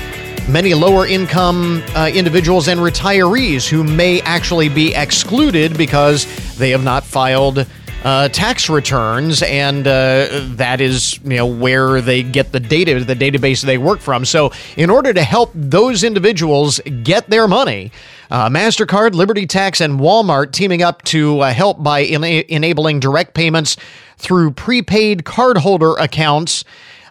many 0.49 0.73
lower 0.73 1.05
income 1.05 1.83
uh, 1.95 2.09
individuals 2.11 2.67
and 2.67 2.79
retirees 2.79 3.69
who 3.69 3.83
may 3.83 4.19
actually 4.21 4.67
be 4.67 4.95
excluded 4.95 5.77
because 5.77 6.25
they 6.57 6.71
have 6.71 6.83
not 6.83 7.03
filed 7.03 7.67
uh, 8.05 8.29
tax 8.29 8.69
returns, 8.69 9.41
and 9.41 9.87
uh, 9.87 10.27
that 10.55 10.79
is 10.79 11.19
you 11.23 11.37
know 11.37 11.47
where 11.47 12.01
they 12.01 12.21
get 12.21 12.51
the 12.51 12.59
data, 12.59 13.03
the 13.03 13.15
database 13.15 13.63
they 13.63 13.79
work 13.79 13.99
from. 13.99 14.25
So, 14.25 14.51
in 14.77 14.91
order 14.91 15.11
to 15.11 15.23
help 15.23 15.49
those 15.55 16.03
individuals 16.03 16.79
get 17.01 17.27
their 17.31 17.47
money, 17.47 17.91
uh, 18.29 18.47
Mastercard, 18.47 19.15
Liberty 19.15 19.47
Tax, 19.47 19.81
and 19.81 19.99
Walmart 19.99 20.51
teaming 20.51 20.83
up 20.83 21.01
to 21.05 21.39
uh, 21.39 21.51
help 21.51 21.81
by 21.81 22.03
ena- 22.03 22.45
enabling 22.47 22.99
direct 22.99 23.33
payments 23.33 23.75
through 24.17 24.51
prepaid 24.51 25.23
cardholder 25.23 25.99
accounts. 25.99 26.63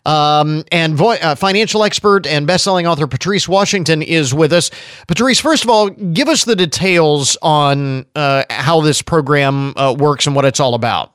Um, 0.06 0.64
and 0.70 0.94
vo- 0.94 1.12
uh, 1.12 1.34
financial 1.34 1.82
expert 1.82 2.26
and 2.26 2.46
best-selling 2.46 2.86
author 2.86 3.06
Patrice 3.06 3.48
Washington 3.48 4.02
is 4.02 4.34
with 4.34 4.52
us. 4.52 4.70
Patrice, 5.06 5.40
first 5.40 5.64
of 5.64 5.70
all, 5.70 5.88
give 5.88 6.28
us 6.28 6.44
the 6.44 6.56
details 6.56 7.38
on 7.40 8.04
uh, 8.14 8.44
how 8.50 8.80
this 8.82 9.00
program 9.00 9.72
uh, 9.76 9.94
works 9.98 10.26
and 10.26 10.36
what 10.36 10.44
it's 10.44 10.60
all 10.60 10.74
about. 10.74 11.12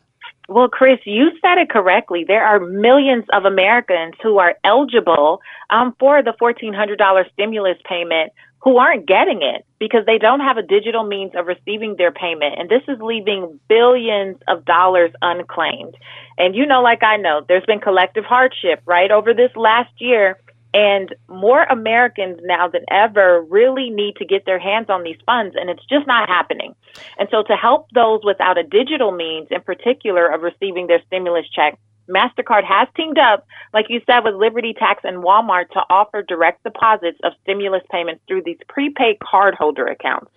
Well, 0.48 0.68
Chris, 0.68 0.98
you 1.06 1.30
said 1.42 1.60
it 1.60 1.70
correctly. 1.70 2.26
There 2.28 2.44
are 2.44 2.60
millions 2.60 3.26
of 3.32 3.46
Americans 3.46 4.16
who 4.24 4.40
are 4.40 4.56
eligible 4.64 5.42
um, 5.70 5.96
for 6.00 6.24
the 6.24 6.34
$1,400 6.42 7.32
stimulus 7.34 7.78
payment 7.88 8.32
who 8.62 8.78
aren't 8.78 9.06
getting 9.06 9.42
it 9.42 9.66
because 9.80 10.06
they 10.06 10.18
don't 10.18 10.42
have 10.42 10.58
a 10.58 10.64
digital 10.64 11.04
means 11.04 11.32
of 11.36 11.46
receiving 11.46 11.96
their 11.98 12.12
payment. 12.12 12.56
And 12.58 12.70
this 12.70 12.82
is 12.88 12.98
leaving 13.00 13.60
billions 13.70 14.38
of 14.48 14.66
dollars 14.66 15.12
unclaimed. 15.22 15.96
And 16.40 16.56
you 16.56 16.66
know, 16.66 16.82
like 16.82 17.04
I 17.04 17.18
know, 17.18 17.46
there's 17.48 17.66
been 17.66 17.82
collective 17.82 18.24
hardship, 18.24 18.82
right, 18.86 19.12
over 19.12 19.34
this 19.34 19.52
last 19.56 19.92
year. 20.00 20.40
And 20.72 21.16
more 21.28 21.64
Americans 21.64 22.40
now 22.44 22.68
than 22.68 22.86
ever 22.92 23.42
really 23.42 23.90
need 23.90 24.16
to 24.18 24.26
get 24.26 24.46
their 24.46 24.60
hands 24.60 24.86
on 24.88 25.04
these 25.04 25.18
funds, 25.26 25.56
and 25.60 25.68
it's 25.68 25.84
just 25.90 26.06
not 26.06 26.30
happening. 26.30 26.76
And 27.18 27.28
so, 27.32 27.42
to 27.42 27.56
help 27.56 27.88
those 27.96 28.22
without 28.24 28.60
a 28.60 28.64
digital 28.64 29.12
means, 29.12 29.48
in 29.50 29.62
particular, 29.62 30.28
of 30.28 30.44
receiving 30.44 30.86
their 30.86 31.02
stimulus 31.08 31.48
check, 31.50 31.80
MasterCard 32.10 32.64
has 32.64 32.88
teamed 32.96 33.18
up, 33.18 33.48
like 33.74 33.86
you 33.90 34.02
said, 34.06 34.22
with 34.22 34.36
Liberty 34.36 34.74
Tax 34.74 35.02
and 35.04 35.24
Walmart 35.24 35.70
to 35.72 35.82
offer 35.90 36.24
direct 36.24 36.64
deposits 36.64 37.20
of 37.24 37.34
stimulus 37.44 37.84
payments 37.92 38.22
through 38.28 38.44
these 38.44 38.58
prepaid 38.68 39.18
cardholder 39.20 39.90
accounts. 39.90 40.32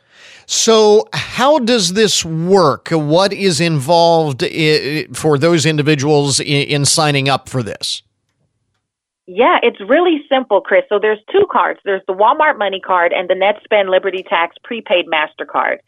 So, 0.46 1.08
how 1.14 1.58
does 1.58 1.94
this 1.94 2.24
work? 2.24 2.88
What 2.90 3.32
is 3.32 3.60
involved 3.60 4.42
for 5.14 5.38
those 5.38 5.64
individuals 5.64 6.40
in 6.40 6.84
signing 6.84 7.28
up 7.28 7.48
for 7.48 7.62
this? 7.62 8.02
Yeah, 9.26 9.58
it's 9.62 9.80
really 9.80 10.22
simple, 10.28 10.60
Chris. 10.60 10.82
So 10.88 10.98
there's 10.98 11.20
two 11.30 11.46
cards. 11.50 11.80
There's 11.84 12.02
the 12.06 12.12
Walmart 12.12 12.58
Money 12.58 12.80
Card 12.80 13.12
and 13.12 13.30
the 13.30 13.34
NetSpend 13.34 13.88
Liberty 13.88 14.24
Tax 14.28 14.56
prepaid 14.64 15.06
MasterCard. 15.06 15.78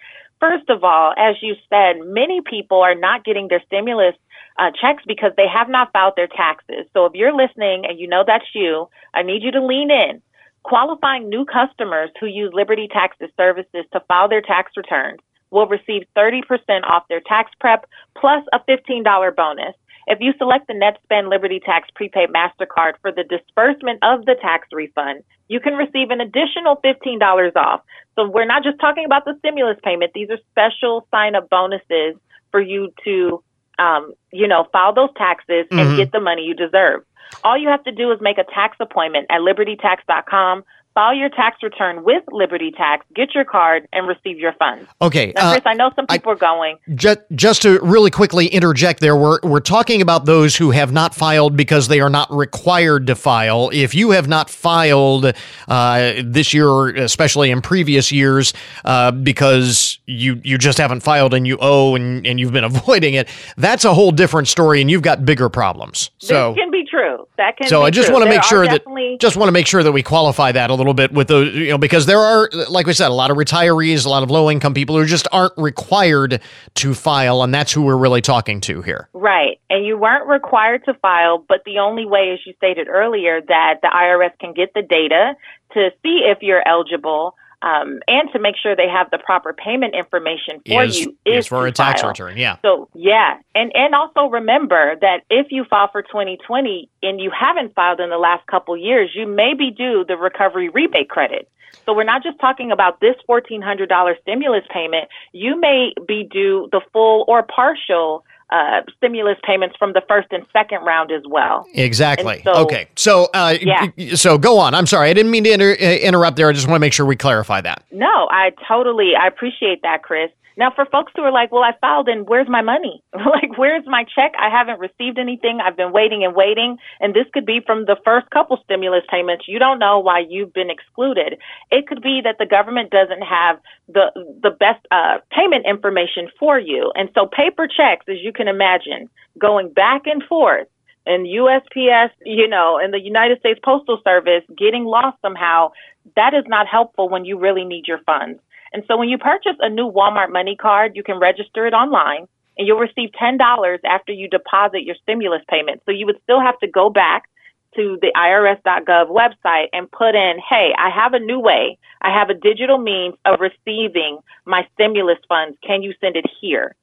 First 0.41 0.71
of 0.71 0.85
all, 0.85 1.13
as 1.17 1.37
you 1.43 1.55
said, 1.69 1.97
many 2.05 2.41
people 2.41 2.81
are 2.81 2.95
not 2.95 3.25
getting 3.25 3.49
their 3.49 3.63
stimulus 3.67 4.15
uh, 4.59 4.71
checks 4.81 5.03
because 5.07 5.33
they 5.37 5.49
have 5.49 5.69
not 5.69 5.93
filed 5.93 6.15
their 6.17 6.29
taxes. 6.29 6.87
So 6.93 7.07
if 7.07 7.15
you're 7.15 7.35
listening 7.35 7.85
and 7.87 7.99
you 7.99 8.07
know 8.07 8.25
that's 8.27 8.45
you, 8.55 8.89
I 9.13 9.23
need 9.23 9.43
you 9.43 9.51
to 9.53 9.65
lean 9.65 9.91
in. 9.91 10.23
Qualifying 10.63 11.29
new 11.29 11.45
customers 11.45 12.11
who 12.19 12.27
use 12.27 12.53
Liberty 12.55 12.89
Taxes 12.91 13.31
services 13.37 13.85
to 13.93 14.01
file 14.09 14.29
their 14.29 14.41
tax 14.41 14.73
returns 14.77 15.21
will 15.51 15.67
receive 15.67 16.03
30% 16.17 16.43
off 16.85 17.05
their 17.09 17.21
tax 17.21 17.51
prep 17.61 17.87
plus 18.19 18.45
a 18.53 18.59
$15 18.61 19.37
bonus. 19.37 19.75
If 20.07 20.19
you 20.21 20.33
select 20.37 20.67
the 20.67 20.75
NetSpend 20.75 21.31
Liberty 21.31 21.61
Tax 21.61 21.89
prepaid 21.95 22.29
MasterCard 22.29 22.95
for 23.01 23.11
the 23.11 23.25
disbursement 23.25 24.01
of 24.03 24.27
the 24.27 24.37
tax 24.41 24.69
refund, 24.73 25.23
you 25.49 25.61
can 25.61 25.75
receive 25.75 26.11
an 26.11 26.21
additional 26.21 26.77
$15 26.85 27.57
off. 27.57 27.81
So 28.15 28.29
we're 28.29 28.45
not 28.45 28.65
just 28.65 28.79
talking 28.81 29.07
about 29.07 29.25
the 29.25 29.37
stimulus 29.39 29.79
payment. 29.83 30.13
These 30.15 30.29
are 30.31 30.39
special 30.51 31.07
sign 31.11 31.35
up 31.35 31.49
bonuses 31.49 32.17
for 32.51 32.61
you 32.61 32.93
to 33.05 33.43
um, 33.79 34.13
you 34.33 34.47
know, 34.47 34.67
file 34.73 34.93
those 34.93 35.11
taxes 35.17 35.67
and 35.71 35.81
Mhm. 35.81 35.97
get 35.97 36.13
the 36.13 36.21
money 36.21 36.43
you 36.43 36.55
deserve. 36.55 37.03
All 37.43 37.57
you 37.57 37.69
have 37.69 37.83
to 37.85 37.93
do 37.93 38.13
is 38.13 38.21
make 38.21 38.39
a 38.39 38.45
tax 38.45 38.77
appointment 38.81 39.27
at 39.31 39.41
libertytax.com, 39.41 40.65
file 40.95 41.15
your 41.15 41.29
tax 41.29 41.63
return 41.63 42.05
with 42.05 42.23
Liberty 42.31 42.71
Tax, 42.71 43.05
get 43.15 43.35
your 43.35 43.45
card, 43.45 43.89
and 43.93 44.07
receive 44.07 44.39
your 44.39 44.53
funds. 44.55 44.89
Okay. 45.03 45.33
Now, 45.35 45.49
uh, 45.49 45.53
Chris, 45.53 45.63
I 45.67 45.75
know 45.75 45.91
some 45.97 46.07
people 46.07 46.33
are 46.33 46.37
going, 46.37 46.79
Just, 46.95 47.21
just 47.35 47.63
to 47.63 47.81
really 47.81 48.11
quickly 48.11 48.47
interject 48.47 49.01
there, 49.01 49.17
we're, 49.17 49.41
we're 49.43 49.61
talking 49.61 50.01
about 50.01 50.25
those 50.25 50.57
who 50.57 50.71
have 50.71 50.93
not 50.93 51.15
filed 51.15 51.57
because 51.57 51.89
they 51.89 52.01
are 52.01 52.11
not 52.11 52.31
required 52.33 53.09
to 53.09 53.17
file. 53.17 53.71
If 53.73 53.95
you 53.95 54.13
have 54.13 54.29
not 54.29 54.49
filed 54.49 55.33
uh, 55.67 56.13
this 56.25 56.55
year, 56.55 56.95
especially 56.97 57.51
in 57.51 57.61
previous 57.61 58.13
years, 58.13 58.55
uh, 58.85 59.11
because 59.11 59.99
you, 60.07 60.41
you 60.45 60.59
just 60.59 60.79
haven't 60.79 61.01
filed 61.01 61.35
and 61.35 61.47
you 61.47 61.59
owe 61.61 61.97
and, 61.97 62.25
and 62.27 62.39
you've 62.39 62.53
been 62.53 62.65
avoiding 62.75 63.15
it, 63.15 63.29
that's 63.57 63.85
a 63.85 63.93
whole 63.93 64.13
different 64.13 64.47
story 64.47 64.81
and 64.81 64.91
you've 64.91 65.03
got 65.03 65.25
bigger 65.25 65.49
problems. 65.49 66.11
So, 66.19 66.53
this 66.53 66.63
can 66.63 66.71
be 66.71 66.85
true. 66.89 67.27
That 67.37 67.57
can 67.57 67.67
so 67.67 67.81
be 67.81 67.87
I 67.87 67.91
just 67.91 68.13
want 68.13 68.23
to 68.23 68.31
make 68.31 68.45
sure 68.45 68.65
that 68.67 68.85
just 69.21 69.37
want 69.37 69.49
to 69.49 69.53
make 69.53 69.67
sure 69.67 69.83
that 69.83 69.91
we 69.91 70.03
qualify 70.03 70.53
that 70.53 70.71
a 70.71 70.75
little 70.75 70.84
bit 70.93 71.13
with 71.13 71.29
those, 71.29 71.55
you 71.55 71.71
know, 71.71 71.79
because 71.79 72.05
there 72.05 72.19
are, 72.19 72.51
like 72.69 72.87
we 72.87 72.93
said, 72.93 73.09
a 73.09 73.15
lot 73.15 73.31
of 73.31 73.39
retirees, 73.39 74.05
a 74.05 74.09
lot 74.11 74.23
of 74.23 74.31
low 74.31 74.51
income 74.51 74.75
people 74.75 74.99
who 74.99 75.07
just 75.07 75.27
aren't 75.33 75.57
required 75.57 76.43
to 76.75 76.93
file, 76.93 77.43
and 77.43 77.55
that's 77.55 77.73
who 77.73 77.83
we're 77.83 77.97
really 77.97 78.21
talking 78.21 78.61
to 78.61 78.83
here. 78.83 79.09
Right. 79.15 79.59
And 79.71 79.87
you 79.87 79.97
weren't 79.97 80.27
required 80.27 80.85
to 80.85 80.95
file, 80.95 81.43
but 81.49 81.63
the 81.65 81.79
only 81.79 82.05
way, 82.05 82.33
as 82.35 82.41
you 82.45 82.53
stated 82.59 82.89
earlier, 82.89 83.41
that 83.41 83.81
the 83.81 83.89
IRS 83.89 84.39
can 84.39 84.53
get 84.53 84.75
the 84.75 84.83
data 84.83 85.37
to 85.73 85.91
see 86.03 86.23
if 86.27 86.39
you're 86.43 86.67
eligible 86.69 87.35
um, 87.65 88.01
and 88.07 88.31
to 88.33 88.39
make 88.39 88.57
sure 88.63 88.77
they 88.77 88.89
have 88.89 89.11
the 89.11 89.17
proper 89.17 89.55
payment 89.55 89.95
information 89.95 90.61
for 90.67 90.85
is, 90.85 91.01
you 91.01 91.17
is 91.25 91.45
is 91.45 91.47
for 91.47 91.67
a 91.67 91.73
tax 91.73 92.03
file. 92.03 92.11
return. 92.11 92.37
Yeah. 92.37 92.59
So 92.61 92.91
yeah, 92.95 93.39
and 93.55 93.73
and 93.75 93.95
also 93.95 94.27
remember 94.27 94.97
that 95.01 95.23
if 95.31 95.47
you 95.51 95.65
file 95.65 95.89
for 95.91 96.03
2020 96.03 96.91
and 97.03 97.21
you 97.21 97.31
haven't 97.31 97.75
filed 97.75 98.01
in 98.01 98.11
the 98.11 98.19
last 98.19 98.47
couple 98.49 98.77
years, 98.77 99.13
you 99.15 99.27
may 99.27 99.55
be 99.55 99.71
due 99.71 100.05
the 100.07 100.17
recovery 100.17 100.69
rebate 100.69 101.09
credit. 101.09 101.49
So 101.87 101.95
we're 101.95 102.05
not 102.05 102.23
just 102.23 102.39
talking 102.39 102.71
about 102.71 103.01
this 103.01 103.17
$1,400 103.29 104.21
stimulus 104.21 104.63
payment. 104.73 105.09
You 105.33 105.59
may 105.59 105.93
be 106.07 106.23
due 106.23 106.69
the 106.71 106.81
full 106.93 107.25
or 107.27 107.43
partial 107.43 108.25
uh, 108.55 108.83
stimulus 108.97 109.37
payments 109.45 109.75
from 109.77 109.93
the 109.95 110.03
first 110.09 110.29
and 110.31 110.47
second 110.53 110.85
round 110.85 111.11
as 111.11 111.23
well. 111.29 111.67
Exactly. 111.75 112.41
So- 112.45 112.53
okay. 112.65 112.87
So, 112.95 113.29
uh, 113.35 113.57
Yeah. 113.61 114.15
so 114.15 114.39
go 114.39 114.59
on. 114.59 114.75
I'm 114.75 114.87
sorry. 114.87 115.11
I 115.11 115.13
didn't 115.13 115.33
mean 115.33 115.43
to 115.45 115.53
inter- 115.53 115.73
uh, 115.81 115.85
interrupt 116.09 116.37
there. 116.37 116.49
I 116.49 116.53
just 116.53 116.69
want 116.69 116.77
to 116.77 116.81
make 116.81 116.93
sure 116.93 117.05
we 117.05 117.17
clarify 117.17 117.61
that. 117.63 117.83
No, 117.91 118.29
I 118.31 118.53
totally 118.69 119.17
I 119.17 119.27
appreciate 119.27 119.83
that, 119.83 120.03
Chris. 120.05 120.31
Now, 120.57 120.71
for 120.75 120.85
folks 120.87 121.13
who 121.17 121.23
are 121.23 121.33
like, 121.33 121.51
"Well, 121.51 121.63
I 121.63 121.73
filed, 121.81 122.09
and 122.09 122.29
where's 122.29 122.49
my 122.49 122.63
money? 122.63 123.03
like, 123.13 123.57
where's 123.57 123.85
my 123.87 124.05
check? 124.05 124.33
I 124.39 124.51
haven't 124.51 124.81
received 124.81 125.19
anything. 125.19 125.61
I've 125.61 125.77
been 125.77 125.93
waiting 125.93 126.25
and 126.25 126.35
waiting." 126.35 126.79
And 127.01 127.15
this 127.15 127.27
could 127.33 127.47
be 127.47 127.61
from 127.65 127.87
the 127.87 127.97
first 128.05 128.31
couple 128.31 128.59
stimulus 128.65 129.05
payments. 129.11 129.47
You 129.49 129.59
don't 129.59 129.79
know 129.79 129.99
why 129.99 130.25
you've 130.29 130.53
been 130.53 130.71
excluded. 130.71 131.39
It 131.71 131.87
could 131.87 132.03
be 132.03 132.21
that 132.23 132.37
the 132.39 132.47
government 132.47 132.91
doesn't 132.91 133.23
have 133.23 133.59
the 133.89 134.13
the 134.43 134.51
best 134.51 134.87
uh, 134.91 135.19
payment 135.31 135.67
information 135.67 136.29
for 136.39 136.59
you, 136.59 136.93
and 136.95 137.11
so 137.15 137.27
paper 137.27 137.67
checks, 137.67 138.07
as 138.09 138.17
you 138.23 138.33
can 138.33 138.49
imagine, 138.49 139.09
going 139.39 139.73
back 139.73 140.03
and 140.07 140.23
forth 140.25 140.69
and 141.07 141.27
USPS, 141.27 142.11
you 142.25 142.49
know, 142.49 142.79
and 142.83 142.93
the 142.93 143.01
United 143.01 143.39
States 143.41 143.61
Postal 143.63 144.01
Service 144.05 144.43
getting 144.57 144.85
lost 144.85 145.19
somehow, 145.21 145.73
that 146.17 146.35
is 146.35 146.45
not 146.47 146.67
helpful 146.67 147.09
when 147.09 147.25
you 147.25 147.39
really 147.39 147.65
need 147.65 147.87
your 147.87 147.99
funds. 148.07 148.41
And 148.75 148.83
so 148.89 148.97
when 148.97 149.09
you 149.09 149.19
purchase 149.19 149.57
a 149.61 149.71
new 149.71 149.91
Walmart 149.91 150.33
money 150.33 150.57
card, 150.57 150.97
you 150.97 151.05
can 151.05 151.21
register 151.21 151.65
it 151.65 151.73
online 151.73 152.27
and 152.59 152.67
you'll 152.67 152.79
receive 152.79 153.11
$10 153.11 153.79
after 153.85 154.13
you 154.13 154.29
deposit 154.29 154.83
your 154.83 154.97
stimulus 154.97 155.43
payment. 155.49 155.83
So 155.87 155.93
you 155.93 156.07
would 156.07 156.21
still 156.25 156.41
have 156.41 156.59
to 156.59 156.67
go 156.67 156.91
back 156.91 157.31
to 157.77 157.99
the 158.03 158.13
irs.gov 158.17 159.09
website 159.09 159.69
and 159.73 159.91
put 159.91 160.17
in, 160.17 160.39
hey, 160.49 160.75
I 160.77 160.91
have 160.91 161.15
a 161.15 161.21
new 161.21 161.39
way. 161.39 161.79
I 162.03 162.13
have 162.13 162.31
a 162.31 162.35
digital 162.35 162.79
means 162.79 163.15
of 163.25 163.41
receiving 163.41 164.19
my 164.45 164.67
stimulus 164.75 165.19
funds. 165.29 165.57
Can 165.65 165.83
you 165.83 165.95
send 166.01 166.17
it 166.17 166.27
here? 166.41 166.75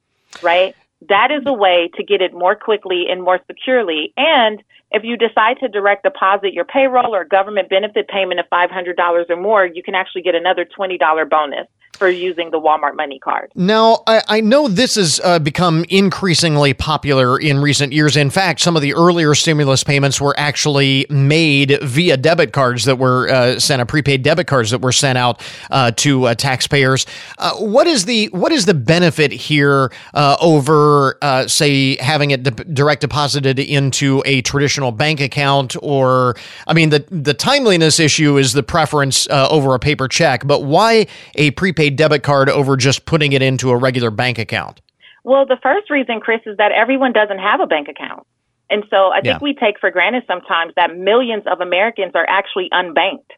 Right? 0.41 0.75
That 1.09 1.31
is 1.31 1.43
a 1.45 1.53
way 1.53 1.89
to 1.95 2.03
get 2.03 2.21
it 2.21 2.33
more 2.33 2.55
quickly 2.55 3.07
and 3.09 3.21
more 3.21 3.39
securely. 3.47 4.13
And 4.15 4.63
if 4.91 5.03
you 5.03 5.17
decide 5.17 5.59
to 5.59 5.67
direct 5.67 6.03
deposit 6.03 6.53
your 6.53 6.65
payroll 6.65 7.13
or 7.13 7.25
government 7.25 7.69
benefit 7.69 8.07
payment 8.07 8.39
of 8.39 8.45
$500 8.49 9.29
or 9.29 9.35
more, 9.35 9.65
you 9.65 9.83
can 9.83 9.95
actually 9.95 10.21
get 10.21 10.35
another 10.35 10.65
$20 10.65 11.29
bonus 11.29 11.67
for 12.01 12.09
using 12.09 12.49
the 12.49 12.59
Walmart 12.59 12.95
money 12.95 13.19
card. 13.19 13.51
Now, 13.53 14.01
I, 14.07 14.23
I 14.27 14.41
know 14.41 14.67
this 14.67 14.95
has 14.95 15.21
uh, 15.23 15.37
become 15.37 15.85
increasingly 15.87 16.73
popular 16.73 17.39
in 17.39 17.59
recent 17.59 17.93
years. 17.93 18.17
In 18.17 18.31
fact, 18.31 18.59
some 18.59 18.75
of 18.75 18.81
the 18.81 18.95
earlier 18.95 19.35
stimulus 19.35 19.83
payments 19.83 20.19
were 20.19 20.33
actually 20.35 21.05
made 21.11 21.77
via 21.83 22.17
debit 22.17 22.53
cards 22.53 22.85
that 22.85 22.95
were 22.95 23.29
uh, 23.29 23.59
sent, 23.59 23.83
a 23.83 23.85
prepaid 23.85 24.23
debit 24.23 24.47
cards 24.47 24.71
that 24.71 24.81
were 24.81 24.91
sent 24.91 25.15
out 25.15 25.47
uh, 25.69 25.91
to 25.91 26.25
uh, 26.25 26.33
taxpayers. 26.33 27.05
Uh, 27.37 27.53
what 27.57 27.85
is 27.85 28.05
the 28.05 28.29
what 28.29 28.51
is 28.51 28.65
the 28.65 28.73
benefit 28.73 29.31
here 29.31 29.91
uh, 30.15 30.37
over, 30.41 31.19
say, 31.45 31.97
having 31.97 32.31
it 32.31 32.41
de- 32.41 32.63
direct 32.73 33.01
deposited 33.01 33.59
into 33.59 34.23
a 34.25 34.41
traditional 34.41 34.91
bank 34.91 35.21
account? 35.21 35.75
Or, 35.83 36.35
I 36.65 36.73
mean, 36.73 36.89
the 36.89 37.05
the 37.11 37.35
timeliness 37.35 37.99
issue 37.99 38.39
is 38.39 38.53
the 38.53 38.63
preference 38.63 39.27
over 39.29 39.75
a 39.75 39.79
paper 39.79 40.07
check, 40.07 40.47
but 40.47 40.63
why 40.63 41.05
a 41.35 41.51
prepaid 41.51 41.90
debit 41.91 42.23
card 42.23 42.49
over 42.49 42.75
just 42.77 43.05
putting 43.05 43.33
it 43.33 43.41
into 43.41 43.69
a 43.69 43.77
regular 43.77 44.11
bank 44.11 44.39
account? 44.39 44.81
Well, 45.23 45.45
the 45.45 45.57
first 45.61 45.89
reason, 45.89 46.19
Chris, 46.19 46.41
is 46.45 46.57
that 46.57 46.71
everyone 46.71 47.13
doesn't 47.13 47.39
have 47.39 47.59
a 47.59 47.67
bank 47.67 47.87
account. 47.87 48.25
And 48.69 48.83
so 48.89 49.11
I 49.11 49.15
think 49.21 49.25
Yeah. 49.25 49.39
we 49.41 49.53
take 49.53 49.79
for 49.79 49.91
granted 49.91 50.23
sometimes 50.27 50.73
that 50.75 50.95
millions 50.97 51.43
of 51.45 51.61
Americans 51.61 52.13
are 52.15 52.25
actually 52.27 52.69
unbanked 52.71 53.31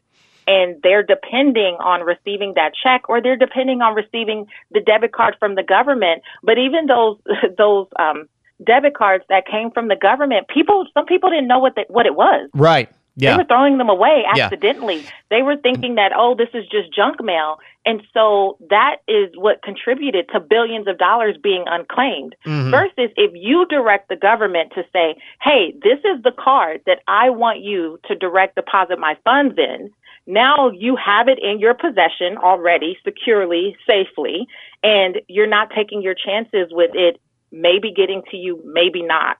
and 0.46 0.80
they're 0.82 1.02
depending 1.02 1.76
on 1.80 2.02
receiving 2.02 2.54
that 2.54 2.72
check 2.80 3.08
or 3.08 3.20
they're 3.20 3.36
depending 3.36 3.82
on 3.82 3.94
receiving 3.94 4.46
the 4.70 4.80
debit 4.80 5.12
card 5.12 5.36
from 5.38 5.56
the 5.56 5.62
government. 5.62 6.22
But 6.42 6.58
even 6.58 6.86
those, 6.86 7.18
those, 7.58 7.88
um, 7.98 8.28
debit 8.64 8.94
cards 8.94 9.24
that 9.28 9.46
came 9.46 9.72
from 9.72 9.88
the 9.88 9.96
government, 9.96 10.46
people, 10.48 10.86
some 10.94 11.06
people 11.06 11.28
didn't 11.28 11.48
know 11.48 11.58
what 11.58 11.74
the, 11.74 11.84
what 11.88 12.06
it 12.06 12.14
was. 12.14 12.48
Right. 12.54 12.88
They 13.16 13.36
were 13.36 13.44
throwing 13.44 13.78
them 13.78 13.88
away 13.88 14.24
Yeah. 14.34 14.46
accidentally. 14.46 15.02
They 15.30 15.42
were 15.42 15.56
thinking 15.56 15.94
that, 15.94 16.12
oh, 16.16 16.34
this 16.34 16.48
is 16.52 16.66
just 16.66 16.92
junk 16.92 17.22
mail. 17.22 17.58
And 17.86 18.02
so 18.12 18.56
that 18.70 18.96
is 19.06 19.30
what 19.36 19.62
contributed 19.62 20.28
to 20.30 20.40
billions 20.40 20.88
of 20.88 20.98
dollars 20.98 21.36
being 21.36 21.64
unclaimed. 21.66 22.34
Mhm. 22.44 22.70
Versus 22.70 23.12
if 23.16 23.30
you 23.34 23.66
direct 23.66 24.08
the 24.08 24.16
government 24.16 24.72
to 24.74 24.84
say, 24.92 25.16
hey, 25.42 25.74
this 25.82 25.98
is 26.04 26.22
the 26.22 26.32
card 26.32 26.80
that 26.86 27.00
I 27.06 27.30
want 27.30 27.60
you 27.60 28.00
to 28.04 28.14
direct 28.14 28.56
deposit 28.56 28.98
my 28.98 29.16
funds 29.24 29.58
in. 29.58 29.90
Now 30.26 30.70
you 30.70 30.96
have 30.96 31.28
it 31.28 31.38
in 31.38 31.58
your 31.58 31.74
possession 31.74 32.38
already, 32.38 32.98
securely, 33.04 33.76
safely, 33.86 34.48
and 34.82 35.20
you're 35.28 35.46
not 35.46 35.70
taking 35.70 36.00
your 36.02 36.14
chances 36.14 36.72
with 36.72 36.92
it 36.94 37.20
maybe 37.52 37.92
getting 37.92 38.22
to 38.30 38.36
you, 38.36 38.60
maybe 38.64 39.00
not 39.00 39.36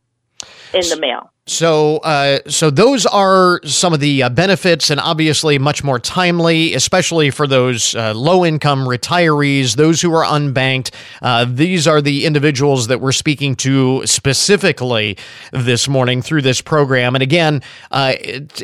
in 0.72 0.88
the 0.88 0.98
mail. 0.98 1.30
So, 1.46 1.98
uh, 1.98 2.38
so 2.46 2.70
those 2.70 3.04
are 3.04 3.60
some 3.64 3.92
of 3.92 4.00
the 4.00 4.22
uh, 4.22 4.28
benefits, 4.30 4.88
and 4.88 4.98
obviously 4.98 5.58
much 5.58 5.84
more 5.84 5.98
timely, 5.98 6.72
especially 6.72 7.30
for 7.30 7.46
those 7.46 7.94
uh, 7.94 8.14
low-income 8.14 8.86
retirees, 8.86 9.76
those 9.76 10.00
who 10.00 10.14
are 10.14 10.24
unbanked. 10.24 10.90
Uh, 11.20 11.44
these 11.46 11.86
are 11.86 12.00
the 12.00 12.24
individuals 12.24 12.86
that 12.86 13.02
we're 13.02 13.12
speaking 13.12 13.54
to 13.56 14.06
specifically 14.06 15.18
this 15.52 15.86
morning 15.86 16.22
through 16.22 16.40
this 16.40 16.62
program. 16.62 17.14
And 17.14 17.22
again, 17.22 17.60
uh, 17.90 18.14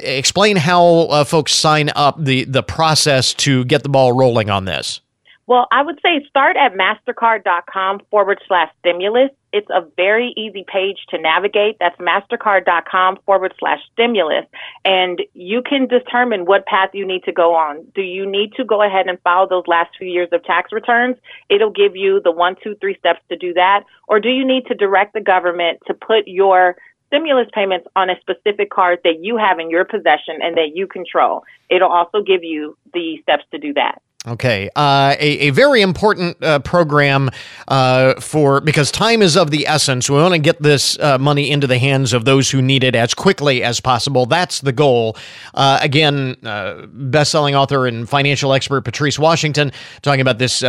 explain 0.03 0.57
how 0.57 1.03
uh, 1.11 1.25
folks 1.25 1.53
sign 1.53 1.91
up 1.95 2.17
the 2.19 2.45
the 2.45 2.63
process 2.63 3.35
to 3.35 3.67
get 3.67 3.83
the 3.83 3.91
ball 3.91 4.15
rolling 4.15 4.49
on 4.49 4.65
this. 4.65 5.03
Well, 5.47 5.67
I 5.71 5.83
would 5.83 5.99
say 6.01 6.25
start 6.29 6.57
at 6.57 6.73
mastercard.com 6.75 8.01
forward 8.11 8.41
slash 8.47 8.71
stimulus. 8.79 9.31
It's 9.53 9.69
a 9.71 9.83
very 9.97 10.33
easy 10.37 10.65
page 10.67 10.99
to 11.11 11.19
navigate. 11.19 11.77
That's 11.81 11.97
mastercard.com 11.97 13.19
forward 13.27 13.55
slash 13.59 13.81
stimulus. 13.93 14.47
And 14.85 15.23
you 15.35 15.63
can 15.63 15.87
determine 15.87 16.45
what 16.45 16.67
path 16.67 16.91
you 16.93 17.07
need 17.07 17.25
to 17.25 17.33
go 17.33 17.55
on. 17.55 17.85
Do 17.95 18.03
you 18.03 18.25
need 18.27 18.53
to 18.55 18.65
go 18.65 18.83
ahead 18.83 19.09
and 19.09 19.21
file 19.23 19.49
those 19.49 19.65
last 19.67 19.91
few 19.99 20.09
years 20.09 20.29
of 20.33 20.45
tax 20.45 20.73
returns? 20.73 21.17
It'll 21.49 21.71
give 21.71 21.97
you 21.97 22.21
the 22.23 22.31
one, 22.31 22.57
two, 22.63 22.77
three 22.81 22.97
steps 22.99 23.21
to 23.29 23.37
do 23.37 23.53
that. 23.55 23.85
Or 24.07 24.21
do 24.21 24.29
you 24.29 24.47
need 24.47 24.67
to 24.67 24.75
direct 24.75 25.15
the 25.15 25.21
government 25.21 25.81
to 25.87 25.95
put 25.95 26.29
your 26.29 26.77
stimulus 27.09 27.49
payments 27.53 27.89
on 27.97 28.09
a 28.09 28.21
specific 28.21 28.71
card 28.71 29.01
that 29.03 29.19
you 29.21 29.37
have 29.37 29.59
in 29.59 29.69
your 29.69 29.85
possession 29.85 30.39
and 30.41 30.57
that 30.57 30.77
you 30.77 30.87
control? 30.87 31.43
It'll 31.69 31.91
also 31.91 32.23
give 32.23 32.45
you 32.45 32.77
the 32.95 33.19
steps 33.23 33.45
to 33.51 33.59
do 33.59 33.75
that. 33.75 34.01
Okay, 34.27 34.69
uh, 34.77 35.17
a, 35.19 35.49
a 35.49 35.51
very 35.51 35.81
important 35.81 36.37
uh, 36.45 36.59
program 36.59 37.31
uh, 37.69 38.21
for 38.21 38.61
because 38.61 38.91
time 38.91 39.23
is 39.23 39.35
of 39.35 39.51
the 39.51 39.67
essence. 39.67 40.11
We 40.11 40.17
want 40.17 40.35
to 40.35 40.39
get 40.39 40.61
this 40.61 40.99
uh, 40.99 41.17
money 41.17 41.51
into 41.51 41.67
the 41.67 41.79
hands 41.79 42.13
of 42.13 42.27
those 42.27 42.51
who 42.51 42.61
need 42.61 42.85
it 42.85 42.95
as 42.95 43.15
quickly 43.15 43.63
as 43.63 43.81
possible. 43.81 44.27
That's 44.27 44.61
the 44.61 44.73
goal. 44.73 45.17
Uh, 45.55 45.79
again, 45.81 46.37
uh, 46.45 46.85
best-selling 46.89 47.55
author 47.55 47.87
and 47.87 48.07
financial 48.07 48.53
expert 48.53 48.83
Patrice 48.83 49.19
Washington 49.19 49.73
talking 50.03 50.21
about 50.21 50.37
this 50.37 50.61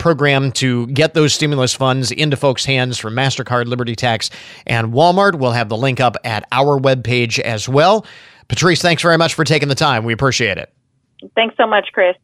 program 0.00 0.50
to 0.52 0.88
get 0.88 1.14
those 1.14 1.32
stimulus 1.32 1.74
funds 1.74 2.10
into 2.10 2.36
folks' 2.36 2.64
hands 2.64 2.98
from 2.98 3.14
Mastercard, 3.14 3.66
Liberty 3.66 3.94
Tax, 3.94 4.28
and 4.66 4.92
Walmart. 4.92 5.36
We'll 5.36 5.52
have 5.52 5.68
the 5.68 5.76
link 5.76 6.00
up 6.00 6.16
at 6.24 6.48
our 6.50 6.80
webpage 6.80 7.38
as 7.38 7.68
well. 7.68 8.04
Patrice, 8.48 8.82
thanks 8.82 9.02
very 9.02 9.18
much 9.18 9.34
for 9.34 9.44
taking 9.44 9.68
the 9.68 9.76
time. 9.76 10.02
We 10.02 10.12
appreciate 10.12 10.58
it. 10.58 10.72
Thanks 11.36 11.56
so 11.56 11.66
much, 11.66 11.88
Chris. 11.92 12.16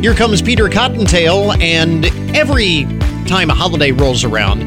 Here 0.00 0.14
comes 0.14 0.40
Peter 0.40 0.68
Cottontail, 0.68 1.60
and 1.60 2.06
every 2.36 2.84
time 3.26 3.50
a 3.50 3.54
holiday 3.54 3.90
rolls 3.90 4.22
around, 4.22 4.60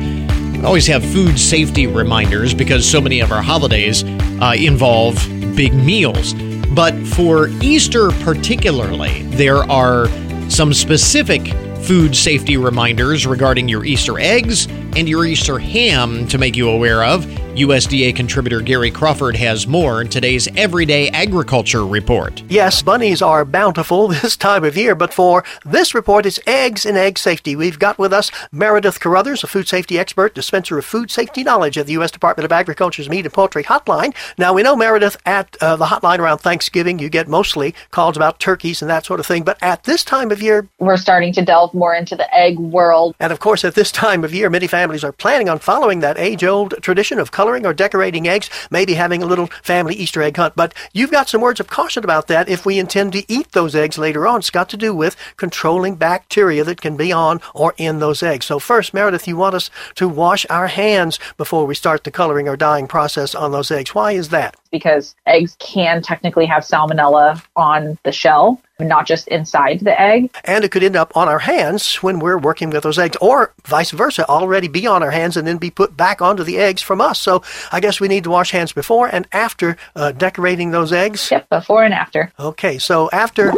we 0.58 0.66
always 0.66 0.86
have 0.88 1.06
food 1.06 1.40
safety 1.40 1.88
reminders 1.88 2.54
because 2.54 2.88
so 2.88 3.00
many 3.00 3.22
of 3.22 3.32
our 3.32 3.42
holidays 3.42 4.04
uh, 4.04 4.54
involve 4.58 5.16
big 5.56 5.74
meals. 5.74 6.34
But 6.76 6.94
for 7.08 7.48
Easter, 7.62 8.12
particularly, 8.24 9.22
there 9.24 9.64
are 9.72 10.10
some 10.50 10.74
specific 10.74 11.48
food 11.78 12.14
safety 12.14 12.58
reminders 12.58 13.26
regarding 13.26 13.70
your 13.70 13.86
Easter 13.86 14.20
eggs 14.20 14.68
and 14.98 15.08
your 15.08 15.26
Easter 15.26 15.60
ham 15.60 16.28
to 16.28 16.38
make 16.38 16.58
you 16.58 16.68
aware 16.68 17.06
of. 17.06 17.26
USDA 17.56 18.16
contributor 18.16 18.62
Gary 18.62 18.90
Crawford 18.90 19.36
has 19.36 19.68
more 19.68 20.00
in 20.00 20.08
today's 20.08 20.48
Everyday 20.56 21.10
Agriculture 21.10 21.86
Report. 21.86 22.42
Yes, 22.48 22.82
bunnies 22.82 23.22
are 23.22 23.44
bountiful 23.44 24.08
this 24.22 24.38
time 24.38 24.64
of 24.64 24.78
year, 24.78 24.96
but 24.96 25.14
for 25.14 25.44
this 25.66 25.94
report, 25.94 26.26
it's 26.26 26.40
eggs 26.48 26.86
and 26.86 26.98
egg 26.98 27.18
safety. 27.18 27.58
We've 27.58 27.78
got 27.78 28.00
with 28.00 28.14
us 28.14 28.32
Meredith 28.54 29.02
Carruthers, 29.02 29.44
a 29.44 29.48
food 29.48 29.68
safety 29.68 30.00
expert, 30.00 30.34
dispenser 30.34 30.78
of 30.78 30.86
food 30.86 31.12
safety 31.12 31.44
knowledge 31.44 31.78
at 31.78 31.88
the 31.88 31.92
U.S. 31.94 32.10
Department 32.10 32.46
of 32.46 32.54
Agriculture's 32.54 33.10
Meat 33.10 33.26
and 33.26 33.34
Poultry 33.34 33.66
Hotline. 33.66 34.16
Now, 34.38 34.54
we 34.54 34.64
know, 34.64 34.78
Meredith, 34.78 35.18
at 35.26 35.58
uh, 35.60 35.76
the 35.76 35.88
hotline 35.88 36.20
around 36.20 36.38
Thanksgiving, 36.38 37.00
you 37.00 37.10
get 37.10 37.28
mostly 37.28 37.76
calls 37.92 38.16
about 38.16 38.40
turkeys 38.40 38.82
and 38.82 38.90
that 38.90 39.06
sort 39.06 39.20
of 39.20 39.26
thing, 39.26 39.44
but 39.44 39.58
at 39.62 39.84
this 39.84 40.06
time 40.06 40.32
of 40.32 40.42
year, 40.42 40.70
we're 40.80 40.96
starting 40.96 41.34
to 41.34 41.42
delve 41.42 41.74
more 41.74 41.94
into 41.94 42.16
the 42.16 42.34
egg 42.34 42.58
world. 42.60 43.14
And 43.20 43.34
of 43.34 43.42
course, 43.42 43.66
at 43.66 43.76
this 43.76 43.92
time 43.92 44.24
of 44.24 44.34
year, 44.34 44.50
many 44.50 44.68
families 44.68 45.04
are 45.04 45.12
planning 45.12 45.50
on 45.50 45.60
following 45.60 46.00
that 46.00 46.18
age 46.18 46.46
old 46.46 46.76
tradition 46.82 47.20
of 47.20 47.32
coloring 47.42 47.66
or 47.66 47.74
decorating 47.74 48.28
eggs, 48.28 48.52
maybe 48.70 48.94
having 48.94 49.24
a 49.24 49.26
little 49.26 49.48
family 49.64 49.96
Easter 49.96 50.22
egg 50.22 50.38
hunt. 50.38 50.56
But 50.56 50.76
you've 50.94 51.10
got 51.10 51.28
some 51.28 51.42
words 51.42 51.60
of 51.60 51.66
caution 51.66 52.04
about 52.04 52.28
that 52.28 52.48
if 52.48 52.68
we 52.68 52.78
intend 52.78 53.14
to 53.14 53.26
eat 53.28 53.52
those 53.54 53.74
eggs 53.74 53.98
later 53.98 54.28
on. 54.28 54.42
It's 54.42 54.52
got 54.52 54.70
to 54.70 54.78
do 54.78 54.94
with 54.94 55.16
controlling 55.38 55.96
bacteria 55.96 56.64
that 56.64 56.82
can 56.82 56.96
be 56.96 57.12
on 57.12 57.42
or 57.56 57.74
in 57.78 57.98
those 57.98 58.22
eggs. 58.22 58.46
So, 58.46 58.60
first, 58.60 58.94
Meredith, 58.94 59.28
you 59.28 59.38
want 59.38 59.56
us 59.56 59.72
to 59.96 60.08
wash 60.08 60.46
our 60.52 60.68
hands 60.68 61.18
before 61.36 61.66
we 61.66 61.74
start 61.74 62.04
the 62.04 62.12
coloring 62.12 62.48
or 62.48 62.56
dyeing 62.56 62.86
process 62.86 63.34
on 63.34 63.52
those 63.52 63.72
eggs. 63.72 63.96
Why 63.96 64.12
is 64.12 64.30
that? 64.30 64.56
Because 64.72 65.16
eggs 65.26 65.56
can 65.60 66.02
technically 66.02 66.46
have 66.46 66.64
salmonella 66.64 67.44
on 67.56 67.98
the 68.04 68.12
shell 68.12 68.62
not 68.88 69.06
just 69.06 69.28
inside 69.28 69.80
the 69.82 70.00
egg. 70.00 70.32
And 70.46 70.64
it 70.64 70.72
could 70.72 70.84
end 70.84 70.96
up 70.96 71.16
on 71.16 71.28
our 71.28 71.40
hands 71.40 71.96
when 71.98 72.20
we're 72.20 72.38
working 72.38 72.70
with 72.70 72.84
those 72.84 73.00
eggs, 73.00 73.18
or 73.22 73.54
vice 73.66 73.92
versa, 73.92 74.28
already 74.28 74.68
be 74.68 74.88
on 74.88 75.04
our 75.04 75.12
hands 75.12 75.38
and 75.38 75.48
then 75.48 75.58
be 75.58 75.70
put 75.70 75.96
back 75.96 76.22
onto 76.22 76.44
the 76.44 76.58
eggs 76.58 76.82
from 76.82 77.02
us. 77.02 77.20
So 77.20 77.44
I 77.72 77.80
guess 77.80 78.00
we 78.00 78.08
need 78.08 78.24
to 78.26 78.30
wash 78.30 78.52
hands 78.52 78.74
before 78.74 79.08
and 79.08 79.28
after 79.32 79.78
uh, 79.96 80.12
decorating 80.12 80.72
those 80.72 80.92
eggs. 80.92 81.30
Yep, 81.32 81.50
before 81.50 81.84
and 81.84 81.94
after. 81.94 82.32
Okay, 82.40 82.78
so 82.78 83.10
after 83.12 83.54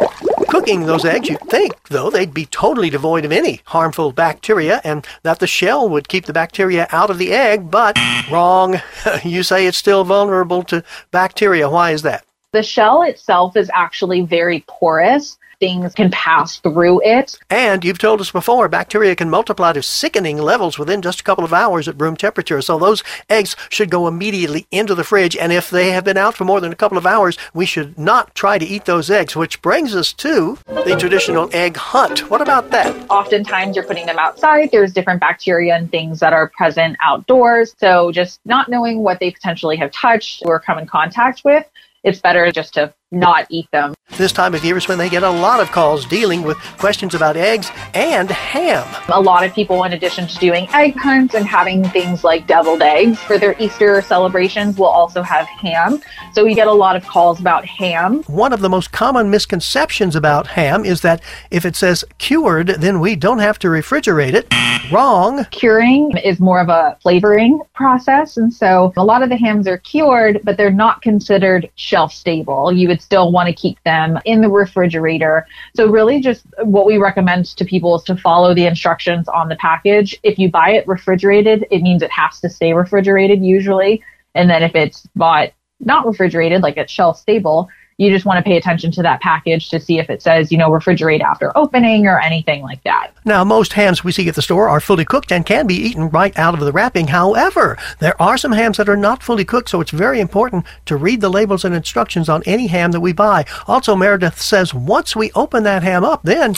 cooking 0.46 0.86
those 0.86 1.06
eggs, 1.06 1.30
you'd 1.30 1.40
think, 1.42 1.90
though, 1.90 2.10
they'd 2.10 2.34
be 2.34 2.46
totally 2.46 2.90
devoid 2.90 3.26
of 3.26 3.32
any 3.32 3.62
harmful 3.66 4.12
bacteria 4.12 4.82
and 4.84 5.06
that 5.24 5.40
the 5.40 5.48
shell 5.48 5.90
would 5.90 6.08
keep 6.08 6.26
the 6.26 6.34
bacteria 6.34 6.88
out 6.92 7.10
of 7.10 7.18
the 7.18 7.34
egg, 7.34 7.70
but 7.70 7.98
wrong. 8.32 8.82
you 9.24 9.44
say 9.44 9.66
it's 9.66 9.78
still 9.78 10.04
vulnerable 10.04 10.64
to 10.64 10.84
bacteria. 11.12 11.70
Why 11.70 11.92
is 11.92 12.02
that? 12.04 12.26
The 12.52 12.64
shell 12.64 13.02
itself 13.02 13.58
is 13.58 13.72
actually 13.74 14.22
very 14.22 14.64
porous. 14.68 15.38
Things 15.64 15.94
can 15.94 16.12
pass 16.12 16.58
through 16.58 17.00
it. 17.06 17.40
And 17.50 17.86
you've 17.86 17.98
told 17.98 18.20
us 18.20 18.32
before, 18.32 18.68
bacteria 18.68 19.16
can 19.16 19.30
multiply 19.30 19.72
to 19.72 19.82
sickening 19.82 20.38
levels 20.38 20.78
within 20.78 21.02
just 21.02 21.22
a 21.22 21.24
couple 21.24 21.46
of 21.46 21.54
hours 21.54 21.88
at 21.88 22.02
room 22.02 22.18
temperature. 22.18 22.62
So 22.62 22.78
those 22.78 23.02
eggs 23.30 23.56
should 23.70 23.90
go 23.90 24.06
immediately 24.06 24.68
into 24.72 24.94
the 24.94 25.06
fridge. 25.06 25.38
And 25.38 25.54
if 25.54 25.70
they 25.70 25.92
have 25.92 26.04
been 26.04 26.18
out 26.18 26.36
for 26.36 26.44
more 26.44 26.60
than 26.60 26.74
a 26.74 26.76
couple 26.76 26.98
of 26.98 27.06
hours, 27.06 27.38
we 27.54 27.66
should 27.66 27.98
not 27.98 28.36
try 28.36 28.58
to 28.58 28.66
eat 28.66 28.84
those 28.84 29.10
eggs, 29.10 29.38
which 29.38 29.62
brings 29.62 29.96
us 29.96 30.12
to 30.12 30.58
the 30.66 30.98
traditional 31.00 31.50
egg 31.54 31.78
hunt. 31.78 32.30
What 32.30 32.42
about 32.42 32.72
that? 32.72 33.10
Oftentimes 33.10 33.78
you're 33.78 33.86
putting 33.86 34.06
them 34.06 34.20
outside. 34.20 34.68
There's 34.70 34.92
different 34.92 35.22
bacteria 35.22 35.78
and 35.78 35.90
things 35.90 36.20
that 36.20 36.34
are 36.34 36.50
present 36.50 36.98
outdoors. 37.02 37.74
So 37.78 38.12
just 38.12 38.42
not 38.44 38.68
knowing 38.68 39.00
what 39.00 39.22
they 39.22 39.32
potentially 39.32 39.78
have 39.78 39.94
touched 39.94 40.44
or 40.46 40.60
come 40.60 40.78
in 40.78 40.88
contact 40.88 41.46
with 41.46 41.66
it's 42.04 42.20
better 42.20 42.52
just 42.52 42.74
to 42.74 42.94
not 43.14 43.48
eat 43.50 43.70
them. 43.72 43.94
This 44.18 44.32
time 44.32 44.54
of 44.54 44.64
year 44.64 44.78
is 44.78 44.88
when 44.88 44.98
they 44.98 45.10
get 45.10 45.24
a 45.24 45.30
lot 45.30 45.60
of 45.60 45.72
calls 45.72 46.06
dealing 46.06 46.44
with 46.44 46.58
questions 46.78 47.16
about 47.16 47.36
eggs 47.36 47.72
and 47.94 48.30
ham. 48.30 48.86
A 49.10 49.20
lot 49.20 49.44
of 49.44 49.54
people, 49.54 49.84
in 49.86 49.94
addition 49.94 50.28
to 50.28 50.38
doing 50.38 50.68
egg 50.74 50.96
hunts 50.96 51.34
and 51.34 51.48
having 51.48 51.84
things 51.90 52.24
like 52.24 52.46
deviled 52.46 52.82
eggs 52.82 53.20
for 53.20 53.38
their 53.38 53.56
Easter 53.60 54.02
celebrations, 54.02 54.78
will 54.78 54.86
also 54.86 55.24
have 55.24 55.48
ham. 55.48 56.00
So 56.34 56.44
we 56.44 56.54
get 56.54 56.68
a 56.68 56.72
lot 56.72 56.96
of 56.96 57.06
calls 57.06 57.40
about 57.40 57.66
ham. 57.66 58.24
One 58.24 58.54
of 58.54 58.62
the 58.62 58.70
most 58.70 58.92
common 58.92 59.30
misconceptions 59.30 60.16
about 60.16 60.48
ham 60.48 60.86
is 60.86 61.02
that 61.02 61.24
if 61.50 61.66
it 61.66 61.76
says 61.76 62.04
cured, 62.18 62.68
then 62.68 63.00
we 63.00 63.16
don't 63.16 63.40
have 63.40 63.58
to 63.60 63.68
refrigerate 63.68 64.34
it. 64.34 64.48
Wrong. 64.92 65.46
Curing 65.46 66.16
is 66.18 66.40
more 66.40 66.60
of 66.60 66.70
a 66.70 66.98
flavoring 67.02 67.62
process. 67.74 68.38
And 68.38 68.54
so 68.54 68.94
a 68.98 69.04
lot 69.04 69.24
of 69.24 69.30
the 69.30 69.38
hams 69.38 69.68
are 69.68 69.78
cured, 69.78 70.42
but 70.44 70.58
they're 70.58 70.72
not 70.72 71.02
considered 71.02 71.70
shelf 71.76 72.14
stable. 72.14 72.72
You 72.72 72.90
would 72.90 73.02
still 73.04 73.32
want 73.32 73.48
to 73.48 73.54
keep 73.54 73.82
them 73.84 74.20
in 74.26 74.42
the 74.42 74.50
refrigerator. 74.50 75.46
So 75.76 75.88
really 75.88 76.22
just 76.22 76.46
what 76.64 76.86
we 76.86 76.98
recommend 76.98 77.46
to 77.58 77.66
people 77.66 77.96
is 77.96 78.04
to 78.04 78.16
follow 78.16 78.54
the 78.54 78.66
instructions 78.66 79.28
on 79.28 79.50
the 79.50 79.56
package. 79.58 80.18
If 80.24 80.40
you 80.40 80.50
buy 80.50 80.72
it 80.72 80.88
refrigerated, 80.88 81.66
it 81.70 81.82
means 81.82 82.02
it 82.02 82.12
has 82.12 82.40
to 82.42 82.50
stay 82.50 82.74
refrigerated 82.74 83.44
usually. 83.44 84.04
And 84.36 84.50
then 84.50 84.64
if 84.64 84.76
it's 84.76 85.08
bought 85.16 85.52
not 85.80 86.06
refrigerated, 86.06 86.62
like 86.62 86.78
it's 86.78 86.92
shelf 86.92 87.20
stable, 87.20 87.70
you 87.98 88.10
just 88.10 88.26
want 88.26 88.38
to 88.38 88.44
pay 88.44 88.58
attention 88.58 88.92
to 88.92 89.04
that 89.04 89.22
package 89.22 89.70
to 89.70 89.80
see 89.80 90.00
if 90.00 90.10
it 90.10 90.22
says, 90.22 90.52
you 90.52 90.58
know, 90.58 90.70
refrigerate 90.70 91.22
after 91.22 91.56
opening 91.58 92.08
or 92.08 92.20
anything 92.20 92.62
like 92.62 92.84
that. 92.84 93.12
Now, 93.26 93.44
most 93.44 93.74
hams 93.74 94.04
we 94.04 94.12
see 94.12 94.28
at 94.28 94.36
the 94.36 94.42
store 94.42 94.70
are 94.70 94.80
fully 94.80 95.06
cooked 95.06 95.32
and 95.32 95.46
can 95.46 95.68
be 95.68 95.76
eaten 95.76 96.10
right 96.10 96.38
out 96.38 96.54
of 96.54 96.60
the 96.60 96.72
wrapping. 96.72 97.08
However, 97.08 97.78
there 98.00 98.20
are 98.22 98.38
some 98.38 98.52
hams 98.52 98.78
that 98.78 98.90
are 98.90 98.98
not 98.98 99.24
fully 99.24 99.46
cooked, 99.46 99.70
so 99.70 99.82
it's 99.82 99.92
very 99.92 100.20
important 100.20 100.66
to 100.86 100.98
read 100.98 101.22
the 101.22 101.30
labels 101.30 101.66
and 101.66 101.76
instructions 101.76 102.30
on 102.30 102.44
any 102.46 102.68
ham 102.68 102.92
that 102.92 103.02
we 103.02 103.14
buy. 103.14 103.46
Also, 103.68 103.96
Meredith 103.96 104.42
says 104.42 104.74
once 104.74 105.16
we 105.16 105.32
open 105.34 105.64
that 105.64 105.84
ham 105.84 106.04
up, 106.04 106.24
then 106.24 106.56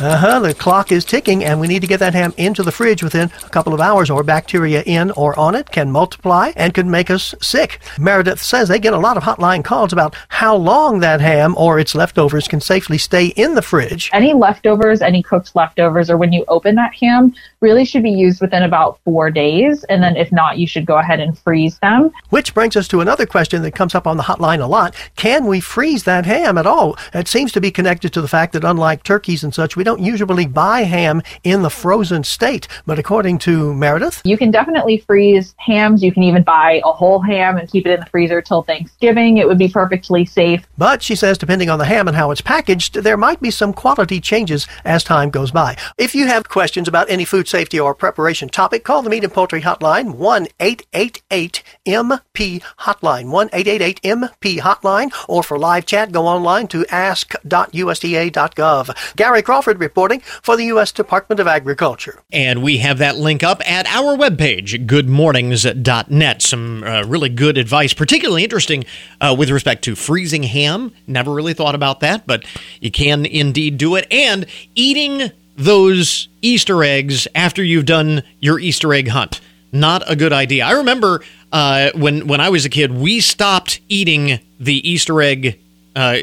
uh 0.00 0.16
huh. 0.16 0.40
The 0.40 0.54
clock 0.54 0.90
is 0.90 1.04
ticking, 1.04 1.44
and 1.44 1.60
we 1.60 1.68
need 1.68 1.80
to 1.80 1.86
get 1.86 2.00
that 2.00 2.14
ham 2.14 2.34
into 2.36 2.62
the 2.62 2.72
fridge 2.72 3.02
within 3.02 3.30
a 3.44 3.48
couple 3.48 3.74
of 3.74 3.80
hours, 3.80 4.10
or 4.10 4.22
bacteria 4.22 4.82
in 4.82 5.10
or 5.12 5.38
on 5.38 5.54
it 5.54 5.70
can 5.70 5.90
multiply 5.90 6.52
and 6.56 6.74
could 6.74 6.86
make 6.86 7.10
us 7.10 7.34
sick. 7.40 7.80
Meredith 7.98 8.42
says 8.42 8.68
they 8.68 8.78
get 8.78 8.92
a 8.92 8.98
lot 8.98 9.16
of 9.16 9.22
hotline 9.22 9.64
calls 9.64 9.92
about 9.92 10.14
how 10.28 10.56
long 10.56 11.00
that 11.00 11.20
ham 11.20 11.54
or 11.56 11.78
its 11.78 11.94
leftovers 11.94 12.48
can 12.48 12.60
safely 12.60 12.98
stay 12.98 13.26
in 13.26 13.54
the 13.54 13.62
fridge. 13.62 14.10
Any 14.12 14.32
leftovers, 14.32 15.02
any 15.02 15.22
cooked 15.22 15.54
leftovers, 15.54 16.10
or 16.10 16.16
when 16.16 16.32
you 16.32 16.44
open 16.48 16.74
that 16.76 16.94
ham, 16.94 17.34
really 17.60 17.84
should 17.84 18.02
be 18.02 18.10
used 18.10 18.40
within 18.40 18.64
about 18.64 18.98
four 19.04 19.30
days. 19.30 19.84
And 19.84 20.02
then 20.02 20.16
if 20.16 20.32
not, 20.32 20.58
you 20.58 20.66
should 20.66 20.84
go 20.84 20.98
ahead 20.98 21.20
and 21.20 21.38
freeze 21.38 21.78
them. 21.78 22.10
Which 22.30 22.54
brings 22.54 22.76
us 22.76 22.88
to 22.88 23.00
another 23.00 23.26
question 23.26 23.62
that 23.62 23.74
comes 23.74 23.94
up 23.94 24.06
on 24.06 24.16
the 24.16 24.24
hotline 24.24 24.60
a 24.60 24.66
lot. 24.66 24.94
Can 25.16 25.46
we 25.46 25.60
freeze 25.60 26.04
that 26.04 26.26
ham 26.26 26.58
at 26.58 26.66
all? 26.66 26.96
It 27.14 27.28
seems 27.28 27.52
to 27.52 27.60
be 27.60 27.70
connected 27.70 28.12
to 28.14 28.20
the 28.20 28.28
fact 28.28 28.52
that 28.52 28.64
unlike 28.64 29.02
turkeys 29.02 29.44
and 29.44 29.54
such, 29.54 29.76
we 29.82 29.84
don't 29.84 30.00
usually 30.00 30.46
buy 30.46 30.82
ham 30.82 31.22
in 31.42 31.62
the 31.62 31.68
frozen 31.68 32.22
state. 32.22 32.68
But 32.86 33.00
according 33.00 33.38
to 33.38 33.74
Meredith, 33.74 34.22
you 34.24 34.38
can 34.38 34.52
definitely 34.52 34.98
freeze 34.98 35.56
hams. 35.58 36.04
You 36.04 36.12
can 36.12 36.22
even 36.22 36.44
buy 36.44 36.80
a 36.84 36.92
whole 36.92 37.18
ham 37.18 37.56
and 37.56 37.68
keep 37.68 37.84
it 37.84 37.90
in 37.90 37.98
the 37.98 38.06
freezer 38.06 38.40
till 38.40 38.62
Thanksgiving. 38.62 39.38
It 39.38 39.48
would 39.48 39.58
be 39.58 39.66
perfectly 39.66 40.24
safe. 40.24 40.64
But 40.78 41.02
she 41.02 41.16
says, 41.16 41.36
depending 41.36 41.68
on 41.68 41.80
the 41.80 41.84
ham 41.84 42.06
and 42.06 42.16
how 42.16 42.30
it's 42.30 42.40
packaged, 42.40 43.02
there 43.02 43.16
might 43.16 43.42
be 43.42 43.50
some 43.50 43.72
quality 43.72 44.20
changes 44.20 44.68
as 44.84 45.02
time 45.02 45.30
goes 45.30 45.50
by. 45.50 45.76
If 45.98 46.14
you 46.14 46.28
have 46.28 46.48
questions 46.48 46.86
about 46.86 47.10
any 47.10 47.24
food 47.24 47.48
safety 47.48 47.80
or 47.80 47.92
preparation 47.92 48.48
topic, 48.48 48.84
call 48.84 49.02
the 49.02 49.10
Meat 49.10 49.24
and 49.24 49.32
Poultry 49.32 49.62
Hotline, 49.62 50.14
1 50.14 50.46
888 50.60 51.64
MP 51.88 52.62
Hotline, 52.78 53.30
1 53.30 53.50
888 53.52 54.00
MP 54.02 54.60
Hotline, 54.60 55.12
or 55.28 55.42
for 55.42 55.58
live 55.58 55.86
chat, 55.86 56.12
go 56.12 56.28
online 56.28 56.68
to 56.68 56.86
ask.usda.gov. 56.86 59.16
Gary 59.16 59.42
Crawford 59.42 59.71
Reporting 59.78 60.20
for 60.20 60.56
the 60.56 60.64
U.S. 60.66 60.92
Department 60.92 61.40
of 61.40 61.46
Agriculture. 61.46 62.22
And 62.32 62.62
we 62.62 62.78
have 62.78 62.98
that 62.98 63.16
link 63.16 63.42
up 63.42 63.60
at 63.68 63.86
our 63.86 64.16
webpage, 64.16 64.86
goodmornings.net. 64.86 66.42
Some 66.42 66.84
uh, 66.84 67.02
really 67.04 67.28
good 67.28 67.58
advice, 67.58 67.92
particularly 67.94 68.44
interesting 68.44 68.84
uh, 69.20 69.34
with 69.38 69.50
respect 69.50 69.84
to 69.84 69.94
freezing 69.94 70.42
ham. 70.44 70.92
Never 71.06 71.32
really 71.32 71.54
thought 71.54 71.74
about 71.74 72.00
that, 72.00 72.26
but 72.26 72.44
you 72.80 72.90
can 72.90 73.26
indeed 73.26 73.78
do 73.78 73.96
it. 73.96 74.06
And 74.10 74.46
eating 74.74 75.30
those 75.56 76.28
Easter 76.40 76.82
eggs 76.82 77.28
after 77.34 77.62
you've 77.62 77.86
done 77.86 78.22
your 78.40 78.58
Easter 78.58 78.92
egg 78.92 79.08
hunt. 79.08 79.40
Not 79.72 80.02
a 80.10 80.16
good 80.16 80.32
idea. 80.32 80.64
I 80.66 80.72
remember 80.72 81.22
uh, 81.50 81.90
when 81.94 82.26
when 82.26 82.40
I 82.40 82.50
was 82.50 82.64
a 82.64 82.68
kid, 82.68 82.92
we 82.92 83.20
stopped 83.20 83.80
eating 83.88 84.40
the 84.60 84.88
Easter 84.88 85.20
egg. 85.22 85.58
Uh, 85.96 86.16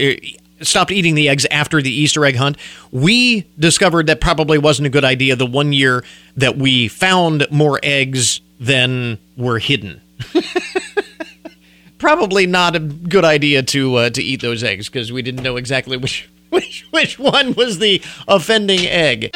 stopped 0.61 0.91
eating 0.91 1.15
the 1.15 1.29
eggs 1.29 1.45
after 1.51 1.81
the 1.81 1.91
Easter 1.91 2.25
egg 2.25 2.35
hunt. 2.35 2.57
We 2.91 3.47
discovered 3.57 4.07
that 4.07 4.21
probably 4.21 4.57
wasn't 4.57 4.87
a 4.87 4.89
good 4.89 5.05
idea 5.05 5.35
the 5.35 5.45
one 5.45 5.73
year 5.73 6.03
that 6.37 6.57
we 6.57 6.87
found 6.87 7.47
more 7.51 7.79
eggs 7.83 8.41
than 8.59 9.17
were 9.37 9.59
hidden. 9.59 10.01
probably 11.97 12.47
not 12.47 12.75
a 12.75 12.79
good 12.79 13.25
idea 13.25 13.61
to 13.61 13.95
uh, 13.95 14.09
to 14.09 14.23
eat 14.23 14.41
those 14.41 14.63
eggs 14.63 14.89
because 14.89 15.11
we 15.11 15.21
didn't 15.21 15.43
know 15.43 15.57
exactly 15.57 15.97
which 15.97 16.29
which 16.49 16.87
which 16.91 17.19
one 17.19 17.53
was 17.53 17.79
the 17.79 18.01
offending 18.27 18.81
egg. 18.81 19.31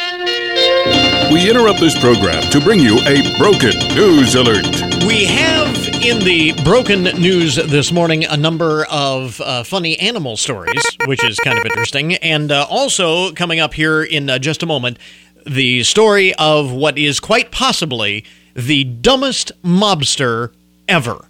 We 1.31 1.49
interrupt 1.49 1.79
this 1.79 1.97
program 1.99 2.43
to 2.51 2.59
bring 2.61 2.79
you 2.79 2.99
a 2.99 3.37
broken 3.37 3.71
news 3.95 4.35
alert. 4.35 4.65
We 5.07 5.25
have 5.25 5.75
in 6.03 6.19
the 6.19 6.53
broken 6.63 7.03
news 7.03 7.55
this 7.55 7.91
morning 7.91 8.25
a 8.25 8.37
number 8.37 8.85
of 8.91 9.39
uh, 9.41 9.63
funny 9.63 9.97
animal 9.99 10.37
stories, 10.37 10.83
which 11.05 11.23
is 11.23 11.39
kind 11.39 11.57
of 11.57 11.65
interesting. 11.65 12.15
And 12.15 12.51
uh, 12.51 12.67
also 12.69 13.31
coming 13.31 13.59
up 13.59 13.73
here 13.73 14.03
in 14.03 14.29
uh, 14.29 14.37
just 14.37 14.63
a 14.63 14.65
moment, 14.65 14.99
the 15.45 15.83
story 15.83 16.33
of 16.35 16.71
what 16.71 16.97
is 16.97 17.19
quite 17.19 17.51
possibly 17.51 18.25
the 18.53 18.83
dumbest 18.83 19.51
mobster 19.63 20.51
ever 20.87 21.25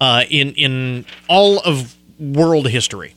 uh, 0.00 0.24
in, 0.30 0.52
in 0.54 1.04
all 1.28 1.60
of 1.60 1.96
world 2.18 2.68
history. 2.68 3.14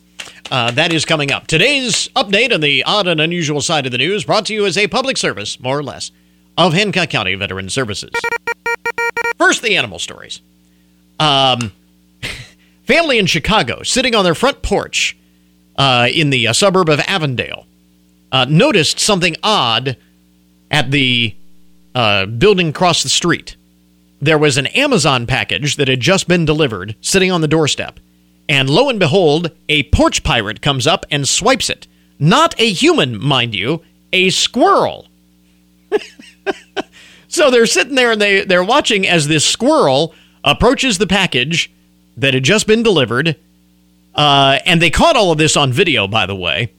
Uh, 0.51 0.69
that 0.69 0.91
is 0.91 1.05
coming 1.05 1.31
up. 1.31 1.47
Today's 1.47 2.09
update 2.09 2.53
on 2.53 2.59
the 2.59 2.83
odd 2.83 3.07
and 3.07 3.21
unusual 3.21 3.61
side 3.61 3.85
of 3.85 3.93
the 3.93 3.97
news 3.97 4.25
brought 4.25 4.45
to 4.47 4.53
you 4.53 4.65
as 4.65 4.77
a 4.77 4.87
public 4.87 5.15
service, 5.15 5.57
more 5.61 5.79
or 5.79 5.83
less, 5.83 6.11
of 6.57 6.73
Hancock 6.73 7.09
County 7.09 7.35
Veteran 7.35 7.69
Services. 7.69 8.11
First, 9.37 9.61
the 9.61 9.77
animal 9.77 9.97
stories. 9.97 10.41
Um, 11.21 11.71
family 12.83 13.17
in 13.17 13.27
Chicago 13.27 13.83
sitting 13.83 14.13
on 14.13 14.25
their 14.25 14.35
front 14.35 14.61
porch 14.61 15.17
uh, 15.77 16.09
in 16.13 16.31
the 16.31 16.49
uh, 16.49 16.53
suburb 16.53 16.89
of 16.89 16.99
Avondale 17.07 17.65
uh, 18.33 18.45
noticed 18.49 18.99
something 18.99 19.37
odd 19.43 19.95
at 20.69 20.91
the 20.91 21.33
uh, 21.95 22.25
building 22.25 22.69
across 22.69 23.03
the 23.03 23.09
street. 23.09 23.55
There 24.19 24.37
was 24.37 24.57
an 24.57 24.67
Amazon 24.67 25.27
package 25.27 25.77
that 25.77 25.87
had 25.87 26.01
just 26.01 26.27
been 26.27 26.43
delivered 26.43 26.95
sitting 26.99 27.31
on 27.31 27.39
the 27.39 27.47
doorstep. 27.47 28.01
And 28.51 28.69
lo 28.69 28.89
and 28.89 28.99
behold, 28.99 29.51
a 29.69 29.83
porch 29.83 30.23
pirate 30.23 30.61
comes 30.61 30.85
up 30.85 31.05
and 31.09 31.25
swipes 31.25 31.69
it. 31.69 31.87
Not 32.19 32.53
a 32.59 32.69
human, 32.69 33.17
mind 33.17 33.55
you, 33.55 33.81
a 34.11 34.29
squirrel. 34.29 35.07
so 37.29 37.49
they're 37.49 37.65
sitting 37.65 37.95
there 37.95 38.11
and 38.11 38.21
they, 38.21 38.43
they're 38.43 38.61
watching 38.61 39.07
as 39.07 39.29
this 39.29 39.45
squirrel 39.45 40.13
approaches 40.43 40.97
the 40.97 41.07
package 41.07 41.71
that 42.17 42.33
had 42.33 42.43
just 42.43 42.67
been 42.67 42.83
delivered. 42.83 43.37
Uh, 44.13 44.59
and 44.65 44.81
they 44.81 44.89
caught 44.89 45.15
all 45.15 45.31
of 45.31 45.37
this 45.37 45.55
on 45.55 45.71
video, 45.71 46.05
by 46.05 46.25
the 46.25 46.35
way. 46.35 46.73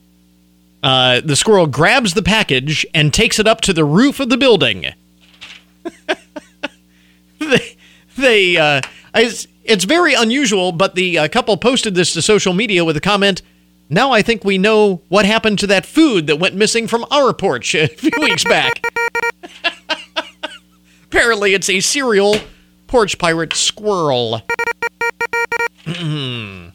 Uh, 0.82 1.22
the 1.24 1.36
squirrel 1.36 1.66
grabs 1.66 2.12
the 2.12 2.22
package 2.22 2.84
and 2.92 3.14
takes 3.14 3.38
it 3.38 3.46
up 3.46 3.62
to 3.62 3.72
the 3.72 3.86
roof 3.86 4.20
of 4.20 4.28
the 4.28 4.36
building. 4.36 4.92
they, 7.38 7.76
they 8.18 8.58
uh, 8.58 8.82
it's 9.64 9.84
very 9.84 10.14
unusual, 10.14 10.72
but 10.72 10.94
the 10.94 11.18
uh, 11.18 11.28
couple 11.28 11.56
posted 11.56 11.94
this 11.94 12.12
to 12.14 12.22
social 12.22 12.52
media 12.52 12.84
with 12.84 12.96
a 12.96 13.00
comment. 13.00 13.42
Now 13.88 14.10
I 14.12 14.22
think 14.22 14.44
we 14.44 14.58
know 14.58 15.02
what 15.08 15.26
happened 15.26 15.58
to 15.60 15.66
that 15.68 15.86
food 15.86 16.26
that 16.26 16.38
went 16.38 16.54
missing 16.54 16.86
from 16.88 17.04
our 17.10 17.32
porch 17.32 17.74
a 17.76 17.88
few 17.88 18.10
weeks 18.20 18.44
back. 18.44 18.84
Apparently, 21.04 21.54
it's 21.54 21.68
a 21.68 21.80
serial 21.80 22.36
porch 22.86 23.18
pirate 23.18 23.52
squirrel. 23.52 24.42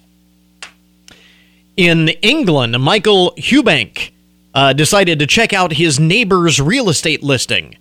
In 1.77 2.09
England, 2.21 2.79
Michael 2.79 3.33
Hubank 3.37 4.11
uh, 4.53 4.73
decided 4.73 5.19
to 5.19 5.27
check 5.27 5.53
out 5.53 5.73
his 5.73 5.99
neighbor's 5.99 6.59
real 6.61 6.89
estate 6.89 7.23
listing. 7.23 7.77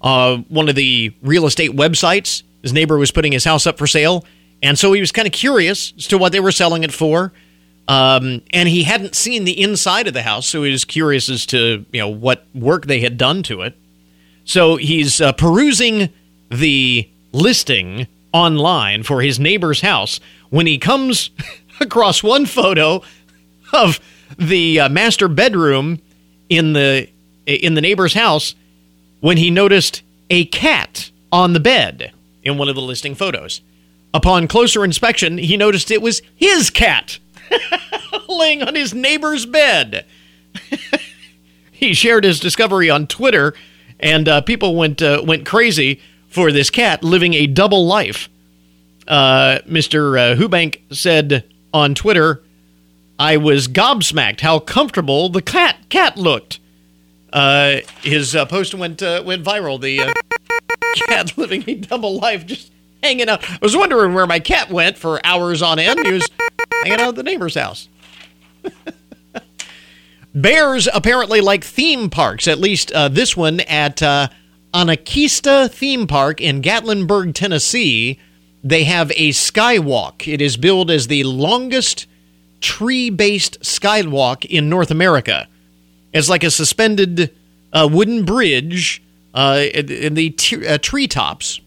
Uh, 0.00 0.38
one 0.48 0.68
of 0.68 0.74
the 0.74 1.14
real 1.22 1.46
estate 1.46 1.72
websites. 1.72 2.42
His 2.62 2.72
neighbor 2.72 2.98
was 2.98 3.10
putting 3.10 3.32
his 3.32 3.44
house 3.44 3.66
up 3.66 3.78
for 3.78 3.86
sale 3.86 4.24
and 4.62 4.78
so 4.78 4.92
he 4.92 5.00
was 5.00 5.12
kind 5.12 5.26
of 5.26 5.32
curious 5.32 5.92
as 5.96 6.06
to 6.08 6.18
what 6.18 6.32
they 6.32 6.40
were 6.40 6.52
selling 6.52 6.84
it 6.84 6.92
for. 6.92 7.32
Um, 7.86 8.42
and 8.52 8.68
he 8.68 8.82
hadn't 8.82 9.14
seen 9.14 9.44
the 9.44 9.60
inside 9.60 10.06
of 10.06 10.14
the 10.14 10.22
house, 10.22 10.46
so 10.46 10.62
he 10.62 10.70
was 10.70 10.84
curious 10.84 11.30
as 11.30 11.46
to 11.46 11.86
you 11.90 12.00
know 12.00 12.08
what 12.08 12.44
work 12.54 12.86
they 12.86 13.00
had 13.00 13.16
done 13.16 13.42
to 13.44 13.62
it. 13.62 13.74
So 14.44 14.76
he's 14.76 15.20
uh, 15.20 15.32
perusing 15.32 16.10
the 16.50 17.08
listing 17.32 18.06
online 18.32 19.02
for 19.02 19.22
his 19.22 19.40
neighbor's 19.40 19.80
house 19.80 20.20
when 20.50 20.66
he 20.66 20.78
comes 20.78 21.30
across 21.80 22.22
one 22.22 22.44
photo 22.44 23.02
of 23.72 24.00
the 24.38 24.80
uh, 24.80 24.88
master 24.88 25.28
bedroom 25.28 26.00
in 26.48 26.74
the 26.74 27.08
in 27.46 27.74
the 27.74 27.80
neighbor's 27.80 28.14
house 28.14 28.54
when 29.20 29.38
he 29.38 29.50
noticed 29.50 30.02
a 30.28 30.44
cat 30.46 31.10
on 31.32 31.54
the 31.54 31.60
bed 31.60 32.12
in 32.42 32.58
one 32.58 32.68
of 32.68 32.74
the 32.74 32.82
listing 32.82 33.14
photos. 33.14 33.62
Upon 34.14 34.48
closer 34.48 34.84
inspection, 34.84 35.38
he 35.38 35.56
noticed 35.56 35.90
it 35.90 36.02
was 36.02 36.22
his 36.34 36.70
cat 36.70 37.18
laying 38.28 38.62
on 38.62 38.74
his 38.74 38.94
neighbor's 38.94 39.44
bed. 39.44 40.06
he 41.70 41.92
shared 41.92 42.24
his 42.24 42.40
discovery 42.40 42.88
on 42.88 43.06
Twitter, 43.06 43.54
and 44.00 44.28
uh, 44.28 44.40
people 44.40 44.76
went 44.76 45.02
uh, 45.02 45.22
went 45.24 45.46
crazy 45.46 46.00
for 46.28 46.50
this 46.50 46.70
cat 46.70 47.04
living 47.04 47.34
a 47.34 47.46
double 47.46 47.86
life. 47.86 48.28
Uh, 49.06 49.60
Mr. 49.66 50.18
Uh, 50.18 50.36
Hubank 50.36 50.80
said 50.90 51.44
on 51.74 51.94
Twitter, 51.94 52.42
"I 53.18 53.36
was 53.36 53.68
gobsmacked 53.68 54.40
how 54.40 54.58
comfortable 54.58 55.28
the 55.28 55.42
cat 55.42 55.76
cat 55.90 56.16
looked." 56.16 56.60
Uh, 57.30 57.80
his 58.00 58.34
uh, 58.34 58.46
post 58.46 58.74
went 58.74 59.02
went 59.02 59.44
viral. 59.44 59.78
The 59.78 60.14
cat 60.94 61.36
living 61.36 61.64
a 61.66 61.74
double 61.74 62.18
life 62.18 62.46
just 62.46 62.72
hanging 63.02 63.28
out. 63.28 63.48
I 63.48 63.58
was 63.62 63.76
wondering 63.76 64.14
where 64.14 64.26
my 64.26 64.40
cat 64.40 64.70
went 64.70 64.98
for 64.98 65.24
hours 65.24 65.62
on 65.62 65.78
end. 65.78 66.04
He 66.04 66.12
was 66.12 66.26
hanging 66.82 67.00
out 67.00 67.08
at 67.08 67.14
the 67.16 67.22
neighbor's 67.22 67.54
house. 67.54 67.88
Bears 70.34 70.88
apparently 70.92 71.40
like 71.40 71.64
theme 71.64 72.10
parks, 72.10 72.46
at 72.46 72.58
least 72.58 72.92
uh, 72.92 73.08
this 73.08 73.36
one 73.36 73.60
at 73.60 74.02
uh, 74.02 74.28
Anakeesta 74.74 75.70
Theme 75.70 76.06
Park 76.06 76.40
in 76.40 76.62
Gatlinburg, 76.62 77.34
Tennessee. 77.34 78.18
They 78.62 78.84
have 78.84 79.10
a 79.12 79.30
skywalk. 79.30 80.32
It 80.32 80.40
is 80.40 80.56
billed 80.56 80.90
as 80.90 81.06
the 81.06 81.24
longest 81.24 82.06
tree 82.60 83.08
based 83.10 83.60
skywalk 83.60 84.44
in 84.44 84.68
North 84.68 84.90
America. 84.90 85.48
It's 86.12 86.28
like 86.28 86.44
a 86.44 86.50
suspended 86.50 87.34
uh, 87.72 87.88
wooden 87.90 88.24
bridge 88.24 89.02
uh, 89.34 89.64
in 89.72 90.14
the 90.14 90.30
t- 90.30 90.66
uh, 90.66 90.78
treetops 90.78 91.60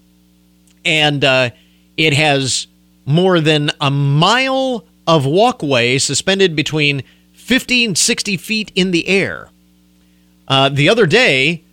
and 0.85 1.23
uh, 1.23 1.49
it 1.97 2.13
has 2.13 2.67
more 3.05 3.39
than 3.39 3.71
a 3.79 3.91
mile 3.91 4.85
of 5.07 5.25
walkway 5.25 5.97
suspended 5.97 6.55
between 6.55 7.03
50 7.33 7.85
and 7.85 7.97
60 7.97 8.37
feet 8.37 8.71
in 8.75 8.91
the 8.91 9.07
air. 9.07 9.49
Uh, 10.47 10.69
the 10.69 10.89
other 10.89 11.05
day, 11.05 11.63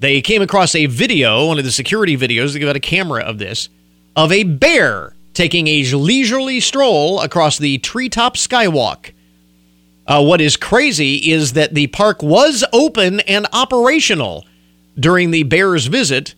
they 0.00 0.20
came 0.20 0.42
across 0.42 0.74
a 0.74 0.86
video, 0.86 1.46
one 1.46 1.58
of 1.58 1.64
the 1.64 1.70
security 1.70 2.16
videos, 2.16 2.52
they 2.52 2.58
got 2.58 2.76
a 2.76 2.80
camera 2.80 3.22
of 3.22 3.38
this, 3.38 3.68
of 4.16 4.32
a 4.32 4.42
bear 4.42 5.14
taking 5.34 5.66
a 5.66 5.84
leisurely 5.94 6.60
stroll 6.60 7.20
across 7.20 7.58
the 7.58 7.78
treetop 7.78 8.36
skywalk. 8.36 9.12
Uh, 10.06 10.22
what 10.22 10.40
is 10.40 10.56
crazy 10.56 11.30
is 11.30 11.52
that 11.52 11.74
the 11.74 11.86
park 11.88 12.22
was 12.22 12.64
open 12.72 13.20
and 13.20 13.46
operational 13.52 14.44
during 14.98 15.30
the 15.30 15.44
bear's 15.44 15.86
visit, 15.86 16.34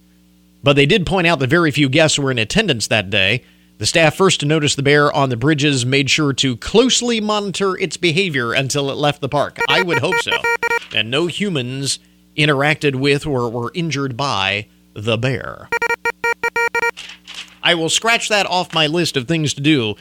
but 0.64 0.76
they 0.76 0.86
did 0.86 1.04
point 1.04 1.26
out 1.26 1.38
that 1.40 1.50
very 1.50 1.70
few 1.70 1.90
guests 1.90 2.18
were 2.18 2.30
in 2.30 2.38
attendance 2.38 2.86
that 2.86 3.10
day. 3.10 3.44
The 3.76 3.86
staff 3.86 4.16
first 4.16 4.40
to 4.40 4.46
notice 4.46 4.74
the 4.74 4.82
bear 4.82 5.12
on 5.12 5.28
the 5.28 5.36
bridges 5.36 5.84
made 5.84 6.08
sure 6.08 6.32
to 6.32 6.56
closely 6.56 7.20
monitor 7.20 7.76
its 7.76 7.98
behavior 7.98 8.54
until 8.54 8.90
it 8.90 8.94
left 8.94 9.20
the 9.20 9.28
park. 9.28 9.58
I 9.68 9.82
would 9.82 9.98
hope 9.98 10.16
so. 10.22 10.32
And 10.94 11.10
no 11.10 11.26
humans 11.26 11.98
interacted 12.34 12.94
with 12.94 13.26
or 13.26 13.50
were 13.50 13.72
injured 13.74 14.16
by 14.16 14.68
the 14.94 15.18
bear. 15.18 15.68
I 17.62 17.74
will 17.74 17.90
scratch 17.90 18.30
that 18.30 18.46
off 18.46 18.72
my 18.72 18.86
list 18.86 19.18
of 19.18 19.28
things 19.28 19.52
to 19.54 19.60
do 19.60 19.96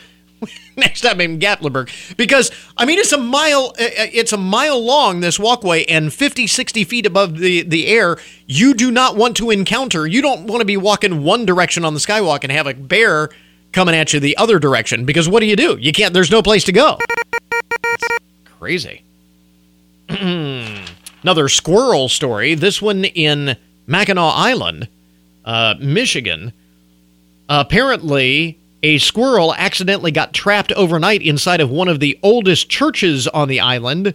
next 0.77 1.01
time 1.01 1.21
in 1.21 1.39
Gatlinburg. 1.39 2.15
Because 2.17 2.51
I 2.77 2.85
mean 2.85 2.99
it's 2.99 3.11
a 3.11 3.17
mile 3.17 3.73
uh, 3.79 3.83
uh, 3.83 4.07
it's 4.13 4.33
a 4.33 4.37
mile 4.37 4.83
long 4.83 5.19
this 5.19 5.39
walkway 5.39 5.85
and 5.85 6.13
50 6.13 6.47
60 6.47 6.83
feet 6.83 7.05
above 7.05 7.37
the 7.37 7.63
the 7.63 7.87
air 7.87 8.17
you 8.47 8.73
do 8.73 8.91
not 8.91 9.15
want 9.15 9.37
to 9.37 9.49
encounter 9.49 10.05
you 10.07 10.21
don't 10.21 10.47
want 10.47 10.61
to 10.61 10.65
be 10.65 10.77
walking 10.77 11.23
one 11.23 11.45
direction 11.45 11.85
on 11.85 11.93
the 11.93 11.99
skywalk 11.99 12.43
and 12.43 12.51
have 12.51 12.67
a 12.67 12.73
bear 12.73 13.29
coming 13.71 13.95
at 13.95 14.13
you 14.13 14.19
the 14.19 14.37
other 14.37 14.59
direction 14.59 15.05
because 15.05 15.27
what 15.27 15.41
do 15.41 15.47
you 15.47 15.55
do? 15.55 15.77
You 15.79 15.91
can't 15.91 16.13
there's 16.13 16.31
no 16.31 16.41
place 16.41 16.63
to 16.65 16.71
go. 16.71 16.97
It's 17.83 18.07
crazy. 18.45 19.03
Another 20.09 21.49
squirrel 21.49 22.09
story 22.09 22.55
this 22.55 22.81
one 22.81 23.05
in 23.05 23.57
Mackinac 23.87 24.33
Island 24.35 24.87
uh, 25.45 25.75
Michigan. 25.79 26.53
Apparently 27.49 28.57
a 28.83 28.97
squirrel 28.97 29.55
accidentally 29.55 30.11
got 30.11 30.33
trapped 30.33 30.73
overnight 30.73 31.21
inside 31.21 31.61
of 31.61 31.71
one 31.71 31.87
of 31.87 32.01
the 32.01 32.19
oldest 32.21 32.69
churches 32.69 33.27
on 33.29 33.47
the 33.47 33.61
island. 33.61 34.13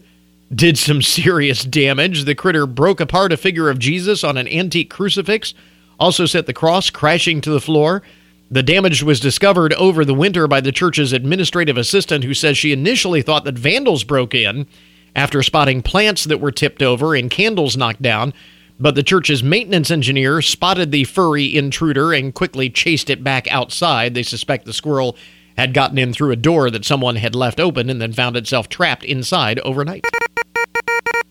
Did 0.54 0.78
some 0.78 1.02
serious 1.02 1.64
damage. 1.64 2.24
The 2.24 2.34
critter 2.34 2.66
broke 2.66 3.00
apart 3.00 3.32
a 3.32 3.36
figure 3.36 3.70
of 3.70 3.78
Jesus 3.78 4.22
on 4.22 4.36
an 4.36 4.46
antique 4.48 4.90
crucifix, 4.90 5.54
also 5.98 6.26
set 6.26 6.46
the 6.46 6.52
cross 6.52 6.90
crashing 6.90 7.40
to 7.40 7.50
the 7.50 7.60
floor. 7.60 8.02
The 8.50 8.62
damage 8.62 9.02
was 9.02 9.20
discovered 9.20 9.74
over 9.74 10.04
the 10.04 10.14
winter 10.14 10.46
by 10.46 10.60
the 10.60 10.72
church's 10.72 11.12
administrative 11.12 11.76
assistant, 11.76 12.24
who 12.24 12.32
says 12.32 12.56
she 12.56 12.72
initially 12.72 13.20
thought 13.20 13.44
that 13.44 13.58
vandals 13.58 14.04
broke 14.04 14.34
in 14.34 14.66
after 15.14 15.42
spotting 15.42 15.82
plants 15.82 16.24
that 16.24 16.40
were 16.40 16.52
tipped 16.52 16.82
over 16.82 17.14
and 17.14 17.30
candles 17.30 17.76
knocked 17.76 18.00
down. 18.00 18.32
But 18.80 18.94
the 18.94 19.02
church's 19.02 19.42
maintenance 19.42 19.90
engineer 19.90 20.40
spotted 20.40 20.92
the 20.92 21.04
furry 21.04 21.56
intruder 21.56 22.12
and 22.12 22.32
quickly 22.32 22.70
chased 22.70 23.10
it 23.10 23.24
back 23.24 23.48
outside. 23.48 24.14
They 24.14 24.22
suspect 24.22 24.66
the 24.66 24.72
squirrel 24.72 25.16
had 25.56 25.74
gotten 25.74 25.98
in 25.98 26.12
through 26.12 26.30
a 26.30 26.36
door 26.36 26.70
that 26.70 26.84
someone 26.84 27.16
had 27.16 27.34
left 27.34 27.58
open 27.58 27.90
and 27.90 28.00
then 28.00 28.12
found 28.12 28.36
itself 28.36 28.68
trapped 28.68 29.02
inside 29.02 29.58
overnight. 29.60 30.04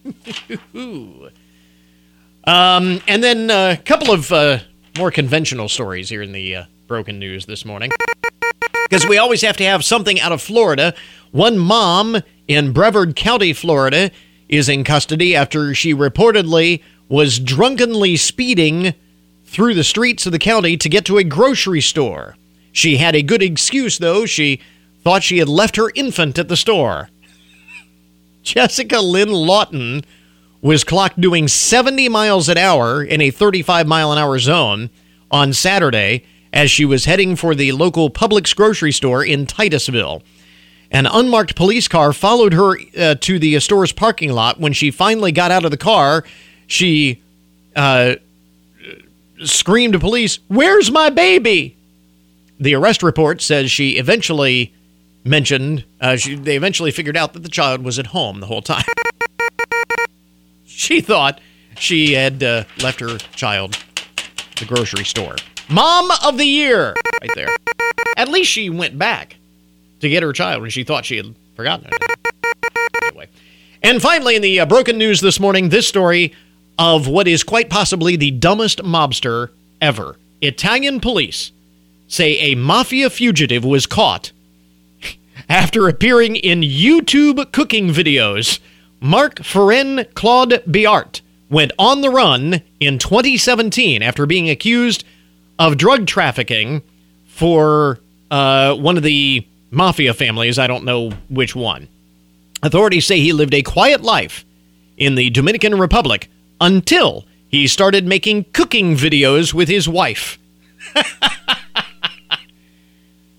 um, 2.43 3.01
and 3.07 3.23
then 3.23 3.49
a 3.49 3.77
couple 3.77 4.13
of 4.13 4.29
uh, 4.33 4.59
more 4.97 5.11
conventional 5.11 5.69
stories 5.69 6.09
here 6.09 6.21
in 6.21 6.33
the 6.33 6.57
uh, 6.57 6.65
broken 6.87 7.17
news 7.19 7.45
this 7.45 7.63
morning. 7.63 7.89
Because 8.89 9.07
we 9.07 9.17
always 9.17 9.41
have 9.41 9.55
to 9.57 9.63
have 9.63 9.85
something 9.85 10.19
out 10.19 10.33
of 10.33 10.41
Florida. 10.41 10.93
One 11.31 11.57
mom 11.57 12.17
in 12.49 12.73
Brevard 12.73 13.15
County, 13.15 13.53
Florida, 13.53 14.11
is 14.49 14.67
in 14.67 14.83
custody 14.83 15.35
after 15.35 15.73
she 15.73 15.93
reportedly 15.93 16.81
was 17.09 17.39
drunkenly 17.39 18.15
speeding 18.17 18.93
through 19.45 19.73
the 19.73 19.83
streets 19.83 20.25
of 20.25 20.31
the 20.31 20.39
county 20.39 20.77
to 20.77 20.89
get 20.89 21.05
to 21.05 21.17
a 21.17 21.23
grocery 21.23 21.81
store. 21.81 22.35
She 22.71 22.97
had 22.97 23.15
a 23.15 23.23
good 23.23 23.41
excuse, 23.41 23.97
though. 23.97 24.25
She 24.25 24.61
thought 25.03 25.23
she 25.23 25.37
had 25.37 25.49
left 25.49 25.77
her 25.77 25.91
infant 25.95 26.37
at 26.37 26.47
the 26.47 26.57
store. 26.57 27.09
Jessica 28.43 28.99
Lynn 28.99 29.31
Lawton 29.31 30.03
was 30.61 30.83
clocked 30.83 31.19
doing 31.19 31.47
70 31.47 32.09
miles 32.09 32.49
an 32.49 32.57
hour 32.57 33.03
in 33.03 33.21
a 33.21 33.31
35 33.31 33.87
mile 33.87 34.11
an 34.11 34.17
hour 34.17 34.37
zone 34.39 34.89
on 35.31 35.53
Saturday 35.53 36.25
as 36.53 36.71
she 36.71 36.85
was 36.85 37.05
heading 37.05 37.35
for 37.35 37.53
the 37.53 37.71
local 37.71 38.09
Publix 38.09 38.55
grocery 38.55 38.91
store 38.91 39.23
in 39.23 39.45
Titusville. 39.45 40.23
An 40.89 41.05
unmarked 41.05 41.55
police 41.55 41.87
car 41.87 42.13
followed 42.13 42.53
her 42.53 42.77
uh, 42.97 43.15
to 43.15 43.39
the 43.39 43.59
store's 43.59 43.91
parking 43.91 44.31
lot. 44.31 44.59
When 44.59 44.71
she 44.71 44.89
finally 44.89 45.31
got 45.31 45.51
out 45.51 45.65
of 45.65 45.71
the 45.71 45.77
car, 45.77 46.23
she 46.67 47.21
uh, 47.75 48.15
screamed 49.43 49.93
to 49.93 49.99
police, 49.99 50.39
Where's 50.47 50.91
my 50.91 51.09
baby? 51.09 51.75
The 52.59 52.75
arrest 52.75 53.03
report 53.03 53.41
says 53.41 53.71
she 53.71 53.97
eventually 53.97 54.73
mentioned, 55.23 55.85
uh, 56.01 56.15
she, 56.15 56.35
they 56.35 56.55
eventually 56.55 56.91
figured 56.91 57.17
out 57.17 57.33
that 57.33 57.43
the 57.43 57.49
child 57.49 57.83
was 57.83 57.99
at 57.99 58.07
home 58.07 58.39
the 58.39 58.47
whole 58.47 58.61
time. 58.61 58.85
she 60.65 61.01
thought 61.01 61.39
she 61.77 62.13
had 62.13 62.41
uh, 62.43 62.63
left 62.81 62.99
her 62.99 63.17
child 63.35 63.77
the 64.57 64.65
grocery 64.65 65.05
store. 65.05 65.35
Mom 65.69 66.09
of 66.23 66.37
the 66.37 66.45
year, 66.45 66.95
right 67.21 67.31
there. 67.35 67.49
At 68.15 68.29
least 68.29 68.49
she 68.49 68.69
went 68.69 68.97
back 68.97 69.35
to 69.99 70.09
get 70.09 70.23
her 70.23 70.33
child 70.33 70.61
when 70.61 70.71
she 70.71 70.83
thought 70.83 71.05
she 71.05 71.17
had 71.17 71.35
forgotten 71.55 71.89
it. 71.91 72.27
Anyway. 73.03 73.27
And 73.83 74.01
finally, 74.01 74.35
in 74.35 74.41
the 74.41 74.61
uh, 74.61 74.65
broken 74.65 74.97
news 74.97 75.21
this 75.21 75.39
morning, 75.39 75.69
this 75.69 75.87
story 75.87 76.33
of 76.77 77.07
what 77.07 77.27
is 77.27 77.43
quite 77.43 77.69
possibly 77.69 78.15
the 78.15 78.31
dumbest 78.31 78.79
mobster 78.83 79.49
ever. 79.81 80.17
Italian 80.41 80.99
police 80.99 81.51
say 82.07 82.37
a 82.39 82.55
mafia 82.55 83.09
fugitive 83.09 83.65
was 83.65 83.85
caught 83.85 84.31
after 85.49 85.87
appearing 85.87 86.35
in 86.35 86.61
YouTube 86.61 87.51
cooking 87.51 87.89
videos. 87.89 88.59
Marc 88.99 89.35
Feren 89.35 90.11
Claude 90.13 90.63
Biart 90.67 91.21
went 91.49 91.71
on 91.77 92.01
the 92.01 92.09
run 92.09 92.61
in 92.79 92.99
2017 92.99 94.01
after 94.01 94.25
being 94.25 94.49
accused 94.49 95.03
of 95.59 95.77
drug 95.77 96.05
trafficking 96.07 96.81
for 97.25 97.99
uh, 98.31 98.75
one 98.75 98.97
of 98.97 99.03
the 99.03 99.45
mafia 99.71 100.13
families. 100.13 100.59
I 100.59 100.67
don't 100.67 100.83
know 100.83 101.11
which 101.29 101.55
one. 101.55 101.87
Authorities 102.63 103.05
say 103.05 103.19
he 103.19 103.33
lived 103.33 103.53
a 103.53 103.61
quiet 103.61 104.01
life 104.01 104.45
in 104.97 105.15
the 105.15 105.29
Dominican 105.29 105.77
Republic 105.77 106.29
until 106.59 107.25
he 107.49 107.67
started 107.67 108.05
making 108.05 108.45
cooking 108.53 108.95
videos 108.95 109.53
with 109.53 109.69
his 109.69 109.87
wife. 109.87 110.37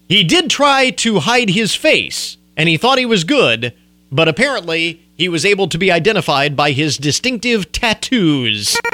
he 0.08 0.24
did 0.24 0.50
try 0.50 0.90
to 0.90 1.20
hide 1.20 1.50
his 1.50 1.74
face, 1.74 2.36
and 2.56 2.68
he 2.68 2.76
thought 2.76 2.98
he 2.98 3.06
was 3.06 3.24
good, 3.24 3.74
but 4.10 4.28
apparently 4.28 5.02
he 5.16 5.28
was 5.28 5.44
able 5.44 5.68
to 5.68 5.78
be 5.78 5.90
identified 5.90 6.56
by 6.56 6.70
his 6.70 6.96
distinctive 6.96 7.72
tattoos. 7.72 8.78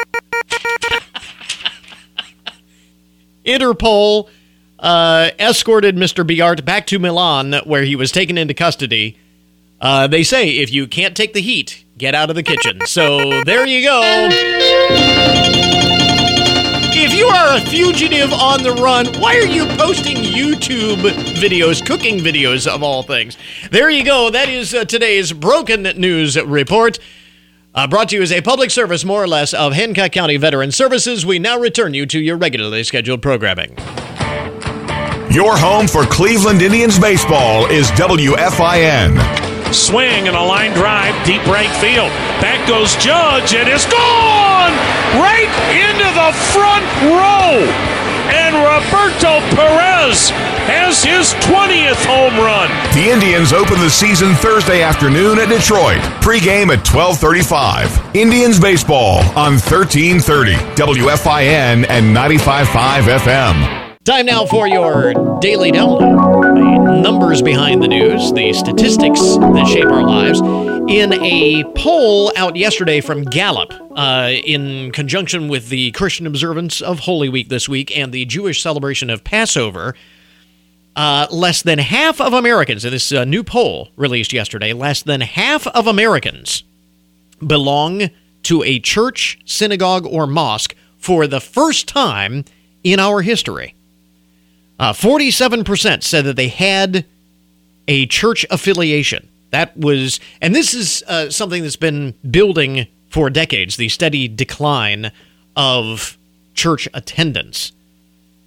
Interpol 3.45 4.29
uh, 4.79 5.31
escorted 5.39 5.97
Mr. 5.97 6.27
Biart 6.27 6.65
back 6.65 6.87
to 6.87 6.99
Milan, 6.99 7.55
where 7.65 7.85
he 7.85 7.95
was 7.95 8.11
taken 8.11 8.39
into 8.39 8.55
custody. 8.55 9.19
Uh, 9.85 10.07
they 10.07 10.23
say 10.23 10.49
if 10.49 10.73
you 10.73 10.87
can't 10.87 11.15
take 11.15 11.35
the 11.35 11.43
heat, 11.43 11.85
get 11.99 12.15
out 12.15 12.31
of 12.31 12.37
the 12.37 12.43
kitchen. 12.43 12.81
So 12.87 13.43
there 13.45 13.67
you 13.67 13.87
go. 13.87 14.01
If 16.97 17.13
you 17.13 17.27
are 17.27 17.59
a 17.59 17.61
fugitive 17.61 18.33
on 18.33 18.63
the 18.63 18.73
run, 18.73 19.07
why 19.21 19.37
are 19.37 19.47
you 19.47 19.67
posting 19.77 20.17
YouTube 20.17 21.03
videos, 21.35 21.85
cooking 21.85 22.19
videos 22.19 22.67
of 22.67 22.83
all 22.83 23.03
things? 23.03 23.37
There 23.71 23.91
you 23.91 24.05
go. 24.07 24.31
That 24.31 24.49
is 24.49 24.73
uh, 24.73 24.87
today's 24.87 25.35
Broken 25.35 25.83
News 25.83 26.41
Report. 26.41 26.99
Uh, 27.75 27.87
brought 27.87 28.09
to 28.09 28.17
you 28.17 28.23
as 28.23 28.33
a 28.33 28.41
public 28.41 28.71
service, 28.71 29.05
more 29.05 29.23
or 29.23 29.29
less, 29.29 29.53
of 29.53 29.75
Hancock 29.75 30.13
County 30.13 30.39
Veteran 30.39 30.73
Services. 30.73 31.27
We 31.27 31.39
now 31.39 31.59
return 31.59 31.93
you 31.93 32.07
to 32.07 32.19
your 32.19 32.39
regularly 32.39 32.85
scheduled 32.85 33.21
programming. 33.21 33.77
Your 35.31 35.59
home 35.59 35.89
for 35.89 36.05
Cleveland 36.05 36.63
Indians 36.63 36.99
baseball 36.99 37.67
is 37.67 37.91
WFIN. 37.91 39.44
Swing 39.75 40.29
and 40.29 40.37
a 40.37 40.43
line 40.43 40.73
drive, 40.73 41.15
deep 41.27 41.45
right 41.47 41.71
field. 41.83 42.11
Back 42.41 42.67
goes 42.69 42.95
Judge, 42.95 43.55
and 43.55 43.69
it's 43.69 43.87
gone 43.87 44.73
right 45.19 45.51
into 45.75 46.07
the 46.15 46.31
front 46.55 46.87
row. 47.11 47.59
And 48.31 48.55
Roberto 48.55 49.41
Perez 49.55 50.31
has 50.71 51.03
his 51.03 51.35
20th 51.45 52.07
home 52.07 52.37
run. 52.39 52.71
The 52.95 53.11
Indians 53.11 53.53
open 53.53 53.79
the 53.81 53.91
season 53.91 54.35
Thursday 54.37 54.81
afternoon 54.81 55.39
at 55.39 55.49
Detroit. 55.49 56.01
Pregame 56.23 56.71
at 56.71 56.87
1235. 56.87 58.17
Indians 58.17 58.59
baseball 58.61 59.19
on 59.37 59.59
1330 59.59 60.55
WFIN 60.77 61.85
and 61.89 62.17
95.5 62.17 63.19
FM. 63.19 63.85
Time 64.05 64.27
now 64.27 64.47
for 64.47 64.69
your 64.69 65.15
daily 65.41 65.73
download. 65.73 66.34
Numbers 67.03 67.43
behind 67.43 67.83
the 67.83 67.89
news, 67.89 68.33
the 68.33 68.53
statistics 68.53 69.21
that 69.21 69.67
shape 69.67 69.87
our 69.87 70.03
lives. 70.03 70.41
In 70.89 71.13
a 71.13 71.65
poll 71.75 72.33
out 72.37 72.57
yesterday 72.57 73.01
from 73.01 73.25
Gallup, 73.25 73.73
uh, 73.97 74.31
in 74.45 74.93
conjunction 74.93 75.49
with 75.49 75.71
the 75.71 75.91
Christian 75.91 76.27
observance 76.27 76.81
of 76.81 77.01
Holy 77.01 77.29
Week 77.29 77.49
this 77.49 77.69
week 77.69 77.97
and 77.97 78.13
the 78.13 78.25
Jewish 78.27 78.63
celebration 78.63 79.11
of 79.11 79.25
Passover, 79.25 79.95
uh, 80.95 81.27
less 81.31 81.63
than 81.63 81.79
half 81.79 82.21
of 82.21 82.33
Americans, 82.33 82.85
in 82.85 82.93
this 82.93 83.11
uh, 83.11 83.25
new 83.25 83.43
poll 83.43 83.89
released 83.97 84.33
yesterday, 84.33 84.73
less 84.73 85.03
than 85.03 85.21
half 85.21 85.67
of 85.69 85.87
Americans 85.87 86.63
belong 87.45 88.11
to 88.45 88.63
a 88.63 88.79
church, 88.79 89.39
synagogue, 89.45 90.07
or 90.07 90.27
mosque 90.27 90.77
for 90.97 91.27
the 91.27 91.41
first 91.41 91.89
time 91.89 92.45
in 92.85 93.01
our 93.01 93.21
history. 93.21 93.75
Uh, 94.79 94.93
47% 94.93 96.03
said 96.03 96.25
that 96.25 96.37
they 96.37 96.49
had 96.49 97.05
a 97.87 98.07
church 98.07 98.45
affiliation. 98.51 99.29
That 99.51 99.77
was, 99.77 100.19
and 100.41 100.55
this 100.55 100.75
is 100.75 101.05
uh, 101.07 101.31
something 101.31 101.63
that's 101.63 101.77
been 101.77 102.15
building 102.29 102.89
for 103.09 103.31
decades 103.31 103.77
the 103.77 103.89
steady 103.89 104.27
decline 104.27 105.13
of 105.55 106.19
church 106.55 106.89
attendance. 106.93 107.73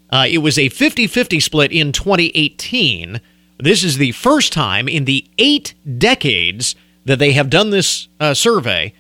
Uh, 0.10 0.26
it 0.30 0.40
was 0.40 0.58
a 0.58 0.70
50 0.70 1.08
50 1.08 1.40
split 1.40 1.72
in 1.72 1.92
2018, 1.92 3.22
This 3.60 3.84
is 3.84 3.98
the 3.98 4.12
first 4.12 4.52
time 4.54 4.88
in 4.88 5.06
the 5.06 5.26
eight 5.38 5.74
decades 5.98 6.76
that 7.06 7.20
they 7.20 7.32
have 7.32 7.50
done 7.50 7.70
this 7.70 8.08
uh, 8.20 8.34
survey 8.34 8.94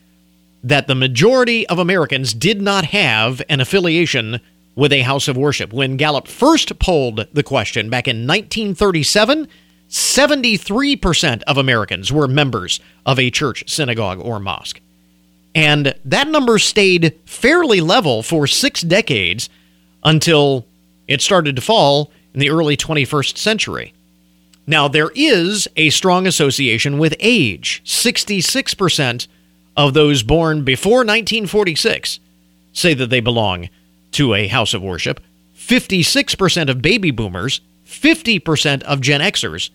that 0.63 0.88
the 0.88 0.95
majority 0.95 1.67
of 1.67 1.80
Americans 1.80 2.34
did 2.34 2.61
not 2.61 2.86
have 2.86 3.41
an 3.49 3.59
affiliation 3.61 4.39
with 4.78 4.93
a 4.93 5.01
house 5.01 5.28
of 5.28 5.36
worship. 5.36 5.73
When 5.73 5.97
Gallup 5.97 6.28
first 6.28 6.78
polled 6.80 7.28
the 7.34 7.43
question 7.43 7.89
back 7.89 8.07
in 8.07 8.28
1937, 8.28 9.47
73% 9.89 11.43
of 11.43 11.57
Americans 11.57 12.13
were 12.13 12.28
members 12.28 12.80
of 13.05 13.19
a 13.19 13.32
church, 13.32 13.67
synagogue, 13.67 14.19
or 14.21 14.39
mosque. 14.39 14.80
And 15.55 15.95
that 16.05 16.28
number 16.28 16.59
stayed 16.59 17.19
fairly 17.25 17.82
level 17.82 18.21
for 18.21 18.45
six 18.45 18.82
decades 18.82 19.49
until 20.03 20.67
it 21.07 21.21
started 21.21 21.55
to 21.55 21.61
fall 21.61 22.11
in 22.36 22.39
the 22.39 22.51
early 22.51 22.78
21st 22.78 23.36
century. 23.36 23.93
Now, 24.67 24.88
there 24.88 25.09
is 25.15 25.67
a 25.75 25.89
strong 25.89 26.28
association 26.28 26.99
with 26.99 27.15
age. 27.19 27.82
66% 27.84 29.28
of 29.75 29.95
those 29.95 30.21
born 30.21 30.63
before 30.63 30.99
1946 30.99 32.19
say 32.73 32.93
that 32.93 33.09
they 33.09 33.21
belong 33.21 33.69
to 34.12 34.34
a 34.34 34.47
house 34.47 34.74
of 34.74 34.82
worship. 34.82 35.20
56% 35.55 36.70
of 36.70 36.82
baby 36.82 37.12
boomers, 37.12 37.62
50% 37.86 38.84
of 38.84 39.01
Gen 39.01 39.22
Xers, 39.22 39.70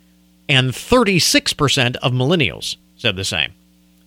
and 0.48 0.70
36% 0.70 1.96
of 1.96 2.12
millennials 2.12 2.76
said 2.96 3.16
the 3.16 3.24
same. 3.24 3.52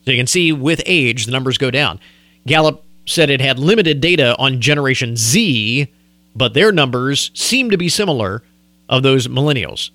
So 0.04 0.12
you 0.12 0.18
can 0.18 0.28
see 0.28 0.52
with 0.52 0.82
age, 0.86 1.26
the 1.26 1.32
numbers 1.32 1.58
go 1.58 1.72
down. 1.72 2.00
Gallup 2.46 2.84
said 3.06 3.30
it 3.30 3.42
had 3.42 3.60
limited 3.60 4.02
data 4.02 4.36
on 4.38 4.62
Generation 4.62 5.16
Z, 5.16 5.88
but 6.36 6.54
their 6.54 6.72
numbers 6.72 7.32
seem 7.34 7.70
to 7.72 7.78
be 7.78 7.90
similar 7.90 8.44
of 8.90 9.04
those 9.04 9.28
millennials 9.28 9.90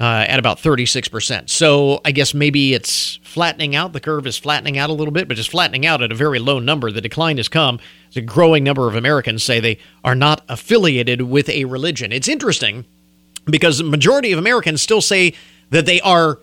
uh, 0.00 0.24
at 0.28 0.38
about 0.38 0.58
36%. 0.58 1.50
So 1.50 2.00
I 2.04 2.12
guess 2.12 2.34
maybe 2.34 2.74
it's 2.74 3.18
flattening 3.22 3.76
out. 3.76 3.92
The 3.92 4.00
curve 4.00 4.26
is 4.26 4.36
flattening 4.36 4.78
out 4.78 4.90
a 4.90 4.92
little 4.92 5.12
bit, 5.12 5.28
but 5.28 5.38
it's 5.38 5.46
flattening 5.46 5.86
out 5.86 6.02
at 6.02 6.10
a 6.10 6.14
very 6.14 6.38
low 6.38 6.58
number. 6.58 6.90
The 6.90 7.00
decline 7.00 7.36
has 7.36 7.48
come 7.48 7.78
as 8.08 8.16
a 8.16 8.22
growing 8.22 8.64
number 8.64 8.88
of 8.88 8.96
Americans 8.96 9.42
say 9.42 9.60
they 9.60 9.78
are 10.04 10.14
not 10.14 10.44
affiliated 10.48 11.22
with 11.22 11.48
a 11.48 11.64
religion. 11.66 12.12
It's 12.12 12.28
interesting 12.28 12.84
because 13.44 13.78
the 13.78 13.84
majority 13.84 14.32
of 14.32 14.38
Americans 14.38 14.82
still 14.82 15.00
say 15.00 15.34
that 15.70 15.86
they 15.86 16.00
are 16.00 16.38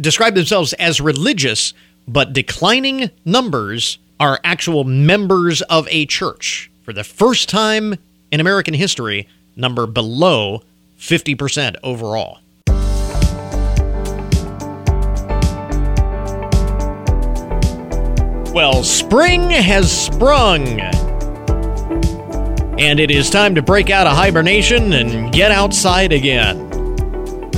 describe 0.00 0.34
themselves 0.34 0.72
as 0.74 1.00
religious, 1.00 1.72
but 2.06 2.32
declining 2.32 3.10
numbers 3.24 3.98
are 4.20 4.40
actual 4.44 4.84
members 4.84 5.62
of 5.62 5.88
a 5.90 6.06
church. 6.06 6.70
For 6.82 6.92
the 6.92 7.04
first 7.04 7.48
time 7.48 7.96
in 8.30 8.40
American 8.40 8.74
history, 8.74 9.28
number 9.56 9.86
below 9.86 10.62
50% 10.98 11.76
overall. 11.82 12.38
Well, 18.56 18.84
spring 18.84 19.50
has 19.50 19.92
sprung. 19.92 20.80
And 22.80 22.98
it 22.98 23.10
is 23.10 23.28
time 23.28 23.54
to 23.56 23.60
break 23.60 23.90
out 23.90 24.06
of 24.06 24.16
hibernation 24.16 24.94
and 24.94 25.30
get 25.30 25.50
outside 25.50 26.10
again. 26.10 26.70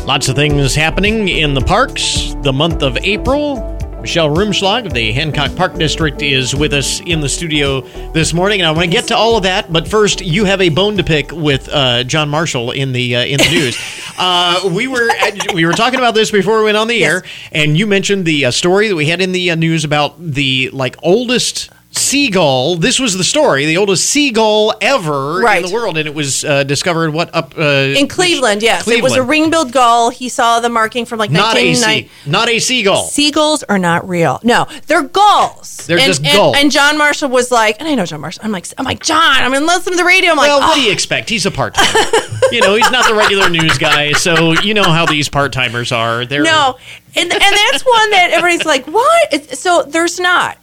Lots 0.07 0.29
of 0.29 0.35
things 0.35 0.75
happening 0.75 1.29
in 1.29 1.55
the 1.55 1.61
parks. 1.61 2.35
The 2.43 2.53
month 2.53 2.83
of 2.83 2.97
April. 2.97 3.78
Michelle 4.01 4.29
Rumschlag 4.29 4.87
of 4.87 4.93
the 4.93 5.11
Hancock 5.11 5.55
Park 5.57 5.75
District 5.75 6.23
is 6.23 6.55
with 6.55 6.73
us 6.73 7.01
in 7.01 7.21
the 7.21 7.29
studio 7.29 7.81
this 8.13 8.33
morning, 8.33 8.61
and 8.61 8.69
I 8.69 8.71
want 8.71 8.85
to 8.85 8.91
get 8.91 9.09
to 9.09 9.17
all 9.17 9.37
of 9.37 9.43
that. 9.43 9.73
But 9.73 9.89
first, 9.89 10.21
you 10.21 10.45
have 10.45 10.61
a 10.61 10.69
bone 10.69 10.97
to 10.99 11.05
pick 11.05 11.33
with 11.33 11.69
uh, 11.69 12.05
John 12.05 12.29
Marshall 12.29 12.71
in 12.71 12.93
the 12.93 13.17
uh, 13.17 13.25
in 13.25 13.39
the 13.39 13.49
news. 13.51 13.77
uh, 14.19 14.71
we 14.73 14.87
were 14.87 15.11
at, 15.11 15.53
we 15.53 15.67
were 15.67 15.73
talking 15.73 15.99
about 15.99 16.15
this 16.15 16.31
before 16.31 16.59
we 16.59 16.65
went 16.65 16.77
on 16.77 16.87
the 16.87 17.05
air, 17.05 17.25
and 17.51 17.77
you 17.77 17.89
mentioned 17.89 18.25
the 18.25 18.47
uh, 18.47 18.51
story 18.53 18.89
that 18.89 18.97
we 18.97 19.07
had 19.07 19.21
in 19.21 19.33
the 19.33 19.51
uh, 19.51 19.57
news 19.57 19.85
about 19.85 20.15
the 20.19 20.71
like 20.73 20.97
oldest 21.03 21.71
seagull. 21.99 22.77
This 22.77 22.99
was 22.99 23.17
the 23.17 23.25
story, 23.25 23.67
the 23.67 23.77
oldest 23.77 24.09
seagull 24.09 24.75
ever 24.81 25.41
Right. 25.41 25.63
in 25.63 25.69
the 25.69 25.75
world, 25.75 25.97
and 25.99 26.07
it 26.07 26.15
was 26.15 26.45
uh, 26.45 26.65
discovered 26.65 27.13
what 27.13 27.35
up 27.35 27.55
uh, 27.59 27.63
In 27.63 28.09
Cleveland, 28.09 28.63
yes. 28.63 28.87
It 28.89 29.03
was 29.03 29.15
a 29.17 29.23
ring-billed 29.23 29.73
gull. 29.73 30.11
He 30.11 30.29
saw 30.29 30.61
the 30.61 30.69
marking 30.69 31.05
from 31.05 31.19
like 31.19 31.31
not 31.31 31.57
a 31.57 31.65
1990. 31.69 32.09
sea, 32.09 32.31
not 32.31 32.49
a 32.49 32.59
seagull. 32.59 33.05
Seagulls 33.05 33.63
are 33.65 33.79
not 33.79 34.09
real. 34.09 34.41
No, 34.43 34.67
they're 34.87 35.03
gulls. 35.03 35.87
They're 35.87 35.99
and, 35.99 36.07
just 36.07 36.25
and- 36.25 36.33
gulls. 36.35 36.57
And 36.59 36.71
John 36.71 36.97
Marshall 36.99 37.29
was 37.29 37.51
like, 37.51 37.77
and 37.81 37.89
I 37.89 37.95
know 37.95 38.07
John 38.07 38.21
Marshall. 38.21 38.43
I'm 38.45 38.53
like, 38.53 38.67
I'm 38.79 38.85
like 38.85 39.03
John. 39.03 39.43
I'm 39.43 39.53
in 39.55 39.67
listen 39.67 39.93
to 39.93 39.97
the 39.97 40.05
radio. 40.05 40.31
I'm 40.31 40.37
like, 40.37 40.49
well, 40.49 40.61
what 40.61 40.73
"Oh." 40.73 40.75
do 40.75 40.83
you 40.83 40.93
expect? 40.93 41.29
He's 41.29 41.47
a 41.47 41.51
part 41.51 41.75
timer. 41.75 42.11
you 42.53 42.61
know, 42.61 42.75
he's 42.75 42.91
not 42.91 43.07
the 43.09 43.15
regular 43.15 43.49
news 43.51 43.79
guy, 43.79 44.13
so 44.13 44.53
you 44.53 44.75
know 44.75 44.85
how 44.85 45.07
these 45.07 45.29
part 45.29 45.53
timers 45.53 45.93
are. 45.93 46.25
They're 46.25 46.43
no, 46.43 46.77
and 47.17 47.31
and 47.33 47.41
that's 47.41 47.85
one 47.85 48.11
that 48.11 48.31
everybody's 48.33 48.65
like, 48.67 48.87
what? 48.87 49.29
It's, 49.33 49.59
so 49.61 49.83
there's 49.83 50.19
not. 50.21 50.59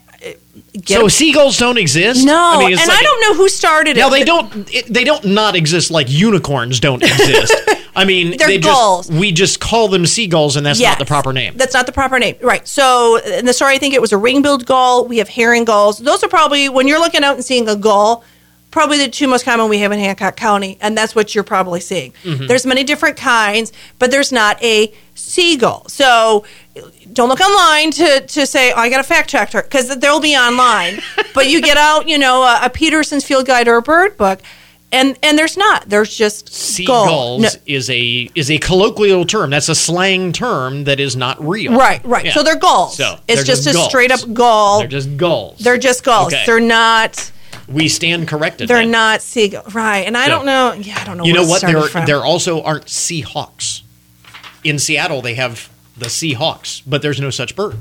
So 0.85 1.07
seagulls 1.07 1.57
don't 1.57 1.77
exist. 1.77 2.25
no, 2.25 2.35
I 2.37 2.59
mean, 2.59 2.71
and 2.77 2.87
like- 2.87 2.99
I 2.99 3.01
don't 3.03 3.21
know 3.21 3.33
who 3.35 3.47
started 3.49 3.97
it. 3.97 3.99
Now 3.99 4.09
they 4.09 4.23
don't. 4.23 4.73
It, 4.73 4.85
they 4.87 5.03
don't 5.03 5.23
not 5.25 5.55
exist 5.55 5.89
like 5.91 6.09
unicorns 6.09 6.79
don't 6.79 7.01
exist. 7.03 7.53
I 7.97 8.03
mean, 8.03 8.35
They're 8.37 8.47
they 8.47 8.57
gulls. 8.57 9.07
just 9.07 9.17
we 9.19 9.31
just 9.31 9.61
call 9.61 9.87
them 9.87 10.05
seagulls, 10.05 10.57
and 10.57 10.65
that's 10.65 10.79
Yes. 10.81 10.91
not 10.91 10.99
the 10.99 11.05
proper 11.05 11.31
name. 11.31 11.55
That's 11.55 11.73
not 11.73 11.85
the 11.85 11.93
proper 11.93 12.19
name. 12.19 12.35
Right. 12.41 12.67
So 12.67 13.19
in 13.23 13.45
the 13.45 13.53
story, 13.53 13.75
I 13.75 13.77
think 13.77 13.93
it 13.93 14.01
was 14.01 14.11
a 14.11 14.17
ring-billed 14.17 14.65
gull. 14.65 15.07
We 15.07 15.17
have 15.19 15.29
herring 15.29 15.63
gulls. 15.63 15.99
Those 15.99 16.21
are 16.21 16.27
probably 16.27 16.67
when 16.67 16.87
you're 16.89 16.99
looking 16.99 17.23
out 17.23 17.35
and 17.35 17.43
seeing 17.45 17.69
a 17.69 17.75
gull, 17.77 18.25
probably 18.75 18.97
the 18.97 19.07
two 19.07 19.25
most 19.25 19.45
common 19.45 19.69
we 19.69 19.79
have 19.79 19.93
in 19.93 19.99
Hancock 19.99 20.35
County, 20.35 20.77
and 20.81 20.97
that's 20.97 21.15
what 21.15 21.33
you're 21.33 21.45
probably 21.45 21.79
seeing. 21.79 22.11
Mhm. 22.25 22.49
There's 22.49 22.65
many 22.65 22.83
different 22.83 23.15
kinds, 23.15 23.71
but 23.99 24.11
there's 24.11 24.33
not 24.33 24.61
a 24.61 24.91
seagull. 25.13 25.85
So 25.87 26.43
don't 27.13 27.29
look 27.29 27.39
online 27.39 27.91
to, 27.91 28.19
to 28.27 28.45
say, 28.45 28.73
oh, 28.73 28.75
I 28.75 28.89
got 28.89 28.99
a 28.99 29.03
fact 29.03 29.29
checker, 29.29 29.61
because 29.61 29.95
they'll 29.99 30.19
be 30.19 30.35
online. 30.35 31.01
but 31.33 31.47
you 31.49 31.61
get 31.61 31.77
out, 31.77 32.09
you 32.09 32.17
know, 32.17 32.43
a, 32.43 32.59
a 32.63 32.69
Peterson's 32.69 33.23
Field 33.23 33.45
Guide 33.45 33.69
or 33.69 33.77
a 33.77 33.81
bird 33.81 34.17
book, 34.17 34.41
and, 34.91 35.17
and 35.23 35.39
there's 35.39 35.55
not. 35.55 35.87
There's 35.87 36.13
just 36.13 36.47
gull. 36.85 37.05
Seagulls 37.05 37.41
No- 37.43 37.49
is 37.65 37.89
a 37.89 38.29
is 38.35 38.51
a 38.51 38.57
colloquial 38.57 39.23
term. 39.25 39.51
That's 39.51 39.69
a 39.69 39.75
slang 39.75 40.33
term 40.33 40.83
that 40.83 40.99
is 40.99 41.15
not 41.15 41.41
real. 41.45 41.77
Right, 41.77 42.03
right. 42.03 42.25
Yeah. 42.25 42.33
So 42.33 42.43
they're 42.43 42.57
gulls. 42.59 42.97
So 42.97 43.19
it's 43.27 43.37
they're 43.37 43.55
just, 43.55 43.67
a 43.67 43.73
gulls. 43.73 43.87
straight 43.87 44.11
up 44.11 44.19
gull. 44.33 44.79
They're 44.79 44.87
just 44.89 45.15
gulls. 45.15 45.59
They're 45.59 45.77
just 45.77 46.03
gulls. 46.03 46.33
Okay. 46.33 46.43
They're 46.45 46.59
not. 46.59 47.31
We 47.67 47.87
stand 47.89 48.27
corrected. 48.27 48.67
They're 48.67 48.77
then. 48.79 48.91
not 48.91 49.21
seagulls. 49.21 49.73
Right. 49.73 50.05
And 50.07 50.15
I 50.17 50.25
So- 50.25 50.31
don't 50.31 50.45
know. 50.45 50.73
Yeah, 50.73 50.99
I 50.99 51.03
don't 51.05 51.17
know. 51.17 51.23
You 51.25 51.33
know 51.33 51.45
what? 51.45 51.61
There 51.61 51.81
from. 51.83 52.05
there 52.05 52.23
also 52.23 52.61
aren't 52.63 52.85
seahawks. 52.85 53.81
In 54.63 54.79
Seattle, 54.79 55.21
they 55.21 55.35
have 55.35 55.69
the 55.97 56.07
Seahawks, 56.07 56.81
but 56.87 57.01
there's 57.01 57.19
no 57.21 57.29
such 57.29 57.55
bird. 57.55 57.77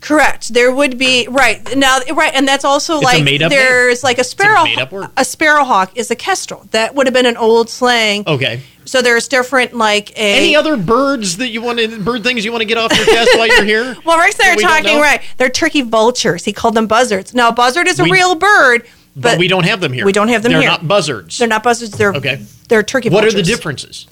Correct. 0.00 0.52
There 0.52 0.72
would 0.74 0.98
be 0.98 1.28
right 1.30 1.76
now. 1.76 2.00
Right, 2.12 2.32
and 2.34 2.46
that's 2.46 2.64
also 2.64 2.94
It's 2.96 3.02
a 3.02 3.04
like 3.04 3.24
made-up 3.24 3.50
name. 3.50 3.58
there's 3.58 4.02
like 4.02 4.18
a 4.18 4.24
sparrow. 4.24 4.64
word. 4.90 5.08
A 5.16 5.24
sparrowhawk 5.24 5.92
is 5.96 6.10
a 6.10 6.16
kestrel. 6.16 6.66
That 6.72 6.96
would 6.96 7.06
have 7.06 7.14
been 7.14 7.24
an 7.26 7.36
old 7.36 7.70
slang. 7.70 8.24
Okay. 8.26 8.60
So 8.84 9.00
there's 9.00 9.28
different 9.28 9.74
like 9.74 10.10
a. 10.18 10.38
Any 10.38 10.56
other 10.56 10.76
birds 10.76 11.36
that 11.36 11.48
you 11.50 11.62
want 11.62 11.78
to 11.78 12.00
bird 12.00 12.24
things 12.24 12.44
you 12.44 12.50
want 12.50 12.62
to 12.62 12.66
get 12.66 12.78
off 12.78 12.94
your 12.96 13.06
chest 13.06 13.30
while 13.36 13.46
you're 13.46 13.64
here? 13.64 13.96
Well, 14.04 14.18
there 14.38 14.56
we 14.56 14.62
talking 14.64 14.98
right. 14.98 15.22
They're 15.38 15.48
turkey 15.48 15.82
vultures. 15.82 16.44
He 16.44 16.52
called 16.52 16.74
them 16.74 16.88
buzzards. 16.88 17.32
Now, 17.32 17.50
a 17.50 17.52
buzzard 17.52 17.86
is 17.86 18.00
a 18.00 18.02
We- 18.02 18.10
real 18.10 18.34
bird, 18.34 18.84
But, 19.14 19.22
but, 19.22 19.38
we 19.38 19.48
don't 19.48 19.64
have 19.64 19.80
them 19.80 19.92
here. 19.92 20.06
We 20.06 20.12
don't 20.12 20.28
have 20.28 20.42
them 20.42 20.52
here. 20.52 20.60
They're 20.60 20.70
not 20.70 20.88
buzzards. 20.88 21.38
They're 21.38 21.48
not 21.48 21.62
buzzards. 21.62 21.92
They're 21.92 22.14
Okay. 22.14 22.44
They're 22.68 22.82
turkey. 22.82 23.10
What 23.10 23.24
are 23.24 23.32
the 23.32 23.42
differences? 23.42 24.06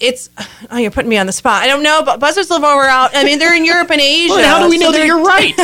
It's 0.00 0.28
oh, 0.70 0.76
you're 0.76 0.90
putting 0.90 1.08
me 1.08 1.16
on 1.18 1.26
the 1.26 1.32
spot. 1.32 1.62
I 1.62 1.66
don't 1.66 1.82
know, 1.82 2.02
but 2.04 2.20
buzzards 2.20 2.50
live 2.50 2.62
over 2.62 2.84
out. 2.84 3.10
I 3.14 3.24
mean, 3.24 3.38
they're 3.38 3.54
in 3.54 3.64
Europe 3.64 3.90
and 3.90 4.00
Asia. 4.00 4.34
Well, 4.34 4.44
how 4.44 4.62
do 4.62 4.68
we 4.68 4.78
so 4.78 4.84
know 4.84 4.92
that 4.92 5.06
you're 5.06 5.22
right? 5.22 5.56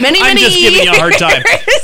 Many, 0.00 0.20
many. 0.20 0.20
I'm 0.20 0.36
just 0.36 0.56
giving 0.56 0.84
you 0.84 0.92
a 0.92 0.96
hard 0.96 1.14
time. 1.18 1.42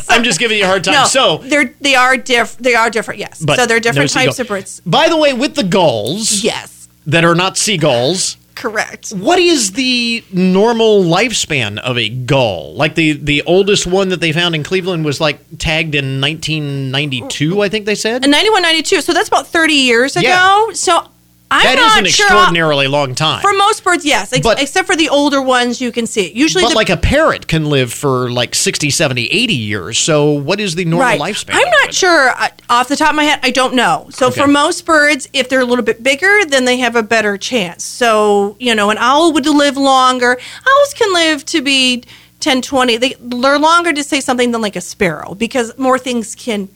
I'm 0.09 0.23
just 0.23 0.39
giving 0.39 0.59
you 0.59 0.65
a 0.65 0.67
hard 0.67 0.85
time. 0.85 0.95
No, 0.95 1.05
so, 1.07 1.39
they're 1.39 1.75
they 1.81 1.95
are 1.95 2.17
diff 2.17 2.57
they 2.59 2.75
are 2.75 2.91
different. 2.91 3.21
Yes, 3.21 3.43
but 3.45 3.57
so 3.57 3.67
they're 3.67 3.81
different 3.81 4.15
no 4.15 4.21
types 4.23 4.37
seagull. 4.37 4.57
of 4.57 4.61
birds. 4.61 4.81
By 4.87 5.09
the 5.09 5.17
way, 5.17 5.33
with 5.33 5.55
the 5.55 5.65
gulls, 5.65 6.45
Yes, 6.45 6.89
that 7.07 7.25
are 7.25 7.35
not 7.35 7.57
seagulls. 7.57 8.37
Correct. 8.59 9.11
What 9.11 9.39
is 9.39 9.73
the 9.73 10.25
normal 10.33 11.03
lifespan 11.05 11.79
of 11.79 11.97
a 11.97 12.09
gull? 12.09 12.75
Like 12.75 12.95
the 12.95 13.13
the 13.13 13.43
oldest 13.43 13.87
one 13.87 14.09
that 14.11 14.21
they 14.21 14.33
found 14.33 14.55
in 14.55 14.63
Cleveland 14.63 15.05
was 15.05 15.21
like 15.21 15.39
tagged 15.59 15.95
in 15.95 16.21
1992, 16.21 17.63
I 17.63 17.69
think 17.69 17.87
they 17.87 17.95
said. 17.95 18.25
And 18.25 18.33
91, 18.33 18.63
92, 18.63 19.01
So 19.01 19.13
that's 19.13 19.29
about 19.29 19.47
thirty 19.47 19.75
years 19.75 20.17
ago. 20.17 20.27
Yeah. 20.29 20.73
So 20.73 21.09
I'm 21.51 21.65
That 21.65 21.79
is 21.79 21.97
an 21.97 22.05
sure. 22.05 22.27
extraordinarily 22.27 22.89
long 22.89 23.15
time. 23.15 23.41
For 23.41 23.55
most 23.55 23.83
birds, 23.83 24.05
yes, 24.05 24.35
ex- 24.35 24.43
But- 24.43 24.61
except 24.61 24.87
for 24.87 24.95
the 24.95 25.09
older 25.09 25.41
ones, 25.41 25.81
you 25.81 25.91
can 25.91 26.07
see. 26.07 26.27
it. 26.27 26.35
Usually, 26.35 26.63
but 26.63 26.71
the, 26.71 26.75
like 26.77 26.91
a 26.91 26.97
parrot 26.99 27.47
can 27.47 27.71
live 27.71 27.91
for 27.91 28.31
like 28.31 28.55
60, 28.55 28.91
70, 28.91 29.25
80 29.29 29.55
years. 29.55 29.99
So 29.99 30.31
what 30.33 30.61
is 30.61 30.75
the 30.75 30.85
normal 30.85 31.07
right. 31.09 31.19
lifespan? 31.21 31.55
I'm 31.55 31.71
not 31.83 31.95
sure 31.95 32.31
uh, 32.31 32.49
off 32.69 32.89
the 32.89 32.97
top 32.97 33.11
of 33.11 33.17
my 33.17 33.25
head. 33.25 33.41
I 33.43 33.51
don't 33.51 33.73
know. 33.75 34.09
So 34.11 34.27
Okay. 34.27 34.43
for 34.43 34.47
most 34.47 34.85
birds, 34.85 35.27
if 35.33 35.49
they're 35.49 35.61
a 35.61 35.65
little 35.65 35.85
bit 35.85 36.03
bigger, 36.03 36.45
then 36.47 36.67
they 36.67 36.77
have 36.79 36.97
a 36.97 37.03
better 37.03 37.39
chance. 37.39 37.83
So 37.83 38.55
you 38.59 38.75
know, 38.75 38.91
an 38.91 38.99
owl 38.99 39.33
would 39.33 39.47
live 39.47 39.79
longer. 39.79 40.33
Owls 40.67 40.95
can 40.95 41.13
live 41.15 41.47
to 41.47 41.63
be 41.63 42.05
10, 42.41 42.61
20. 42.61 42.99
They, 42.99 43.15
they're 43.21 43.59
longer 43.59 43.95
to 43.95 44.05
say 44.05 44.21
something 44.21 44.51
than 44.53 44.61
like 44.61 44.77
a 44.77 44.83
sparrow 44.83 45.35
because 45.35 45.77
more 45.79 45.99
things 45.99 46.35
can 46.35 46.69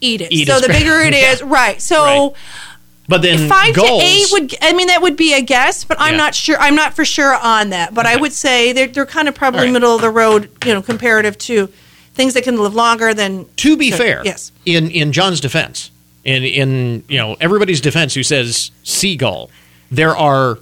eat 0.00 0.20
it. 0.20 0.30
Eat 0.30 0.46
so 0.46 0.60
the 0.60 0.68
bigger 0.68 1.00
it 1.00 1.12
is, 1.14 1.40
Yeah. 1.40 1.46
right? 1.48 1.82
So 1.82 2.34
But 3.12 3.20
then 3.20 3.46
five 3.46 3.74
goals, 3.74 4.02
to 4.02 4.08
eight 4.08 4.26
would. 4.32 4.54
I 4.62 4.72
mean, 4.72 4.86
that 4.86 5.02
would 5.02 5.16
be 5.16 5.34
a 5.34 5.42
guess, 5.42 5.84
but 5.84 5.98
I'm 6.00 6.14
Yeah. 6.14 6.18
not 6.18 6.34
sure. 6.34 6.56
I'm 6.58 6.74
not 6.74 6.94
for 6.94 7.04
sure 7.04 7.34
on 7.36 7.68
that. 7.68 7.92
But 7.92 8.06
I 8.06 8.16
would 8.16 8.32
say 8.32 8.72
they're 8.72 8.86
they're 8.86 9.04
kind 9.04 9.28
of 9.28 9.34
probably 9.34 9.64
right. 9.64 9.72
middle 9.72 9.94
of 9.94 10.00
the 10.00 10.08
road, 10.08 10.48
you 10.64 10.72
know, 10.72 10.80
comparative 10.80 11.36
to 11.38 11.68
things 12.14 12.32
that 12.34 12.44
can 12.44 12.56
live 12.56 12.74
longer 12.74 13.12
than. 13.12 13.44
to 13.56 13.76
be 13.76 13.90
so, 13.90 13.98
fair, 13.98 14.22
yes. 14.24 14.50
in 14.64 14.90
in 14.90 15.12
John's 15.12 15.40
defense, 15.40 15.90
in 16.24 16.42
in 16.42 17.04
you 17.06 17.18
know 17.18 17.36
everybody's 17.38 17.82
defense 17.82 18.14
who 18.14 18.22
says 18.22 18.70
seagull, 18.82 19.50
there 19.90 20.16
are 20.16 20.58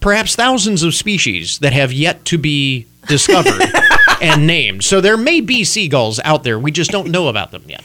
perhaps 0.00 0.34
thousands 0.34 0.82
of 0.82 0.96
species 0.96 1.58
that 1.60 1.72
have 1.72 1.92
yet 1.92 2.24
to 2.24 2.38
be 2.38 2.86
discovered 3.06 3.62
and 4.20 4.48
named. 4.48 4.82
So 4.84 5.00
there 5.00 5.16
may 5.16 5.40
be 5.40 5.62
seagulls 5.62 6.18
out 6.24 6.42
there. 6.42 6.58
We 6.58 6.72
just 6.72 6.90
don't 6.90 7.10
know 7.10 7.28
about 7.28 7.52
them 7.52 7.62
yet. 7.68 7.82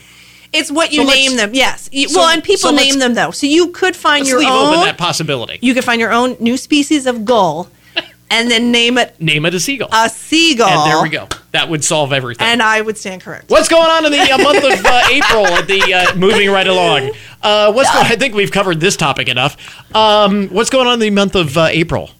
It's 0.52 0.70
what 0.70 0.92
you 0.92 1.06
So 1.06 1.12
name 1.12 1.36
them. 1.36 1.50
Yes. 1.54 1.88
So- 2.08 2.18
well, 2.18 2.28
and 2.28 2.42
people 2.42 2.70
so 2.70 2.74
name 2.76 2.98
them 2.98 3.14
though, 3.14 3.30
so 3.30 3.46
you 3.46 3.68
could 3.68 3.94
find 3.94 4.26
your 4.26 4.40
leave 4.40 4.48
own. 4.48 4.74
open 4.74 4.80
that 4.86 4.98
possibility. 4.98 5.58
you 5.62 5.74
could 5.74 5.84
find 5.84 6.00
your 6.00 6.12
own 6.12 6.36
new 6.40 6.56
species 6.56 7.06
of 7.06 7.24
gull, 7.24 7.68
and 8.30 8.50
then 8.50 8.72
name 8.72 8.98
it 8.98 9.20
Name 9.20 9.44
it 9.46 9.54
a 9.54 9.60
seagull. 9.60 9.88
a 9.92 10.08
seagull. 10.08 10.68
and 10.68 10.90
there 10.90 11.02
we 11.02 11.08
go. 11.08 11.28
That 11.52 11.68
would 11.68 11.82
solve 11.84 12.12
everything. 12.12 12.46
And 12.46 12.62
I 12.62 12.80
would 12.80 12.96
stand 12.98 13.22
correct. 13.22 13.50
What's 13.50 13.68
going 13.68 13.90
on 13.90 14.06
in 14.06 14.12
the 14.12 14.30
uh, 14.30 14.38
month 14.38 14.64
of 14.64 14.84
uh, 14.86 15.02
April 15.10 15.46
at 15.46 15.66
the 15.66 15.92
uh, 15.94 16.14
moving 16.16 16.48
right 16.50 16.66
along? 16.66 17.10
Uh, 17.42 17.72
what's 17.72 17.90
going, 17.92 18.06
I 18.06 18.14
think 18.16 18.34
we've 18.34 18.52
covered 18.52 18.78
this 18.80 18.96
topic 18.96 19.28
enough. 19.28 19.56
Um, 19.94 20.48
what's 20.48 20.70
going 20.70 20.86
on 20.86 20.94
in 20.94 21.00
the 21.00 21.10
month 21.10 21.34
of 21.34 21.56
uh, 21.58 21.66
April? 21.70 22.10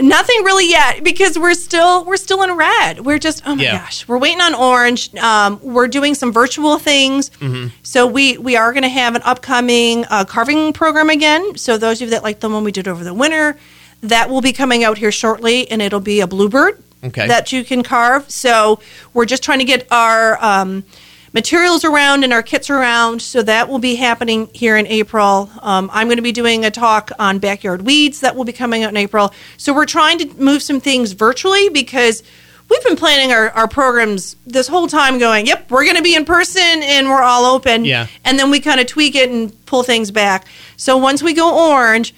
Nothing 0.00 0.44
really 0.44 0.68
yet 0.70 1.02
because 1.02 1.36
we're 1.38 1.54
still 1.54 2.04
we're 2.04 2.16
still 2.16 2.42
in 2.44 2.52
red. 2.56 3.00
We're 3.04 3.18
just 3.18 3.42
oh 3.44 3.56
my 3.56 3.64
Yeah. 3.64 3.78
gosh, 3.78 4.06
we're 4.06 4.18
waiting 4.18 4.40
on 4.40 4.54
orange. 4.54 5.12
Um, 5.16 5.58
we're 5.62 5.88
doing 5.88 6.14
some 6.14 6.32
virtual 6.32 6.78
things, 6.78 7.30
Mm-hmm. 7.30 7.68
so 7.82 8.06
we 8.06 8.38
we 8.38 8.54
are 8.56 8.72
going 8.72 8.84
to 8.84 8.88
have 8.88 9.16
an 9.16 9.22
upcoming 9.24 10.04
uh, 10.08 10.24
carving 10.24 10.72
program 10.72 11.10
again. 11.10 11.56
So 11.56 11.76
those 11.78 12.00
of 12.00 12.06
you 12.06 12.10
that 12.10 12.22
like 12.22 12.38
the 12.40 12.48
one 12.48 12.62
we 12.62 12.70
did 12.70 12.86
over 12.86 13.02
the 13.02 13.12
winter, 13.14 13.58
that 14.02 14.30
will 14.30 14.40
be 14.40 14.52
coming 14.52 14.84
out 14.84 14.98
here 14.98 15.10
shortly, 15.10 15.68
and 15.70 15.82
it'll 15.82 15.98
be 16.00 16.20
a 16.20 16.26
bluebird 16.28 16.80
Okay. 17.02 17.26
that 17.26 17.50
you 17.52 17.64
can 17.64 17.82
carve. 17.82 18.30
So 18.30 18.78
we're 19.14 19.26
just 19.26 19.42
trying 19.42 19.58
to 19.58 19.64
get 19.64 19.86
our 19.90 20.38
um, 20.44 20.84
materials 21.32 21.84
around 21.84 22.24
and 22.24 22.32
our 22.32 22.42
kits 22.42 22.70
around. 22.70 23.22
So 23.22 23.42
that 23.42 23.68
will 23.68 23.78
be 23.78 23.96
happening 23.96 24.48
here 24.52 24.76
in 24.76 24.86
April. 24.86 25.50
Um, 25.60 25.90
I'm 25.92 26.06
going 26.06 26.16
to 26.16 26.22
be 26.22 26.32
doing 26.32 26.64
a 26.64 26.70
talk 26.70 27.10
on 27.18 27.38
backyard 27.38 27.82
weeds 27.82 28.20
that 28.20 28.36
will 28.36 28.44
be 28.44 28.52
coming 28.52 28.82
out 28.82 28.90
in 28.90 28.96
April. 28.96 29.32
So 29.56 29.74
we're 29.74 29.86
trying 29.86 30.18
to 30.18 30.42
move 30.42 30.62
some 30.62 30.80
things 30.80 31.12
virtually 31.12 31.68
because 31.68 32.22
we've 32.68 32.84
been 32.84 32.96
planning 32.96 33.32
our, 33.32 33.50
our 33.50 33.68
programs 33.68 34.36
this 34.46 34.68
whole 34.68 34.88
time 34.88 35.18
going, 35.18 35.46
yep, 35.46 35.70
we're 35.70 35.84
going 35.84 35.96
to 35.96 36.02
be 36.02 36.14
in 36.14 36.24
person 36.24 36.62
and 36.62 37.08
we're 37.08 37.22
all 37.22 37.44
open. 37.44 37.84
Yeah. 37.84 38.06
And 38.24 38.38
then 38.38 38.50
we 38.50 38.60
kind 38.60 38.80
of 38.80 38.86
tweak 38.86 39.14
it 39.14 39.30
and 39.30 39.66
pull 39.66 39.82
things 39.82 40.10
back. 40.10 40.46
So 40.76 40.96
once 40.96 41.22
we 41.22 41.34
go 41.34 41.70
orange, 41.70 42.14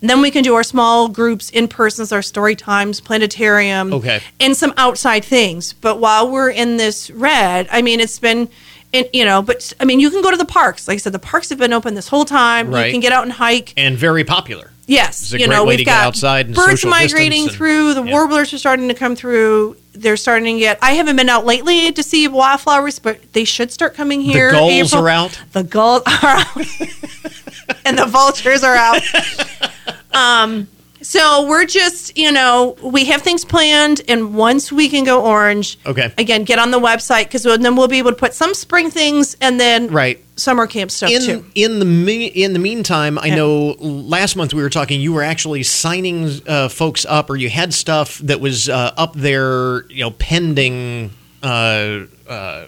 then 0.00 0.20
we 0.20 0.30
can 0.30 0.42
do 0.44 0.54
our 0.54 0.62
small 0.62 1.08
groups 1.08 1.50
in 1.50 1.66
persons, 1.68 2.12
our 2.12 2.22
story 2.22 2.54
times, 2.54 3.00
planetarium, 3.00 3.92
Okay. 3.92 4.20
and 4.40 4.56
some 4.56 4.72
outside 4.76 5.24
things. 5.24 5.72
But 5.72 5.98
while 5.98 6.30
we're 6.30 6.50
in 6.50 6.76
this 6.76 7.10
red, 7.10 7.66
I 7.72 7.82
mean, 7.82 7.98
it's 8.00 8.18
been, 8.18 8.48
and 8.94 9.08
you 9.12 9.24
know, 9.24 9.42
but 9.42 9.72
I 9.80 9.84
mean, 9.84 9.98
you 10.00 10.10
can 10.10 10.22
go 10.22 10.30
to 10.30 10.36
the 10.36 10.44
parks. 10.44 10.86
Like 10.88 10.96
I 10.96 10.98
said, 10.98 11.12
the 11.12 11.18
parks 11.18 11.48
have 11.50 11.58
been 11.58 11.72
open 11.72 11.94
this 11.94 12.08
whole 12.08 12.24
time. 12.24 12.70
Right. 12.70 12.86
You 12.86 12.92
can 12.92 13.00
get 13.00 13.12
out 13.12 13.24
and 13.24 13.32
hike. 13.32 13.74
And 13.76 13.96
very 13.96 14.24
popular. 14.24 14.70
Yes, 14.86 15.20
It's 15.20 15.32
a 15.34 15.38
you 15.38 15.46
great 15.46 15.54
know, 15.54 15.64
way 15.64 15.72
we've 15.72 15.78
to 15.80 15.84
get 15.84 15.90
got 15.90 16.06
outside 16.06 16.46
and 16.46 16.54
birds 16.54 16.82
migrating 16.86 17.42
and- 17.48 17.52
through. 17.52 17.92
The 17.92 18.02
yeah. 18.04 18.10
warblers 18.10 18.54
are 18.54 18.58
starting 18.58 18.88
to 18.88 18.94
come 18.94 19.14
through. 19.16 19.76
They're 19.92 20.16
starting 20.16 20.54
to 20.56 20.60
get. 20.60 20.78
I 20.80 20.92
haven't 20.92 21.16
been 21.16 21.28
out 21.28 21.44
lately 21.44 21.92
to 21.92 22.02
see 22.02 22.26
wildflowers, 22.26 22.98
but 22.98 23.34
they 23.34 23.44
should 23.44 23.70
start 23.70 23.92
coming 23.94 24.22
here. 24.22 24.50
the 24.50 24.56
gulls 24.56 24.92
April. 24.94 25.04
are 25.04 25.08
out. 25.10 25.40
The 25.52 25.64
gulls 25.64 26.02
are 26.06 26.14
out, 26.24 26.56
and 27.84 27.98
the 27.98 28.06
vultures 28.06 28.62
are 28.64 28.76
out. 28.76 29.02
Um, 30.12 30.68
so 31.00 31.46
we're 31.48 31.64
just, 31.64 32.18
you 32.18 32.32
know, 32.32 32.76
we 32.82 33.04
have 33.04 33.22
things 33.22 33.44
planned, 33.44 34.02
and 34.08 34.34
once 34.34 34.72
we 34.72 34.88
can 34.88 35.04
go 35.04 35.24
orange, 35.24 35.78
Okay. 35.86 36.12
again, 36.18 36.42
get 36.42 36.58
on 36.58 36.72
the 36.72 36.80
website 36.80 37.24
because 37.24 37.44
then 37.44 37.76
we'll 37.76 37.86
be 37.88 37.98
able 37.98 38.10
to 38.10 38.16
put 38.16 38.34
some 38.34 38.52
spring 38.52 38.90
things 38.90 39.36
and 39.40 39.60
then 39.60 39.86
Right. 39.88 40.18
summer 40.34 40.66
camp 40.66 40.90
stuff 40.90 41.10
In 41.12 41.22
too. 41.22 41.44
in 41.54 41.78
the 41.78 41.84
me- 41.84 42.26
in 42.26 42.52
the 42.52 42.58
meantime, 42.58 43.16
I 43.16 43.30
know 43.30 43.76
last 43.78 44.34
month 44.34 44.52
we 44.52 44.60
were 44.60 44.70
talking. 44.70 45.00
You 45.00 45.12
were 45.12 45.22
actually 45.22 45.62
signing 45.62 46.40
uh, 46.48 46.68
folks 46.68 47.06
up, 47.08 47.30
or 47.30 47.36
you 47.36 47.48
had 47.48 47.72
stuff 47.72 48.18
that 48.24 48.40
was 48.40 48.68
uh, 48.68 48.92
up 48.96 49.14
there, 49.14 49.84
you 49.90 50.00
know, 50.00 50.10
pending, 50.10 51.10
uh, 51.44 52.00
uh, 52.28 52.64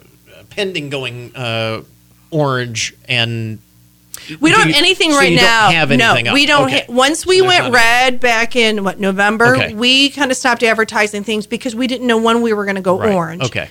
pending 0.50 0.88
going 0.88 1.34
uh, 1.34 1.82
orange, 2.30 2.94
and 3.08 3.58
We 4.40 4.50
don't 4.50 4.62
Do 4.62 4.68
you- 4.68 4.74
have 4.74 4.82
anything 4.82 5.12
so 5.12 5.18
right 5.18 5.32
now. 5.32 5.70
have 5.70 5.90
anything 5.90 6.24
no, 6.24 6.30
up. 6.30 6.34
we 6.34 6.46
don't. 6.46 6.66
Okay. 6.66 6.84
Ha- 6.86 6.92
once 6.92 7.26
we 7.26 7.38
So 7.38 7.46
went 7.46 7.72
red 7.72 8.20
back 8.20 8.54
in 8.56 8.84
what 8.84 9.00
November, 9.00 9.56
Okay. 9.56 9.74
we 9.74 10.10
kind 10.10 10.30
of 10.30 10.36
stopped 10.36 10.62
advertising 10.62 11.24
things 11.24 11.46
because 11.46 11.74
we 11.74 11.86
didn't 11.86 12.06
know 12.06 12.18
when 12.18 12.42
we 12.42 12.52
were 12.52 12.64
going 12.64 12.76
to 12.76 12.82
go 12.82 12.98
Right. 12.98 13.12
orange. 13.12 13.42
Okay, 13.42 13.68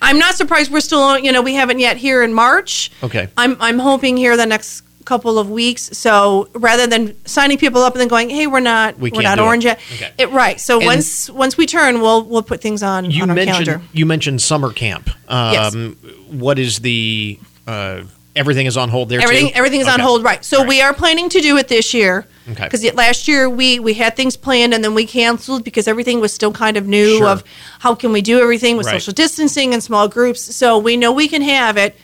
I'm 0.00 0.18
not 0.18 0.34
surprised 0.36 0.70
we're 0.70 0.80
still. 0.80 1.18
You 1.18 1.32
know, 1.32 1.42
we 1.42 1.54
haven't 1.54 1.78
yet 1.80 1.96
here 1.96 2.22
in 2.22 2.32
March. 2.34 2.90
okay. 3.02 3.28
I'm 3.36 3.56
I'm 3.60 3.78
hoping 3.78 4.16
here 4.16 4.36
the 4.36 4.46
next 4.46 4.82
couple 5.04 5.38
of 5.38 5.50
weeks. 5.50 5.90
So 5.92 6.48
rather 6.54 6.86
than 6.86 7.14
signing 7.26 7.58
people 7.58 7.82
up 7.82 7.92
and 7.92 8.00
then 8.00 8.08
going, 8.08 8.30
hey, 8.30 8.46
we're 8.46 8.60
not 8.60 8.98
We 8.98 9.10
are 9.10 9.22
not 9.22 9.36
do 9.36 9.42
it. 9.42 9.46
orange 9.46 9.64
yet. 9.66 9.78
Okay. 9.96 10.10
It, 10.16 10.30
right. 10.30 10.58
So 10.58 10.78
And- 10.78 10.86
once 10.86 11.28
once 11.28 11.58
we 11.58 11.66
turn, 11.66 12.00
we'll 12.00 12.22
we'll 12.22 12.42
put 12.42 12.62
things 12.62 12.82
on 12.82 13.10
You 13.10 13.22
on 13.22 13.28
our 13.30 13.36
mentioned 13.36 13.66
calendar. 13.66 13.84
you 13.92 14.06
mentioned 14.06 14.40
summer 14.40 14.72
camp. 14.72 15.10
Yes. 15.28 15.74
Um, 15.74 15.96
What 16.30 16.58
is 16.58 16.78
the 16.78 17.38
uh, 17.66 18.00
everything 18.36 18.66
is 18.66 18.76
on 18.76 18.88
hold 18.88 19.08
there? 19.08 19.20
Everything 19.20 19.48
too? 19.48 19.54
everything's 19.54 19.86
on 19.86 19.94
Okay. 19.94 20.02
hold, 20.02 20.22
right? 20.24 20.44
So 20.44 20.58
right. 20.60 20.68
we 20.68 20.80
are 20.82 20.92
planning 20.92 21.28
to 21.30 21.40
do 21.40 21.56
it 21.56 21.68
this 21.68 21.94
year. 21.94 22.26
Okay. 22.50 22.64
Because 22.64 22.84
last 22.94 23.26
year 23.28 23.48
we 23.48 23.78
we 23.78 23.94
had 23.94 24.16
things 24.16 24.36
planned 24.36 24.74
and 24.74 24.82
then 24.84 24.94
we 24.94 25.06
canceled 25.06 25.64
because 25.64 25.88
everything 25.88 26.20
was 26.20 26.32
still 26.32 26.52
kind 26.52 26.76
of 26.76 26.86
new 26.86 27.18
Sure. 27.18 27.28
of 27.28 27.44
how 27.78 27.94
can 27.94 28.12
we 28.12 28.20
do 28.22 28.40
everything 28.40 28.76
with 28.76 28.86
Right. 28.86 28.94
social 28.94 29.12
distancing 29.12 29.72
and 29.72 29.82
small 29.82 30.08
groups. 30.08 30.40
So 30.54 30.78
we 30.78 30.96
know 30.96 31.12
we 31.12 31.28
can 31.28 31.42
have 31.42 31.76
it 31.76 31.96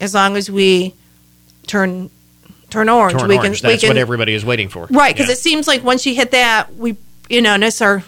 as 0.00 0.14
long 0.14 0.36
as 0.36 0.50
we 0.50 0.94
turn 1.66 2.10
turn 2.70 2.88
orange. 2.88 3.18
Torn 3.18 3.28
we 3.28 3.36
orange. 3.36 3.60
can 3.60 3.68
we 3.68 3.72
That's 3.74 3.82
can 3.82 3.90
what 3.90 3.96
everybody 3.98 4.34
is 4.34 4.44
waiting 4.44 4.68
for. 4.68 4.88
right 4.90 5.14
because 5.14 5.28
Yeah. 5.28 5.34
it 5.34 5.38
seems 5.38 5.68
like 5.68 5.84
once 5.84 6.04
you 6.06 6.14
hit 6.14 6.32
that 6.32 6.74
we 6.76 6.96
you 7.28 7.40
know 7.40 7.54
unless 7.54 7.80
our 7.80 8.02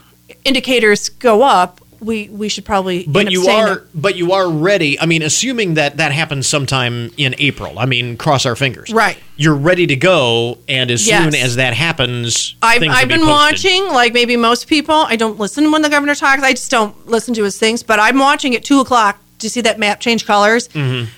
indicators 0.45 1.09
go 1.09 1.43
up 1.43 1.81
we 2.01 2.28
we 2.28 2.49
should 2.49 2.64
probably 2.64 3.05
But 3.07 3.30
you 3.30 3.47
are, 3.49 3.66
there. 3.66 3.84
but 3.94 4.16
you 4.16 4.32
are 4.32 4.49
ready. 4.51 4.99
I 5.01 5.07
mean, 5.07 5.22
assuming 5.22 5.74
that 5.74 5.97
that 5.99 6.12
happens 6.12 6.47
sometime 6.47 7.11
in 7.16 7.34
April. 7.38 7.78
I 7.78 7.86
mean, 7.86 8.16
cross 8.16 8.44
our 8.47 8.57
fingers. 8.57 8.92
Right. 8.92 9.16
You're 9.36 9.55
ready 9.55 9.86
to 9.88 9.97
go, 9.97 10.59
and 10.68 10.90
as 10.90 11.07
Yes. 11.07 11.24
soon 11.24 11.34
as 11.40 11.57
that 11.57 11.74
happens, 11.74 12.55
I've, 12.62 12.82
I've 12.82 13.09
be 13.09 13.14
been 13.16 13.26
posted. 13.26 13.28
watching, 13.28 13.88
like 13.92 14.12
maybe 14.12 14.36
most 14.36 14.66
people. 14.66 14.94
I 14.94 15.16
don't 15.16 15.38
listen 15.38 15.70
when 15.72 15.82
the 15.82 15.88
governor 15.90 16.14
talks. 16.14 16.42
I 16.42 16.53
just 16.53 16.70
don't 16.70 17.07
listen 17.07 17.34
to 17.34 17.44
his 17.44 17.59
things. 17.59 17.82
But 17.82 17.99
I'm 18.01 18.18
watching 18.18 18.55
at 18.55 18.64
two 18.64 18.80
o'clock 18.80 19.18
to 19.40 19.51
see 19.51 19.61
that 19.62 19.78
map 19.78 20.01
change 20.01 20.26
colors. 20.26 20.68
Mhm. 20.68 21.09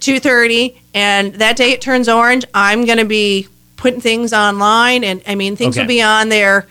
Two 0.00 0.18
thirty, 0.20 0.80
and 0.94 1.34
that 1.34 1.56
day 1.56 1.70
it 1.72 1.80
turns 1.80 2.08
orange. 2.08 2.44
I'm 2.54 2.84
going 2.86 2.98
to 2.98 3.04
be 3.04 3.46
putting 3.76 4.00
things 4.00 4.32
online, 4.32 5.04
and 5.04 5.22
I 5.28 5.34
mean 5.36 5.54
things 5.54 5.76
Okay. 5.76 5.82
will 5.82 5.88
be 5.88 6.02
on 6.02 6.28
there 6.28 6.66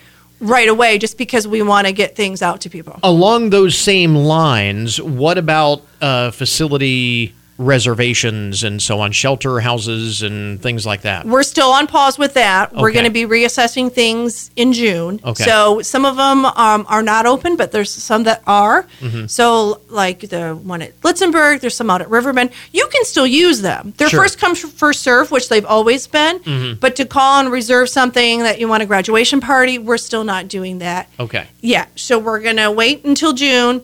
right 0.45 0.67
away, 0.67 0.97
just 0.97 1.17
because 1.17 1.47
we 1.47 1.61
want 1.61 1.87
to 1.87 1.93
get 1.93 2.15
things 2.15 2.41
out 2.41 2.61
to 2.61 2.69
people. 2.69 2.99
Along 3.03 3.49
those 3.49 3.77
same 3.77 4.15
lines, 4.15 5.01
what 5.01 5.37
about 5.37 5.81
uh, 6.01 6.31
facility 6.31 7.33
reservations 7.57 8.63
and 8.63 8.81
so 8.81 8.99
on, 8.99 9.11
shelter 9.11 9.59
houses 9.59 10.21
and 10.21 10.61
things 10.61 10.85
like 10.85 11.01
that? 11.01 11.25
We're 11.25 11.43
still 11.43 11.69
on 11.71 11.87
pause 11.87 12.17
with 12.17 12.33
that. 12.35 12.73
We're 12.73 12.91
going 12.91 13.05
to 13.05 13.11
be 13.11 13.25
reassessing 13.25 13.91
things 13.91 14.51
in 14.55 14.73
June. 14.73 15.19
Okay. 15.23 15.43
So 15.43 15.81
some 15.81 16.05
of 16.05 16.17
them 16.17 16.45
um, 16.45 16.85
are 16.89 17.01
not 17.01 17.25
open, 17.25 17.55
but 17.55 17.71
there's 17.71 17.89
some 17.91 18.23
that 18.23 18.41
are. 18.45 18.85
Mhm. 19.01 19.29
So 19.29 19.81
like 19.89 20.19
the 20.29 20.53
one 20.55 20.81
at 20.81 20.99
Litzenberg, 21.01 21.61
there's 21.61 21.75
some 21.75 21.89
out 21.89 22.01
at 22.01 22.09
Riverbend. 22.09 22.49
You 22.73 22.87
can 22.91 23.05
still 23.05 23.27
use 23.27 23.61
them. 23.61 23.93
They're 23.97 24.09
Sure. 24.09 24.21
first 24.21 24.37
come 24.39 24.55
first 24.55 25.01
serve, 25.01 25.31
which 25.31 25.49
they've 25.49 25.65
always 25.65 26.07
been. 26.07 26.39
Mhm. 26.39 26.79
But 26.79 26.95
to 26.97 27.05
call 27.05 27.39
and 27.39 27.51
reserve 27.51 27.89
something 27.89 28.43
that 28.43 28.59
you 28.59 28.67
want 28.67 28.83
a 28.83 28.85
graduation 28.85 29.39
party, 29.41 29.77
we're 29.79 29.97
still 29.97 30.23
not 30.23 30.47
doing 30.47 30.79
that. 30.79 31.07
Okay. 31.19 31.45
Yeah. 31.61 31.85
So 31.95 32.19
we're 32.19 32.39
going 32.39 32.57
to 32.57 32.69
wait 32.69 33.05
until 33.05 33.33
June, 33.33 33.81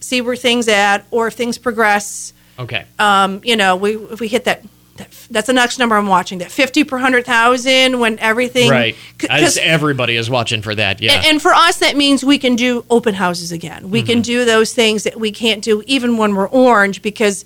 see 0.00 0.20
where 0.20 0.36
things 0.36 0.68
at, 0.68 1.06
or 1.10 1.28
if 1.28 1.34
things 1.34 1.56
progress 1.56 2.32
Okay. 2.58 2.84
um, 2.98 3.40
you 3.44 3.56
know, 3.56 3.76
we 3.76 3.96
if 3.96 4.20
we 4.20 4.28
hit 4.28 4.44
that, 4.44 4.62
that 4.96 5.10
that's 5.30 5.46
the 5.48 5.52
next 5.52 5.78
number 5.78 5.96
I'm 5.96 6.06
watching. 6.06 6.38
That 6.38 6.50
fifty 6.52 6.84
per 6.84 6.98
hundred 6.98 7.24
thousand 7.26 7.98
when 7.98 8.18
everything 8.20 8.70
Right. 8.70 8.94
Because 9.18 9.56
everybody 9.58 10.16
is 10.16 10.30
watching 10.30 10.62
for 10.62 10.74
that. 10.74 11.00
Yeah. 11.00 11.14
and, 11.14 11.26
and 11.26 11.42
for 11.42 11.52
us 11.52 11.78
that 11.78 11.96
means 11.96 12.24
we 12.24 12.38
can 12.38 12.54
do 12.56 12.84
open 12.90 13.14
houses 13.14 13.50
again. 13.52 13.90
We 13.90 14.00
Mm-hmm. 14.00 14.06
can 14.06 14.22
do 14.22 14.44
those 14.44 14.72
things 14.72 15.02
that 15.04 15.18
we 15.18 15.32
can't 15.32 15.62
do 15.64 15.82
even 15.86 16.16
when 16.16 16.34
we're 16.36 16.48
orange 16.48 17.02
because 17.02 17.44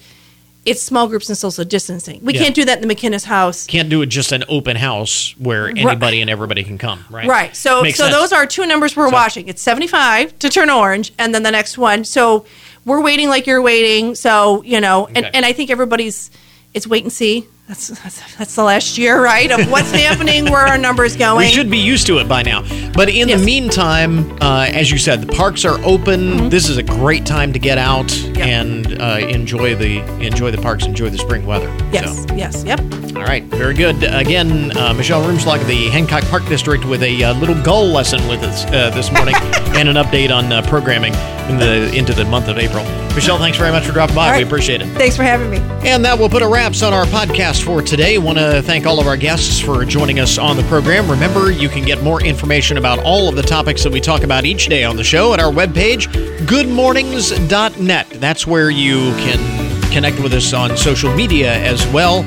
it's 0.66 0.82
small 0.82 1.08
groups 1.08 1.30
and 1.30 1.38
social 1.38 1.64
distancing. 1.64 2.20
We 2.22 2.34
Yeah. 2.34 2.42
can't 2.42 2.54
do 2.54 2.66
that 2.66 2.82
in 2.82 2.86
the 2.86 2.94
McKinnis 2.94 3.24
house. 3.24 3.64
Can't 3.66 3.88
do 3.88 4.02
it 4.02 4.06
just 4.06 4.32
an 4.32 4.44
open 4.50 4.76
house 4.76 5.34
where 5.38 5.66
Right. 5.66 5.78
anybody 5.78 6.20
and 6.20 6.28
everybody 6.28 6.62
can 6.64 6.76
come, 6.76 7.06
right? 7.08 7.26
Right. 7.26 7.56
So 7.56 7.80
Makes 7.82 7.96
so 7.96 8.04
sense. 8.04 8.14
those 8.16 8.32
are 8.34 8.44
two 8.44 8.66
numbers 8.66 8.94
we're 8.94 9.08
watching. 9.08 9.48
It's 9.48 9.62
75 9.62 10.38
to 10.40 10.50
turn 10.50 10.68
orange 10.68 11.12
and 11.18 11.34
then 11.34 11.42
the 11.44 11.50
next 11.52 11.78
one. 11.78 12.04
So 12.04 12.44
we're 12.88 13.02
waiting 13.02 13.28
like 13.28 13.46
you're 13.46 13.62
waiting. 13.62 14.14
So, 14.14 14.62
you 14.64 14.80
know, 14.80 15.06
and, 15.06 15.18
Okay. 15.18 15.30
and 15.34 15.44
I 15.46 15.52
think 15.52 15.70
everybody's 15.70 16.30
it's 16.74 16.86
wait 16.86 17.02
and 17.02 17.12
see. 17.12 17.46
that's, 17.66 17.88
that's 17.88 18.36
that's 18.36 18.54
the 18.54 18.62
last 18.62 18.98
year, 18.98 19.22
right? 19.22 19.50
Of 19.50 19.70
what's 19.70 19.90
happening, 20.06 20.44
where 20.50 20.66
our 20.66 20.76
numbers 20.78 21.16
going. 21.16 21.46
We 21.46 21.52
should 21.52 21.70
be 21.70 21.78
used 21.78 22.06
to 22.08 22.18
it 22.18 22.28
by 22.28 22.42
now. 22.42 22.62
But 22.92 23.08
in 23.08 23.28
Yes. 23.28 23.40
the 23.40 23.46
meantime, 23.46 24.32
uh, 24.42 24.66
as 24.72 24.90
you 24.90 24.98
said, 24.98 25.22
the 25.22 25.32
parks 25.32 25.64
are 25.64 25.78
open. 25.84 26.20
Mm-hmm. 26.20 26.48
This 26.50 26.68
is 26.68 26.76
a 26.76 26.82
great 26.82 27.24
time 27.26 27.52
to 27.54 27.58
get 27.58 27.78
out 27.78 28.14
and 28.38 29.00
uh, 29.00 29.18
enjoy 29.28 29.74
the 29.74 29.98
enjoy 30.24 30.50
the 30.50 30.58
parks, 30.60 30.84
enjoy 30.86 31.08
the 31.10 31.18
spring 31.18 31.46
weather. 31.46 31.68
Yes, 31.92 32.26
yes, 32.34 32.64
yep. 32.64 32.80
All 33.16 33.24
right, 33.24 33.44
very 33.44 33.74
good. 33.74 34.02
Again, 34.04 34.76
uh, 34.76 34.92
Michelle 34.94 35.22
Rumschlag 35.22 35.60
of 35.62 35.66
the 35.66 35.88
Hancock 35.88 36.24
Park 36.24 36.44
District 36.46 36.84
with 36.84 37.02
a 37.02 37.24
uh, 37.24 37.34
little 37.34 37.60
gull 37.62 37.86
lesson 37.86 38.26
with 38.28 38.42
us 38.42 38.64
uh, 38.66 38.90
this 38.90 39.10
morning 39.10 39.34
and 39.78 39.88
an 39.88 39.94
update 39.94 40.34
on 40.34 40.52
uh, 40.52 40.60
programming 40.62 41.14
in 41.48 41.56
the 41.56 41.94
into 41.96 42.12
the 42.12 42.24
month 42.24 42.48
of 42.48 42.58
April. 42.58 42.84
Michelle, 43.14 43.38
thanks 43.38 43.56
very 43.56 43.70
much 43.70 43.86
for 43.86 43.92
dropping 43.92 44.16
by. 44.16 44.30
All 44.30 44.36
We 44.36 44.42
appreciate 44.42 44.82
it. 44.82 44.86
Thanks 44.88 45.16
for 45.16 45.22
having 45.22 45.50
me. 45.50 45.58
And 45.88 46.04
that 46.04 46.18
will 46.18 46.28
put 46.28 46.42
a 46.42 46.48
wraps 46.48 46.82
on 46.82 46.92
our 46.92 47.04
podcast 47.06 47.64
for 47.64 47.80
today. 47.80 48.18
Want 48.18 48.38
to 48.38 48.60
thank 48.62 48.86
all 48.86 49.00
of 49.00 49.06
our 49.06 49.16
guests 49.16 49.60
for 49.60 49.84
joining 49.84 50.18
us 50.18 50.36
on 50.36 50.56
the 50.56 50.64
program. 50.64 51.08
Remember, 51.08 51.52
you 51.52 51.68
can 51.68 51.84
get 51.84 52.02
more 52.02 52.20
information 52.22 52.76
about 52.76 52.98
all 52.98 53.28
of 53.28 53.36
the 53.36 53.42
topics 53.42 53.84
that 53.84 53.92
we 53.92 54.00
talk 54.00 54.24
about 54.24 54.44
each 54.44 54.66
day 54.66 54.82
on 54.82 54.96
the 54.96 55.04
show 55.04 55.32
at 55.32 55.38
our 55.38 55.52
webpage, 55.52 56.06
goodmornings.net. 56.46 58.10
That's 58.10 58.46
where 58.46 58.70
you 58.70 59.12
can 59.18 59.92
connect 59.92 60.20
with 60.20 60.34
us 60.34 60.52
on 60.52 60.76
social 60.76 61.14
media 61.14 61.54
as 61.54 61.86
well. 61.88 62.24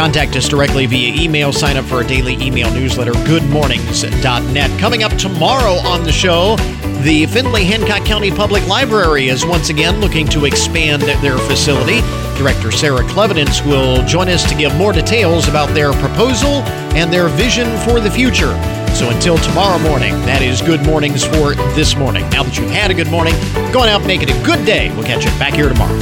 Contact 0.00 0.34
us 0.34 0.48
directly 0.48 0.86
via 0.86 1.12
email. 1.12 1.52
Sign 1.52 1.76
up 1.76 1.84
for 1.84 1.96
our 1.96 2.02
daily 2.02 2.32
email 2.42 2.72
newsletter, 2.72 3.12
goodmornings.net. 3.12 4.80
Coming 4.80 5.02
up 5.02 5.12
tomorrow 5.18 5.74
on 5.74 6.04
the 6.04 6.10
show, 6.10 6.56
the 7.02 7.26
Findlay 7.26 7.64
Hancock 7.64 8.06
County 8.06 8.30
Public 8.30 8.66
Library 8.66 9.28
is 9.28 9.44
once 9.44 9.68
again 9.68 10.00
looking 10.00 10.26
to 10.28 10.46
expand 10.46 11.02
their 11.02 11.36
facility. 11.36 12.00
Director 12.38 12.72
Sarah 12.72 13.06
Clevidence 13.10 13.62
will 13.62 14.02
join 14.06 14.30
us 14.30 14.48
to 14.48 14.54
give 14.54 14.74
more 14.76 14.94
details 14.94 15.48
about 15.48 15.68
their 15.74 15.92
proposal 15.92 16.62
and 16.96 17.12
their 17.12 17.28
vision 17.28 17.66
for 17.80 18.00
the 18.00 18.10
future. 18.10 18.58
So 18.94 19.10
until 19.10 19.36
tomorrow 19.36 19.78
morning, 19.80 20.14
that 20.22 20.40
is 20.40 20.62
Good 20.62 20.82
Mornings 20.82 21.26
for 21.26 21.54
this 21.74 21.94
morning. 21.94 22.22
Now 22.30 22.44
that 22.44 22.56
you've 22.56 22.70
had 22.70 22.90
a 22.90 22.94
good 22.94 23.10
morning, 23.10 23.34
go 23.70 23.80
on 23.80 23.90
out 23.90 24.00
and 24.00 24.06
make 24.06 24.22
it 24.22 24.30
a 24.30 24.44
good 24.46 24.64
day. 24.64 24.88
We'll 24.94 25.04
catch 25.04 25.26
you 25.26 25.30
back 25.32 25.52
here 25.52 25.68
tomorrow. 25.68 25.98